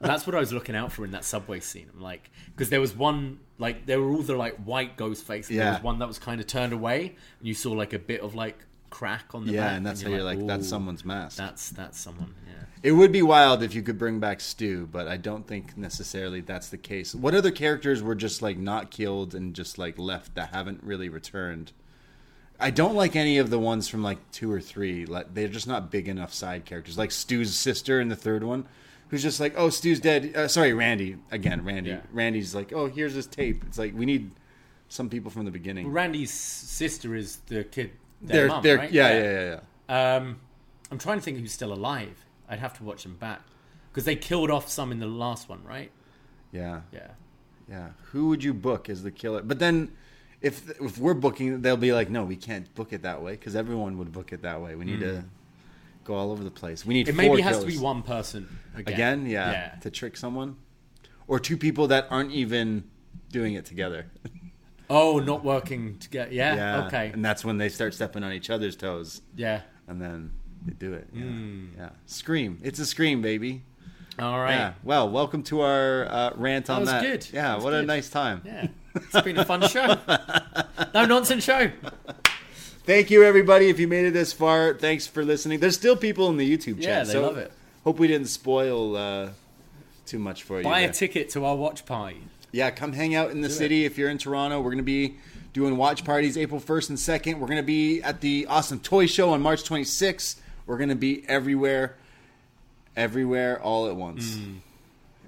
[0.00, 1.88] That's what I was looking out for in that subway scene.
[1.94, 5.50] I'm like, because there was one, like, there were all the like white ghost faces.
[5.50, 5.72] And There Yeah.
[5.74, 8.34] was one that was kind of turned away, and you saw like a bit of
[8.34, 8.58] like
[8.94, 9.76] crack on the Yeah, back.
[9.76, 11.36] and that's how you're like, that's someone's mask.
[11.36, 12.32] That's that's someone.
[12.46, 12.52] Yeah.
[12.84, 16.40] It would be wild if you could bring back Stu, but I don't think necessarily
[16.40, 17.14] that's the case.
[17.14, 21.08] What other characters were just like not killed and just like left that haven't really
[21.08, 21.72] returned?
[22.60, 25.06] I don't like any of the ones from like two or three.
[25.06, 26.96] Like they're just not big enough side characters.
[26.96, 28.66] Like Stu's sister in the third one,
[29.08, 30.36] who's just like, oh, Stu's dead.
[30.36, 31.64] Uh, sorry, Randy again.
[31.64, 31.90] Randy.
[31.90, 32.00] Yeah.
[32.12, 33.64] Randy's like, oh, here's his tape.
[33.66, 34.30] It's like we need
[34.88, 35.88] some people from the beginning.
[35.90, 37.90] Randy's sister is the kid.
[38.24, 38.92] Their They're, mum, they're, right?
[38.92, 40.16] yeah, yeah, yeah, yeah.
[40.16, 40.40] Um,
[40.90, 42.24] I'm trying to think who's still alive.
[42.48, 43.40] I'd have to watch them back
[43.90, 45.90] because they killed off some in the last one, right?
[46.52, 46.80] Yeah.
[46.92, 47.08] Yeah.
[47.68, 49.40] Yeah, who would you book as the killer?
[49.42, 49.90] But then,
[50.42, 53.56] if if we're booking, they'll be like, no, we can't book it that way because
[53.56, 54.74] everyone would book it that way.
[54.74, 55.24] We need to
[56.04, 56.84] go all over the place.
[56.84, 57.18] We need Hmm.
[57.18, 58.94] It maybe has to be one person again.
[58.94, 59.68] again, yeah, Yeah.
[59.80, 60.56] to trick someone,
[61.26, 62.84] or two people that aren't even
[63.32, 64.06] doing it together.
[64.90, 66.32] Oh, not working together.
[66.32, 66.54] Yeah.
[66.56, 67.10] yeah, Okay.
[67.12, 69.62] and that's when they start stepping on each other's toes, Yeah.
[69.88, 70.30] and then
[70.66, 71.08] they do it.
[71.12, 71.66] Yeah, Hmm.
[71.76, 71.88] yeah.
[72.06, 72.58] Scream!
[72.62, 73.62] It's a scream, baby.
[74.18, 74.54] All right.
[74.54, 74.72] Yeah.
[74.84, 77.02] Well, welcome to our uh, rant on was that.
[77.02, 77.26] good.
[77.32, 77.56] Yeah.
[77.56, 78.42] That what a nice time.
[78.44, 78.68] Yeah.
[78.94, 79.98] It's been a fun show.
[80.94, 81.70] No nonsense show.
[82.84, 83.68] Thank you, everybody.
[83.68, 85.58] If you made it this far, thanks for listening.
[85.60, 86.82] There's still people in the YouTube chat.
[86.82, 87.50] Yeah, they so love it.
[87.82, 89.30] Hope we didn't spoil uh,
[90.06, 90.64] too much for you.
[90.64, 90.92] Buy a there.
[90.92, 92.22] ticket to our watch party.
[92.54, 94.60] Yeah, come hang out in the city if you're in Toronto.
[94.60, 95.16] We're going to be
[95.52, 97.40] doing watch parties April 1st and 2nd.
[97.40, 100.36] We're going to be at the Awesome Toy Show on March 26th.
[100.64, 101.96] We're going to be everywhere,
[102.96, 104.38] everywhere, all at once.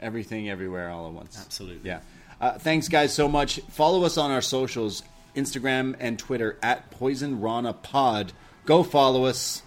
[0.00, 1.36] Everything, everywhere, all at once.
[1.36, 1.44] Mm.
[1.46, 1.88] Absolutely.
[1.88, 2.00] Yeah.
[2.40, 3.58] Uh, thanks, guys, so much.
[3.70, 5.02] Follow us on our socials
[5.34, 8.32] Instagram and Twitter at Poisonrana Pod.
[8.66, 9.62] Go follow us.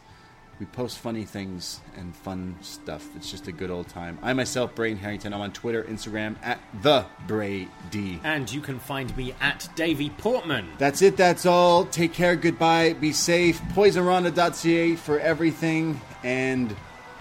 [0.59, 3.07] We post funny things and fun stuff.
[3.15, 4.19] It's just a good old time.
[4.21, 8.19] I myself, Braden Herrington, I'm on Twitter, Instagram at the Brady.
[8.25, 10.67] And you can find me at Davie Portman.
[10.77, 11.15] That's it.
[11.15, 11.85] That's all.
[11.85, 12.35] Take care.
[12.35, 12.91] Goodbye.
[12.91, 13.61] Be safe.
[13.73, 16.01] PoisonRana.ca for everything.
[16.23, 16.75] And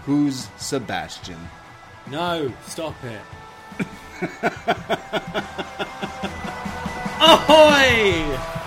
[0.05, 1.39] who's Sebastian?
[2.11, 3.21] No, stop it.
[7.21, 8.58] Ahoy!